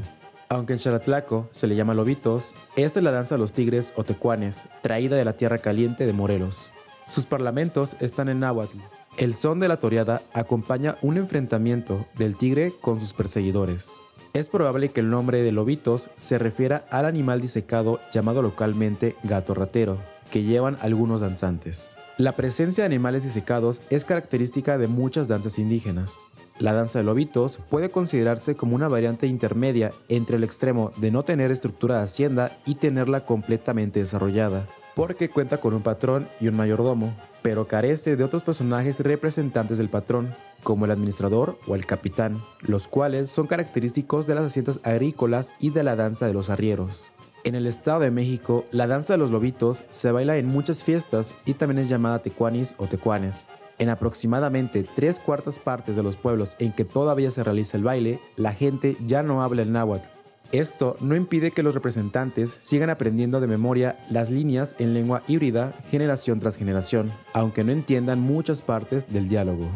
Aunque 0.48 0.72
en 0.72 0.78
Xalatlaco 0.78 1.46
se 1.50 1.66
le 1.66 1.76
llama 1.76 1.92
lobitos, 1.92 2.54
esta 2.76 3.00
es 3.00 3.04
la 3.04 3.10
danza 3.10 3.34
de 3.34 3.40
los 3.40 3.52
tigres 3.52 3.92
o 3.96 4.04
tecuanes, 4.04 4.64
traída 4.80 5.16
de 5.16 5.24
la 5.26 5.34
tierra 5.34 5.58
caliente 5.58 6.06
de 6.06 6.14
Morelos. 6.14 6.72
Sus 7.06 7.26
parlamentos 7.26 7.94
están 8.00 8.30
en 8.30 8.40
náhuatl. 8.40 8.78
El 9.18 9.34
son 9.34 9.60
de 9.60 9.68
la 9.68 9.80
toreada 9.80 10.22
acompaña 10.32 10.96
un 11.02 11.18
enfrentamiento 11.18 12.06
del 12.16 12.38
tigre 12.38 12.72
con 12.80 13.00
sus 13.00 13.12
perseguidores. 13.12 14.00
Es 14.38 14.48
probable 14.48 14.90
que 14.90 15.00
el 15.00 15.10
nombre 15.10 15.42
de 15.42 15.50
lobitos 15.50 16.10
se 16.16 16.38
refiera 16.38 16.84
al 16.90 17.06
animal 17.06 17.40
disecado 17.40 17.98
llamado 18.12 18.40
localmente 18.40 19.16
gato 19.24 19.52
ratero, 19.52 19.98
que 20.30 20.44
llevan 20.44 20.78
algunos 20.80 21.22
danzantes. 21.22 21.96
La 22.18 22.36
presencia 22.36 22.82
de 22.84 22.86
animales 22.86 23.24
disecados 23.24 23.82
es 23.90 24.04
característica 24.04 24.78
de 24.78 24.86
muchas 24.86 25.26
danzas 25.26 25.58
indígenas. 25.58 26.20
La 26.60 26.72
danza 26.72 27.00
de 27.00 27.04
lobitos 27.04 27.58
puede 27.68 27.90
considerarse 27.90 28.54
como 28.54 28.76
una 28.76 28.86
variante 28.86 29.26
intermedia 29.26 29.90
entre 30.08 30.36
el 30.36 30.44
extremo 30.44 30.92
de 30.98 31.10
no 31.10 31.24
tener 31.24 31.50
estructura 31.50 31.96
de 31.96 32.04
hacienda 32.04 32.56
y 32.64 32.76
tenerla 32.76 33.26
completamente 33.26 33.98
desarrollada, 33.98 34.68
porque 34.98 35.30
cuenta 35.30 35.58
con 35.58 35.74
un 35.74 35.82
patrón 35.82 36.28
y 36.40 36.48
un 36.48 36.56
mayordomo, 36.56 37.14
pero 37.40 37.68
carece 37.68 38.16
de 38.16 38.24
otros 38.24 38.42
personajes 38.42 38.98
representantes 38.98 39.78
del 39.78 39.88
patrón, 39.88 40.34
como 40.64 40.86
el 40.86 40.90
administrador 40.90 41.56
o 41.68 41.76
el 41.76 41.86
capitán, 41.86 42.42
los 42.62 42.88
cuales 42.88 43.30
son 43.30 43.46
característicos 43.46 44.26
de 44.26 44.34
las 44.34 44.46
haciendas 44.46 44.80
agrícolas 44.82 45.52
y 45.60 45.70
de 45.70 45.84
la 45.84 45.94
danza 45.94 46.26
de 46.26 46.32
los 46.32 46.50
arrieros. 46.50 47.12
En 47.44 47.54
el 47.54 47.68
Estado 47.68 48.00
de 48.00 48.10
México, 48.10 48.64
la 48.72 48.88
danza 48.88 49.12
de 49.12 49.18
los 49.18 49.30
lobitos 49.30 49.84
se 49.88 50.10
baila 50.10 50.36
en 50.36 50.46
muchas 50.46 50.82
fiestas 50.82 51.32
y 51.46 51.54
también 51.54 51.78
es 51.78 51.88
llamada 51.88 52.18
tecuanis 52.18 52.74
o 52.76 52.88
tecuanes, 52.88 53.46
en 53.78 53.90
aproximadamente 53.90 54.84
tres 54.96 55.20
cuartas 55.20 55.60
partes 55.60 55.94
de 55.94 56.02
los 56.02 56.16
pueblos 56.16 56.56
en 56.58 56.72
que 56.72 56.84
todavía 56.84 57.30
se 57.30 57.44
realiza 57.44 57.76
el 57.76 57.84
baile, 57.84 58.18
la 58.34 58.52
gente 58.52 58.96
ya 59.06 59.22
no 59.22 59.44
habla 59.44 59.62
el 59.62 59.70
náhuatl. 59.70 60.17
Esto 60.52 60.96
no 61.00 61.14
impide 61.14 61.50
que 61.50 61.62
los 61.62 61.74
representantes 61.74 62.50
sigan 62.62 62.88
aprendiendo 62.88 63.40
de 63.40 63.46
memoria 63.46 63.98
las 64.10 64.30
líneas 64.30 64.74
en 64.78 64.94
lengua 64.94 65.22
híbrida 65.28 65.74
generación 65.90 66.40
tras 66.40 66.56
generación, 66.56 67.12
aunque 67.34 67.64
no 67.64 67.72
entiendan 67.72 68.20
muchas 68.20 68.62
partes 68.62 69.12
del 69.12 69.28
diálogo. 69.28 69.68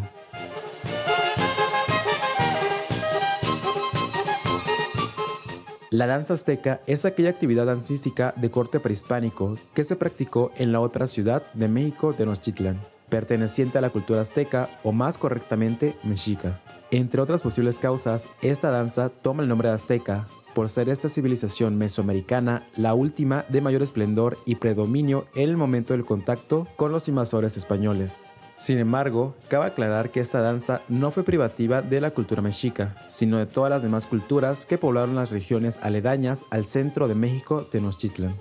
La 5.90 6.06
danza 6.06 6.32
azteca 6.32 6.80
es 6.86 7.04
aquella 7.04 7.28
actividad 7.28 7.66
dancística 7.66 8.32
de 8.36 8.50
corte 8.50 8.80
prehispánico 8.80 9.58
que 9.74 9.84
se 9.84 9.94
practicó 9.94 10.52
en 10.56 10.72
la 10.72 10.80
otra 10.80 11.06
ciudad 11.06 11.52
de 11.52 11.68
México, 11.68 12.14
Tenochtitlan 12.14 12.80
perteneciente 13.12 13.76
a 13.76 13.82
la 13.82 13.90
cultura 13.90 14.22
azteca 14.22 14.70
o 14.82 14.90
más 14.90 15.18
correctamente 15.18 15.94
mexica. 16.02 16.62
Entre 16.90 17.20
otras 17.20 17.42
posibles 17.42 17.78
causas, 17.78 18.26
esta 18.40 18.70
danza 18.70 19.10
toma 19.10 19.42
el 19.42 19.50
nombre 19.50 19.68
de 19.68 19.74
azteca 19.74 20.26
por 20.54 20.68
ser 20.68 20.88
esta 20.88 21.08
civilización 21.08 21.76
mesoamericana 21.76 22.66
la 22.76 22.94
última 22.94 23.44
de 23.48 23.60
mayor 23.60 23.82
esplendor 23.82 24.38
y 24.46 24.56
predominio 24.56 25.26
en 25.34 25.50
el 25.50 25.56
momento 25.56 25.94
del 25.94 26.04
contacto 26.04 26.68
con 26.76 26.92
los 26.92 27.08
invasores 27.08 27.56
españoles. 27.56 28.26
Sin 28.56 28.78
embargo, 28.78 29.34
cabe 29.48 29.66
aclarar 29.66 30.10
que 30.10 30.20
esta 30.20 30.40
danza 30.40 30.82
no 30.88 31.10
fue 31.10 31.24
privativa 31.24 31.82
de 31.82 32.00
la 32.00 32.12
cultura 32.12 32.42
mexica, 32.42 32.94
sino 33.08 33.38
de 33.38 33.46
todas 33.46 33.70
las 33.70 33.82
demás 33.82 34.06
culturas 34.06 34.66
que 34.66 34.78
poblaron 34.78 35.16
las 35.16 35.30
regiones 35.30 35.80
aledañas 35.82 36.44
al 36.50 36.66
centro 36.66 37.08
de 37.08 37.14
México, 37.14 37.66
Tenochtitlan. 37.70 38.36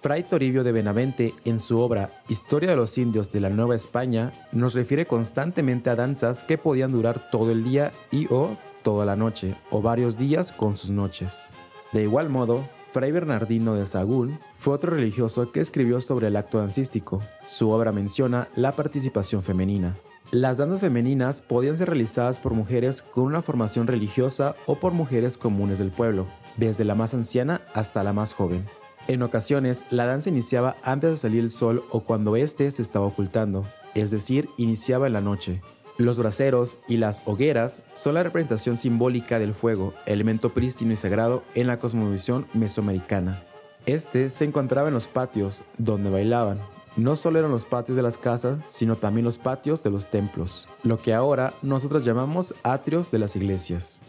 Fray 0.00 0.22
Toribio 0.22 0.62
de 0.62 0.72
Benavente, 0.72 1.34
en 1.44 1.58
su 1.58 1.80
obra 1.80 2.22
Historia 2.28 2.70
de 2.70 2.76
los 2.76 2.96
Indios 2.96 3.32
de 3.32 3.40
la 3.40 3.50
Nueva 3.50 3.74
España, 3.74 4.32
nos 4.52 4.72
refiere 4.72 5.06
constantemente 5.06 5.90
a 5.90 5.96
danzas 5.96 6.44
que 6.44 6.58
podían 6.58 6.92
durar 6.92 7.28
todo 7.30 7.50
el 7.50 7.64
día 7.64 7.92
y 8.12 8.26
o 8.30 8.56
toda 8.86 9.04
la 9.04 9.16
noche, 9.16 9.56
o 9.72 9.82
varios 9.82 10.16
días 10.16 10.52
con 10.52 10.76
sus 10.76 10.92
noches. 10.92 11.50
De 11.90 12.04
igual 12.04 12.28
modo, 12.28 12.68
Fray 12.92 13.10
Bernardino 13.10 13.74
de 13.74 13.84
Sagún 13.84 14.38
fue 14.60 14.74
otro 14.74 14.92
religioso 14.92 15.50
que 15.50 15.58
escribió 15.58 16.00
sobre 16.00 16.28
el 16.28 16.36
acto 16.36 16.58
dancístico. 16.58 17.20
Su 17.44 17.70
obra 17.70 17.90
menciona 17.90 18.46
la 18.54 18.70
participación 18.70 19.42
femenina. 19.42 19.96
Las 20.30 20.58
danzas 20.58 20.82
femeninas 20.82 21.42
podían 21.42 21.76
ser 21.76 21.88
realizadas 21.88 22.38
por 22.38 22.54
mujeres 22.54 23.02
con 23.02 23.24
una 23.24 23.42
formación 23.42 23.88
religiosa 23.88 24.54
o 24.66 24.76
por 24.76 24.92
mujeres 24.92 25.36
comunes 25.36 25.80
del 25.80 25.90
pueblo, 25.90 26.28
desde 26.56 26.84
la 26.84 26.94
más 26.94 27.12
anciana 27.12 27.62
hasta 27.74 28.04
la 28.04 28.12
más 28.12 28.34
joven. 28.34 28.64
En 29.08 29.20
ocasiones, 29.22 29.84
la 29.90 30.06
danza 30.06 30.30
iniciaba 30.30 30.76
antes 30.84 31.10
de 31.10 31.16
salir 31.16 31.40
el 31.40 31.50
sol 31.50 31.82
o 31.90 32.04
cuando 32.04 32.36
éste 32.36 32.70
se 32.70 32.82
estaba 32.82 33.06
ocultando, 33.06 33.64
es 33.96 34.12
decir, 34.12 34.48
iniciaba 34.58 35.08
en 35.08 35.14
la 35.14 35.20
noche. 35.20 35.60
Los 35.98 36.18
braseros 36.18 36.78
y 36.88 36.98
las 36.98 37.22
hogueras 37.24 37.80
son 37.94 38.14
la 38.14 38.22
representación 38.22 38.76
simbólica 38.76 39.38
del 39.38 39.54
fuego, 39.54 39.94
elemento 40.04 40.52
prístino 40.52 40.92
y 40.92 40.96
sagrado 40.96 41.42
en 41.54 41.66
la 41.66 41.78
cosmovisión 41.78 42.46
mesoamericana. 42.52 43.42
Este 43.86 44.28
se 44.28 44.44
encontraba 44.44 44.88
en 44.88 44.94
los 44.94 45.08
patios, 45.08 45.62
donde 45.78 46.10
bailaban. 46.10 46.60
No 46.96 47.16
solo 47.16 47.38
eran 47.38 47.50
los 47.50 47.64
patios 47.64 47.96
de 47.96 48.02
las 48.02 48.18
casas, 48.18 48.58
sino 48.66 48.96
también 48.96 49.24
los 49.24 49.38
patios 49.38 49.82
de 49.82 49.90
los 49.90 50.10
templos, 50.10 50.68
lo 50.82 50.98
que 50.98 51.14
ahora 51.14 51.54
nosotros 51.62 52.04
llamamos 52.04 52.54
atrios 52.62 53.10
de 53.10 53.18
las 53.18 53.34
iglesias. 53.34 54.02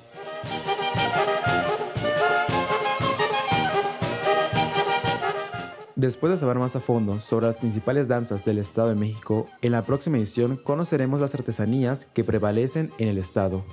Después 5.98 6.32
de 6.32 6.38
saber 6.38 6.60
más 6.60 6.76
a 6.76 6.80
fondo 6.80 7.20
sobre 7.20 7.48
las 7.48 7.58
principales 7.58 8.08
danzas 8.08 8.46
del 8.46 8.60
Estado 8.60 8.90
de 8.90 8.94
México, 8.94 9.48
en 9.64 9.72
la 9.72 9.84
próxima 9.84 10.18
edición 10.18 10.56
conoceremos 10.56 11.20
las 11.20 11.34
artesanías 11.34 12.06
que 12.06 12.24
prevalecen 12.24 12.92
en 13.00 13.08
el 13.08 13.18
Estado. 13.18 13.66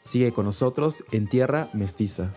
Sigue 0.00 0.32
con 0.32 0.44
nosotros 0.44 1.02
en 1.10 1.26
Tierra 1.26 1.70
Mestiza. 1.72 2.34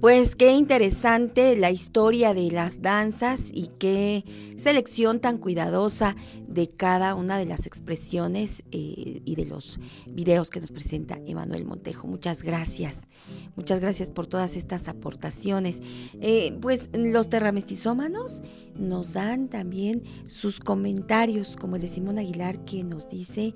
Pues 0.00 0.36
qué 0.36 0.52
interesante 0.52 1.56
la 1.56 1.72
historia 1.72 2.32
de 2.32 2.52
las 2.52 2.82
danzas 2.82 3.50
y 3.52 3.68
qué 3.80 4.24
selección 4.56 5.18
tan 5.18 5.38
cuidadosa 5.38 6.14
de 6.46 6.68
cada 6.70 7.16
una 7.16 7.36
de 7.36 7.46
las 7.46 7.66
expresiones 7.66 8.62
eh, 8.70 9.22
y 9.24 9.34
de 9.34 9.44
los 9.44 9.80
videos 10.06 10.50
que 10.50 10.60
nos 10.60 10.70
presenta 10.70 11.18
Emanuel 11.26 11.64
Montejo. 11.64 12.06
Muchas 12.06 12.44
gracias. 12.44 13.08
Muchas 13.56 13.80
gracias 13.80 14.12
por 14.12 14.28
todas 14.28 14.56
estas 14.56 14.86
aportaciones. 14.86 15.82
Eh, 16.20 16.56
pues 16.60 16.90
los 16.96 17.28
terramestizómanos 17.28 18.44
nos 18.78 19.14
dan 19.14 19.48
también 19.48 20.04
sus 20.28 20.60
comentarios, 20.60 21.56
como 21.56 21.74
el 21.74 21.82
de 21.82 21.88
Simón 21.88 22.18
Aguilar, 22.18 22.64
que 22.64 22.84
nos 22.84 23.08
dice... 23.08 23.52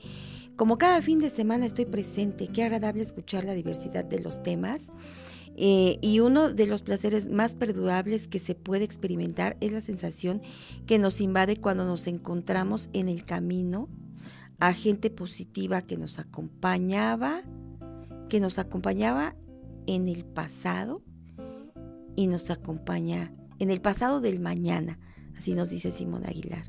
Como 0.54 0.76
cada 0.76 1.00
fin 1.00 1.18
de 1.18 1.30
semana 1.30 1.64
estoy 1.64 1.86
presente, 1.86 2.46
qué 2.46 2.62
agradable 2.62 3.02
escuchar 3.02 3.44
la 3.44 3.54
diversidad 3.54 4.04
de 4.04 4.20
los 4.20 4.42
temas. 4.42 4.92
Eh, 5.56 5.98
y 6.00 6.20
uno 6.20 6.52
de 6.52 6.66
los 6.66 6.82
placeres 6.82 7.28
más 7.28 7.54
perdurables 7.54 8.26
que 8.26 8.38
se 8.38 8.54
puede 8.54 8.84
experimentar 8.84 9.56
es 9.60 9.72
la 9.72 9.80
sensación 9.80 10.40
que 10.86 10.98
nos 10.98 11.20
invade 11.20 11.58
cuando 11.58 11.84
nos 11.84 12.06
encontramos 12.06 12.88
en 12.92 13.08
el 13.08 13.24
camino 13.24 13.88
a 14.60 14.72
gente 14.72 15.10
positiva 15.10 15.82
que 15.82 15.98
nos 15.98 16.18
acompañaba, 16.18 17.42
que 18.28 18.40
nos 18.40 18.58
acompañaba 18.58 19.34
en 19.86 20.08
el 20.08 20.24
pasado 20.24 21.02
y 22.16 22.28
nos 22.28 22.50
acompaña 22.50 23.32
en 23.58 23.70
el 23.70 23.80
pasado 23.80 24.20
del 24.20 24.40
mañana, 24.40 24.98
así 25.36 25.54
nos 25.54 25.70
dice 25.70 25.90
Simón 25.90 26.24
Aguilar. 26.26 26.64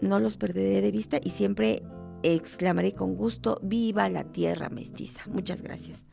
No 0.00 0.18
los 0.18 0.36
perderé 0.36 0.80
de 0.80 0.90
vista 0.90 1.20
y 1.22 1.30
siempre 1.30 1.82
exclamaré 2.22 2.94
con 2.94 3.14
gusto, 3.14 3.60
viva 3.62 4.08
la 4.08 4.24
tierra 4.24 4.68
mestiza. 4.68 5.24
Muchas 5.28 5.62
gracias. 5.62 6.04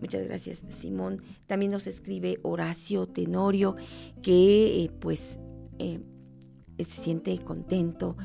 Muchas 0.00 0.26
gracias, 0.26 0.62
Simón. 0.68 1.22
También 1.46 1.72
nos 1.72 1.86
escribe 1.86 2.38
Horacio 2.42 3.06
Tenorio, 3.06 3.76
que 4.22 4.84
eh, 4.84 4.90
pues 5.00 5.40
eh, 5.78 6.00
se 6.78 7.02
siente 7.02 7.36
contento 7.38 8.16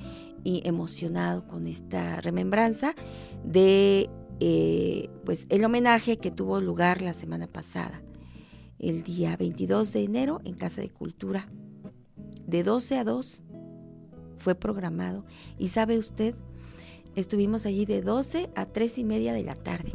y 0.43 0.61
emocionado 0.65 1.47
con 1.47 1.67
esta 1.67 2.21
remembranza 2.21 2.93
de 3.43 4.09
eh, 4.39 5.09
pues 5.25 5.47
el 5.49 5.65
homenaje 5.65 6.17
que 6.17 6.31
tuvo 6.31 6.59
lugar 6.59 7.01
la 7.01 7.13
semana 7.13 7.47
pasada, 7.47 8.03
el 8.77 9.03
día 9.03 9.35
22 9.35 9.93
de 9.93 10.03
enero 10.03 10.41
en 10.43 10.53
Casa 10.53 10.81
de 10.81 10.89
Cultura. 10.89 11.49
De 12.45 12.61
12 12.63 12.97
a 12.99 13.03
2 13.03 13.43
fue 14.37 14.53
programado 14.53 15.25
y 15.57 15.69
sabe 15.69 15.97
usted, 15.97 16.35
estuvimos 17.15 17.65
allí 17.65 17.85
de 17.85 18.01
12 18.01 18.51
a 18.53 18.65
3 18.65 18.99
y 18.99 19.03
media 19.05 19.33
de 19.33 19.43
la 19.43 19.55
tarde 19.55 19.93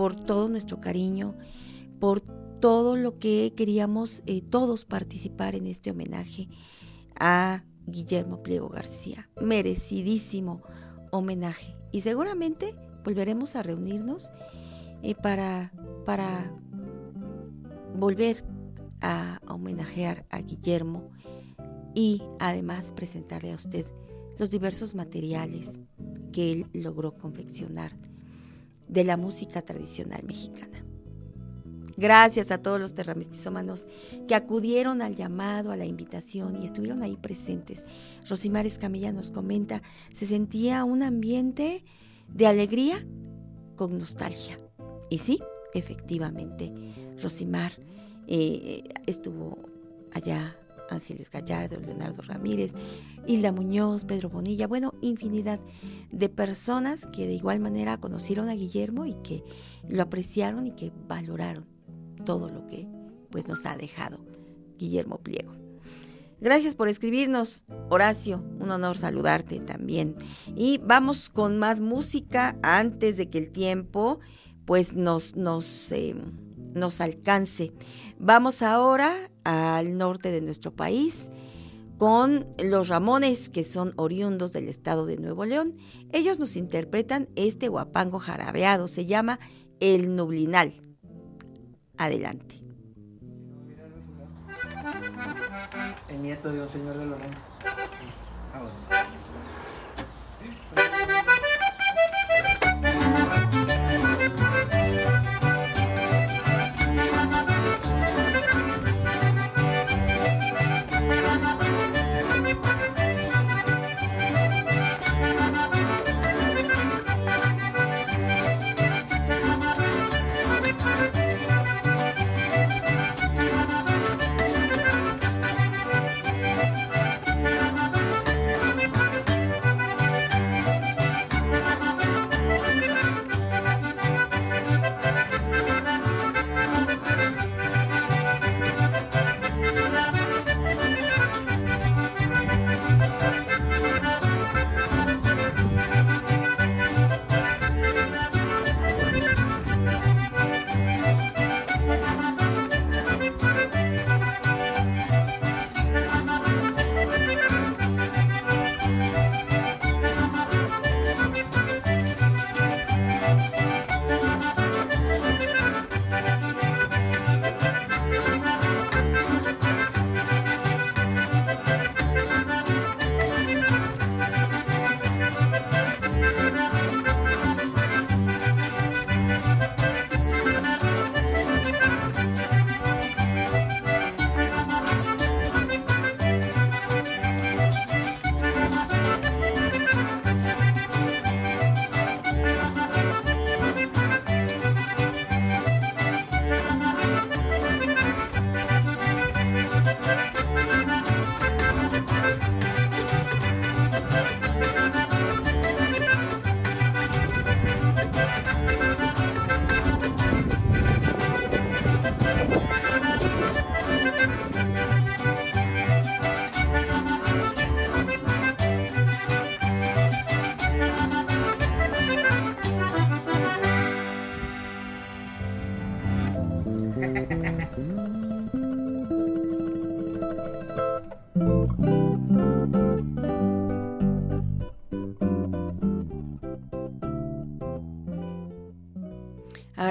por 0.00 0.16
todo 0.16 0.48
nuestro 0.48 0.80
cariño, 0.80 1.34
por 1.98 2.22
todo 2.22 2.96
lo 2.96 3.18
que 3.18 3.52
queríamos 3.54 4.22
eh, 4.24 4.40
todos 4.40 4.86
participar 4.86 5.54
en 5.54 5.66
este 5.66 5.90
homenaje 5.90 6.48
a 7.16 7.64
Guillermo 7.86 8.42
Pliego 8.42 8.70
García. 8.70 9.28
Merecidísimo 9.42 10.62
homenaje. 11.10 11.76
Y 11.92 12.00
seguramente 12.00 12.74
volveremos 13.04 13.56
a 13.56 13.62
reunirnos 13.62 14.32
eh, 15.02 15.14
para, 15.14 15.70
para 16.06 16.50
volver 17.94 18.42
a 19.02 19.38
homenajear 19.48 20.24
a 20.30 20.40
Guillermo 20.40 21.10
y 21.94 22.22
además 22.38 22.94
presentarle 22.96 23.52
a 23.52 23.56
usted 23.56 23.84
los 24.38 24.50
diversos 24.50 24.94
materiales 24.94 25.78
que 26.32 26.52
él 26.52 26.66
logró 26.72 27.18
confeccionar 27.18 27.92
de 28.90 29.04
la 29.04 29.16
música 29.16 29.62
tradicional 29.62 30.22
mexicana. 30.26 30.84
Gracias 31.96 32.50
a 32.50 32.58
todos 32.58 32.80
los 32.80 32.94
terramestizómanos 32.94 33.86
que 34.26 34.34
acudieron 34.34 35.02
al 35.02 35.16
llamado, 35.16 35.70
a 35.70 35.76
la 35.76 35.84
invitación 35.84 36.60
y 36.60 36.64
estuvieron 36.64 37.02
ahí 37.02 37.16
presentes. 37.16 37.84
Rosimar 38.28 38.66
Escamilla 38.66 39.12
nos 39.12 39.30
comenta, 39.30 39.82
se 40.12 40.24
sentía 40.24 40.84
un 40.84 41.02
ambiente 41.02 41.84
de 42.32 42.46
alegría 42.46 43.06
con 43.76 43.98
nostalgia. 43.98 44.58
Y 45.10 45.18
sí, 45.18 45.40
efectivamente, 45.74 46.72
Rosimar 47.22 47.72
eh, 48.26 48.82
estuvo 49.06 49.58
allá 50.12 50.56
Ángeles 50.90 51.30
Gallardo, 51.30 51.80
Leonardo 51.80 52.22
Ramírez, 52.22 52.72
Hilda 53.26 53.52
Muñoz, 53.52 54.04
Pedro 54.04 54.28
Bonilla, 54.28 54.66
bueno, 54.66 54.94
infinidad 55.00 55.60
de 56.10 56.28
personas 56.28 57.06
que 57.06 57.26
de 57.26 57.34
igual 57.34 57.60
manera 57.60 57.98
conocieron 57.98 58.48
a 58.48 58.54
Guillermo 58.54 59.06
y 59.06 59.14
que 59.14 59.42
lo 59.88 60.02
apreciaron 60.02 60.66
y 60.66 60.72
que 60.72 60.92
valoraron 61.08 61.66
todo 62.24 62.48
lo 62.48 62.66
que 62.66 62.86
pues 63.30 63.48
nos 63.48 63.64
ha 63.66 63.76
dejado 63.76 64.18
Guillermo 64.78 65.18
Pliego. 65.18 65.60
Gracias 66.40 66.74
por 66.74 66.88
escribirnos, 66.88 67.64
Horacio. 67.90 68.42
Un 68.58 68.70
honor 68.70 68.96
saludarte 68.96 69.60
también. 69.60 70.16
Y 70.56 70.78
vamos 70.78 71.28
con 71.28 71.58
más 71.58 71.80
música 71.80 72.56
antes 72.62 73.18
de 73.18 73.28
que 73.28 73.38
el 73.38 73.50
tiempo 73.50 74.20
pues 74.64 74.94
nos, 74.94 75.36
nos, 75.36 75.92
eh, 75.92 76.14
nos 76.74 77.02
alcance. 77.02 77.72
Vamos 78.22 78.60
ahora 78.60 79.30
al 79.44 79.96
norte 79.96 80.30
de 80.30 80.42
nuestro 80.42 80.72
país 80.72 81.30
con 81.96 82.46
los 82.62 82.88
Ramones, 82.88 83.48
que 83.48 83.64
son 83.64 83.94
oriundos 83.96 84.52
del 84.52 84.68
estado 84.68 85.06
de 85.06 85.16
Nuevo 85.16 85.46
León. 85.46 85.78
Ellos 86.12 86.38
nos 86.38 86.56
interpretan 86.56 87.30
este 87.34 87.68
guapango 87.68 88.18
jarabeado, 88.18 88.88
se 88.88 89.06
llama 89.06 89.40
El 89.80 90.16
Nublinal. 90.16 90.74
Adelante. 91.96 92.60
El 96.08 96.22
nieto 96.22 96.52
de 96.52 96.60
un 96.60 96.68
señor 96.68 96.98
de 96.98 97.06
Lorenzo. 97.06 97.40
Vamos. 98.52 98.72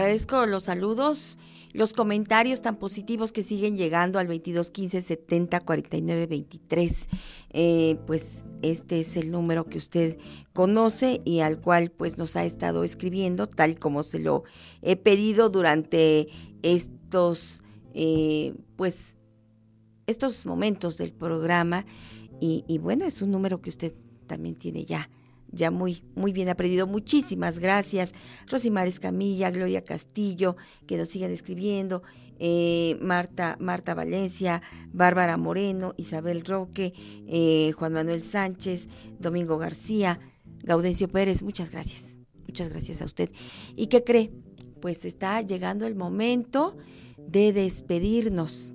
Agradezco 0.09 0.47
los 0.47 0.63
saludos, 0.63 1.37
los 1.71 1.93
comentarios 1.93 2.63
tan 2.63 2.77
positivos 2.77 3.31
que 3.31 3.43
siguen 3.43 3.77
llegando 3.77 4.17
al 4.17 4.27
22 4.27 4.71
15 4.71 5.01
70 5.01 5.59
49 5.59 6.25
23. 6.25 7.09
pues 8.07 8.43
este 8.63 9.01
es 9.01 9.17
el 9.17 9.29
número 9.29 9.65
que 9.67 9.77
usted 9.77 10.17
conoce 10.51 11.21
y 11.25 11.41
al 11.41 11.61
cual 11.61 11.91
pues 11.91 12.17
nos 12.17 12.35
ha 12.37 12.43
estado 12.43 12.83
escribiendo 12.83 13.45
tal 13.45 13.77
como 13.77 14.01
se 14.01 14.17
lo 14.17 14.45
he 14.81 14.95
pedido 14.95 15.51
durante 15.51 16.29
estos 16.63 17.61
eh, 17.93 18.55
pues 18.77 19.19
estos 20.07 20.43
momentos 20.47 20.97
del 20.97 21.13
programa 21.13 21.85
y 22.41 22.79
bueno 22.79 23.05
es 23.05 23.21
un 23.21 23.29
número 23.29 23.61
que 23.61 23.69
usted 23.69 23.93
también 24.25 24.55
tiene 24.55 24.85
ya 24.85 25.07
ya 25.51 25.71
muy, 25.71 26.03
muy 26.15 26.31
bien 26.31 26.49
aprendido. 26.49 26.87
Muchísimas 26.87 27.59
gracias. 27.59 28.13
Rosimar 28.47 28.87
Escamilla, 28.87 29.51
Gloria 29.51 29.83
Castillo, 29.83 30.55
que 30.87 30.97
nos 30.97 31.09
sigan 31.09 31.31
escribiendo, 31.31 32.03
eh, 32.39 32.97
Marta, 33.01 33.57
Marta 33.59 33.93
Valencia, 33.93 34.61
Bárbara 34.93 35.37
Moreno, 35.37 35.93
Isabel 35.97 36.45
Roque, 36.45 36.93
eh, 37.27 37.71
Juan 37.73 37.93
Manuel 37.93 38.23
Sánchez, 38.23 38.87
Domingo 39.19 39.57
García, 39.57 40.19
Gaudencio 40.63 41.07
Pérez, 41.09 41.43
muchas 41.43 41.71
gracias. 41.71 42.17
Muchas 42.47 42.69
gracias 42.69 43.01
a 43.01 43.05
usted. 43.05 43.29
¿Y 43.75 43.87
qué 43.87 44.03
cree? 44.03 44.31
Pues 44.81 45.05
está 45.05 45.41
llegando 45.41 45.85
el 45.85 45.95
momento 45.95 46.77
de 47.17 47.53
despedirnos. 47.53 48.73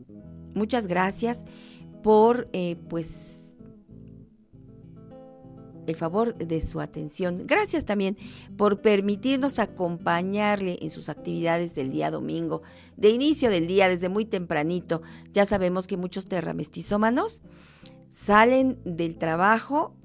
Muchas 0.55 0.87
gracias 0.87 1.45
por 2.03 2.49
eh, 2.53 2.77
pues 2.89 3.34
el 5.93 5.97
favor 5.97 6.35
de 6.36 6.61
su 6.61 6.81
atención. 6.81 7.43
Gracias 7.44 7.85
también 7.85 8.16
por 8.56 8.81
permitirnos 8.81 9.59
acompañarle 9.59 10.78
en 10.81 10.90
sus 10.90 11.09
actividades 11.09 11.74
del 11.74 11.90
día 11.90 12.11
domingo, 12.11 12.62
de 12.97 13.11
inicio 13.11 13.51
del 13.51 13.66
día, 13.66 13.89
desde 13.89 14.09
muy 14.09 14.24
tempranito. 14.24 15.02
Ya 15.32 15.47
sabemos 15.47 15.86
que 15.86 15.97
muchos 15.97 16.24
terramestizómanos 16.27 17.43
salen 18.11 18.78
del 18.85 19.16
trabajo 19.16 19.97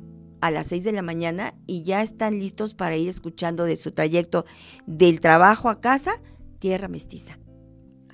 a 0.42 0.52
las 0.52 0.68
6 0.68 0.84
de 0.86 0.92
la 0.94 1.02
mañana 1.02 1.54
y 1.68 1.84
ya 1.84 2.02
están 2.02 2.40
listos 2.40 2.74
para 2.74 2.96
ir 2.96 3.10
escuchando 3.10 3.66
de 3.66 3.76
su 3.76 3.92
trayecto 3.92 4.46
del 4.86 5.20
trabajo 5.20 5.70
a 5.70 5.82
casa, 5.82 6.22
tierra 6.60 6.88
mestiza 6.88 7.38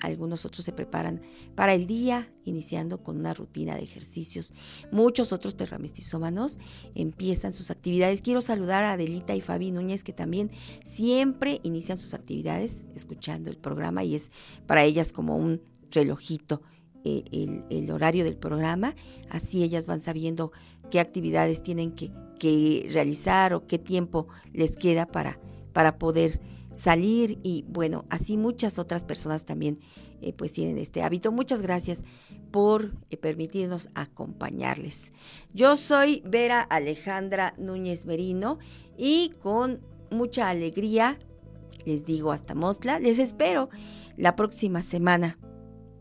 algunos 0.01 0.45
otros 0.45 0.65
se 0.65 0.71
preparan 0.71 1.21
para 1.55 1.73
el 1.73 1.87
día, 1.87 2.29
iniciando 2.43 3.01
con 3.01 3.17
una 3.17 3.33
rutina 3.33 3.75
de 3.75 3.83
ejercicios. 3.83 4.53
Muchos 4.91 5.31
otros 5.33 5.55
terramestizómanos 5.55 6.59
empiezan 6.93 7.51
sus 7.51 7.71
actividades. 7.71 8.21
Quiero 8.21 8.41
saludar 8.41 8.83
a 8.83 8.93
Adelita 8.93 9.35
y 9.35 9.41
Fabi 9.41 9.71
Núñez, 9.71 10.03
que 10.03 10.13
también 10.13 10.51
siempre 10.83 11.59
inician 11.63 11.97
sus 11.97 12.13
actividades 12.13 12.83
escuchando 12.95 13.49
el 13.49 13.57
programa 13.57 14.03
y 14.03 14.15
es 14.15 14.31
para 14.65 14.83
ellas 14.83 15.11
como 15.11 15.37
un 15.37 15.61
relojito. 15.91 16.61
Eh, 17.07 17.63
el, 17.69 17.91
horario 17.91 18.23
del 18.23 18.35
programa, 18.35 18.95
así 19.29 19.61
ellas 19.61 19.85
van 19.85 19.99
sabiendo 19.99 20.51
qué 20.89 20.99
actividades 20.99 21.61
tienen 21.61 21.91
que, 21.91 22.11
que 22.39 22.89
realizar 22.91 23.53
o 23.53 23.67
qué 23.67 23.77
tiempo 23.77 24.27
les 24.53 24.75
queda 24.75 25.05
para, 25.05 25.39
para 25.71 25.99
poder 25.99 26.39
salir 26.75 27.39
y 27.41 27.65
bueno, 27.67 28.05
así 28.09 28.37
muchas 28.37 28.77
otras 28.77 29.03
personas 29.03 29.45
también 29.45 29.79
eh, 30.21 30.33
pues 30.33 30.51
tienen 30.51 30.77
este 30.77 31.01
hábito. 31.01 31.31
Muchas 31.31 31.61
gracias 31.61 32.03
por 32.51 32.93
eh, 33.09 33.17
permitirnos 33.17 33.89
acompañarles. 33.95 35.11
Yo 35.53 35.77
soy 35.77 36.21
Vera 36.25 36.61
Alejandra 36.61 37.53
Núñez 37.57 38.05
Merino 38.05 38.59
y 38.97 39.31
con 39.41 39.79
mucha 40.11 40.49
alegría 40.49 41.17
les 41.85 42.05
digo 42.05 42.31
hasta 42.31 42.55
Mosla, 42.55 42.99
les 42.99 43.19
espero 43.19 43.69
la 44.17 44.35
próxima 44.35 44.81
semana 44.81 45.37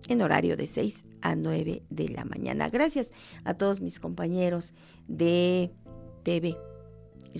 en 0.09 0.22
horario 0.22 0.56
de 0.56 0.66
6 0.66 1.02
a 1.20 1.36
9 1.36 1.82
de 1.88 2.09
la 2.09 2.24
mañana. 2.24 2.68
Gracias 2.68 3.10
a 3.44 3.55
todos 3.55 3.80
mis 3.80 4.01
compañeros 4.01 4.72
de 5.06 5.70
TV 6.22 6.56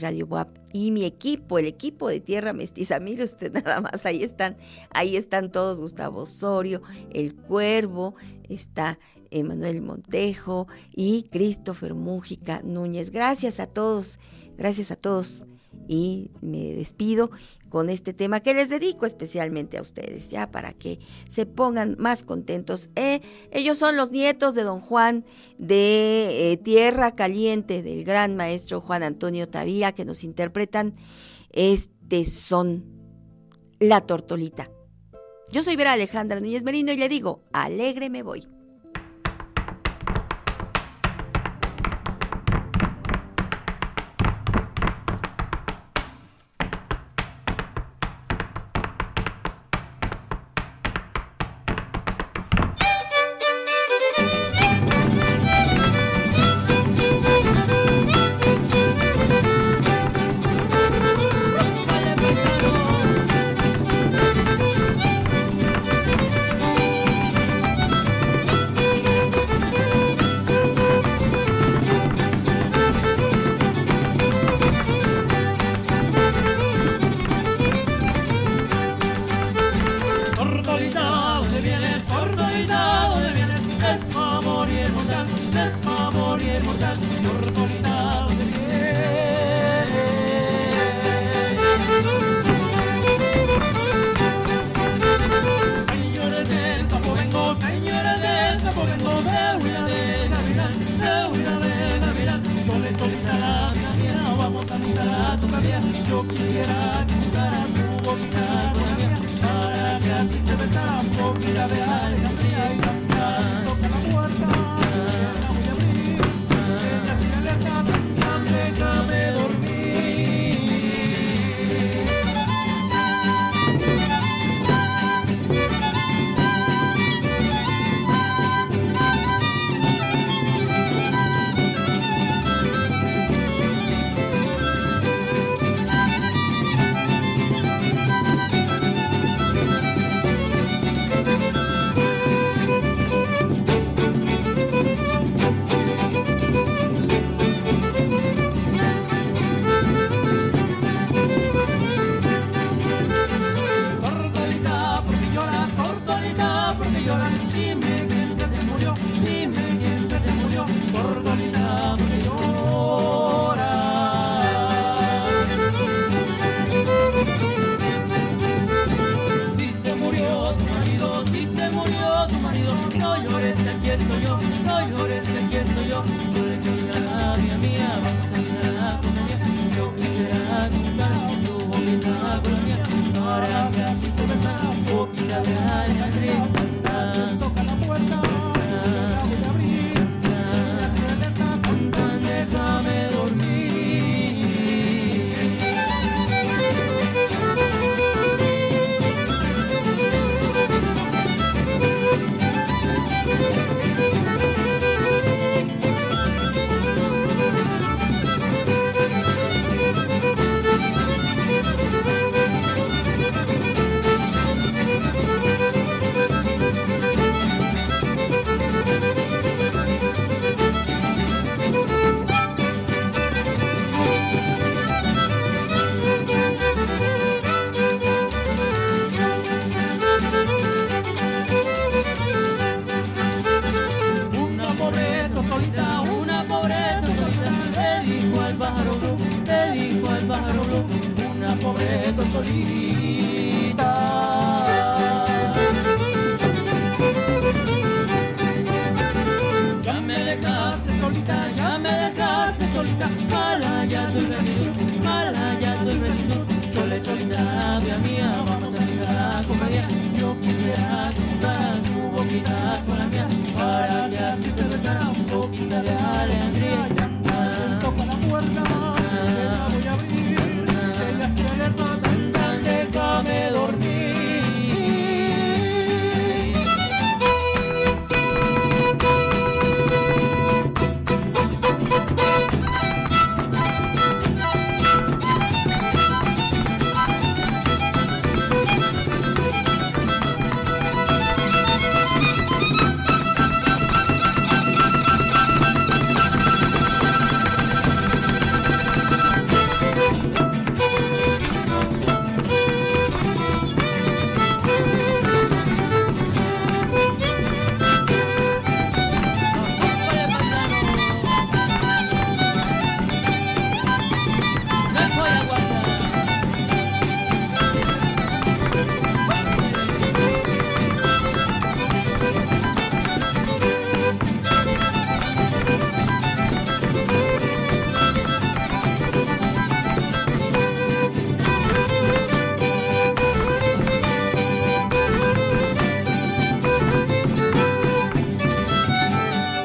Radio 0.01 0.27
WAP 0.27 0.49
y 0.73 0.91
mi 0.91 1.05
equipo, 1.05 1.59
el 1.59 1.67
equipo 1.67 2.09
de 2.09 2.21
Tierra 2.21 2.53
Mestiza. 2.53 3.01
Mire 3.01 3.25
usted 3.25 3.53
nada 3.65 3.81
más, 3.81 4.05
ahí 4.07 4.23
están, 4.23 4.57
ahí 4.91 5.17
están 5.17 5.51
todos, 5.51 5.81
Gustavo 5.81 6.21
Osorio, 6.21 6.83
El 7.11 7.35
Cuervo, 7.35 8.15
está 8.49 8.99
Emanuel 9.31 9.83
Montejo 9.83 10.69
y 10.95 11.25
Christopher 11.31 11.95
Mújica 11.95 12.61
Núñez. 12.63 13.11
Gracias 13.11 13.61
a 13.61 13.67
todos, 13.67 14.19
gracias 14.57 14.91
a 14.91 14.97
todos 14.97 15.45
y 15.89 16.31
me 16.41 16.75
despido 16.75 17.31
con 17.69 17.91
este 17.91 18.13
tema 18.13 18.41
que 18.41 18.55
les 18.55 18.69
dedico 18.69 19.05
especialmente 19.05 19.79
a 19.79 19.83
ustedes, 19.83 20.31
ya 20.31 20.51
para 20.51 20.73
que 20.73 21.01
se 21.29 21.45
pongan 21.45 21.97
más 21.99 22.23
contentos. 22.23 22.91
Eh, 22.95 23.21
ellos 23.51 23.79
son 23.79 23.97
los 23.97 24.11
nietos 24.13 24.55
de 24.55 24.63
don 24.63 24.81
Juan 24.81 25.25
de 25.59 26.53
eh, 26.53 26.57
Tierra 26.57 27.15
Caliente, 27.15 27.83
del 27.83 28.05
gran 28.05 28.37
maestro 28.37 28.81
Juan 28.81 29.03
Antonio 29.03 29.49
Tavía, 29.49 29.93
que 29.93 30.05
nos 30.05 30.25
interpretan 30.25 30.95
este 31.51 32.25
son, 32.25 32.85
La 33.81 34.03
Tortolita. 34.03 34.71
Yo 35.51 35.63
soy 35.63 35.77
Vera 35.77 35.93
Alejandra 35.93 36.41
Núñez 36.41 36.65
Merino 36.65 36.93
y 36.93 36.97
le 36.97 37.09
digo, 37.09 37.43
alegre 37.53 38.11
me 38.11 38.23
voy. 38.23 38.54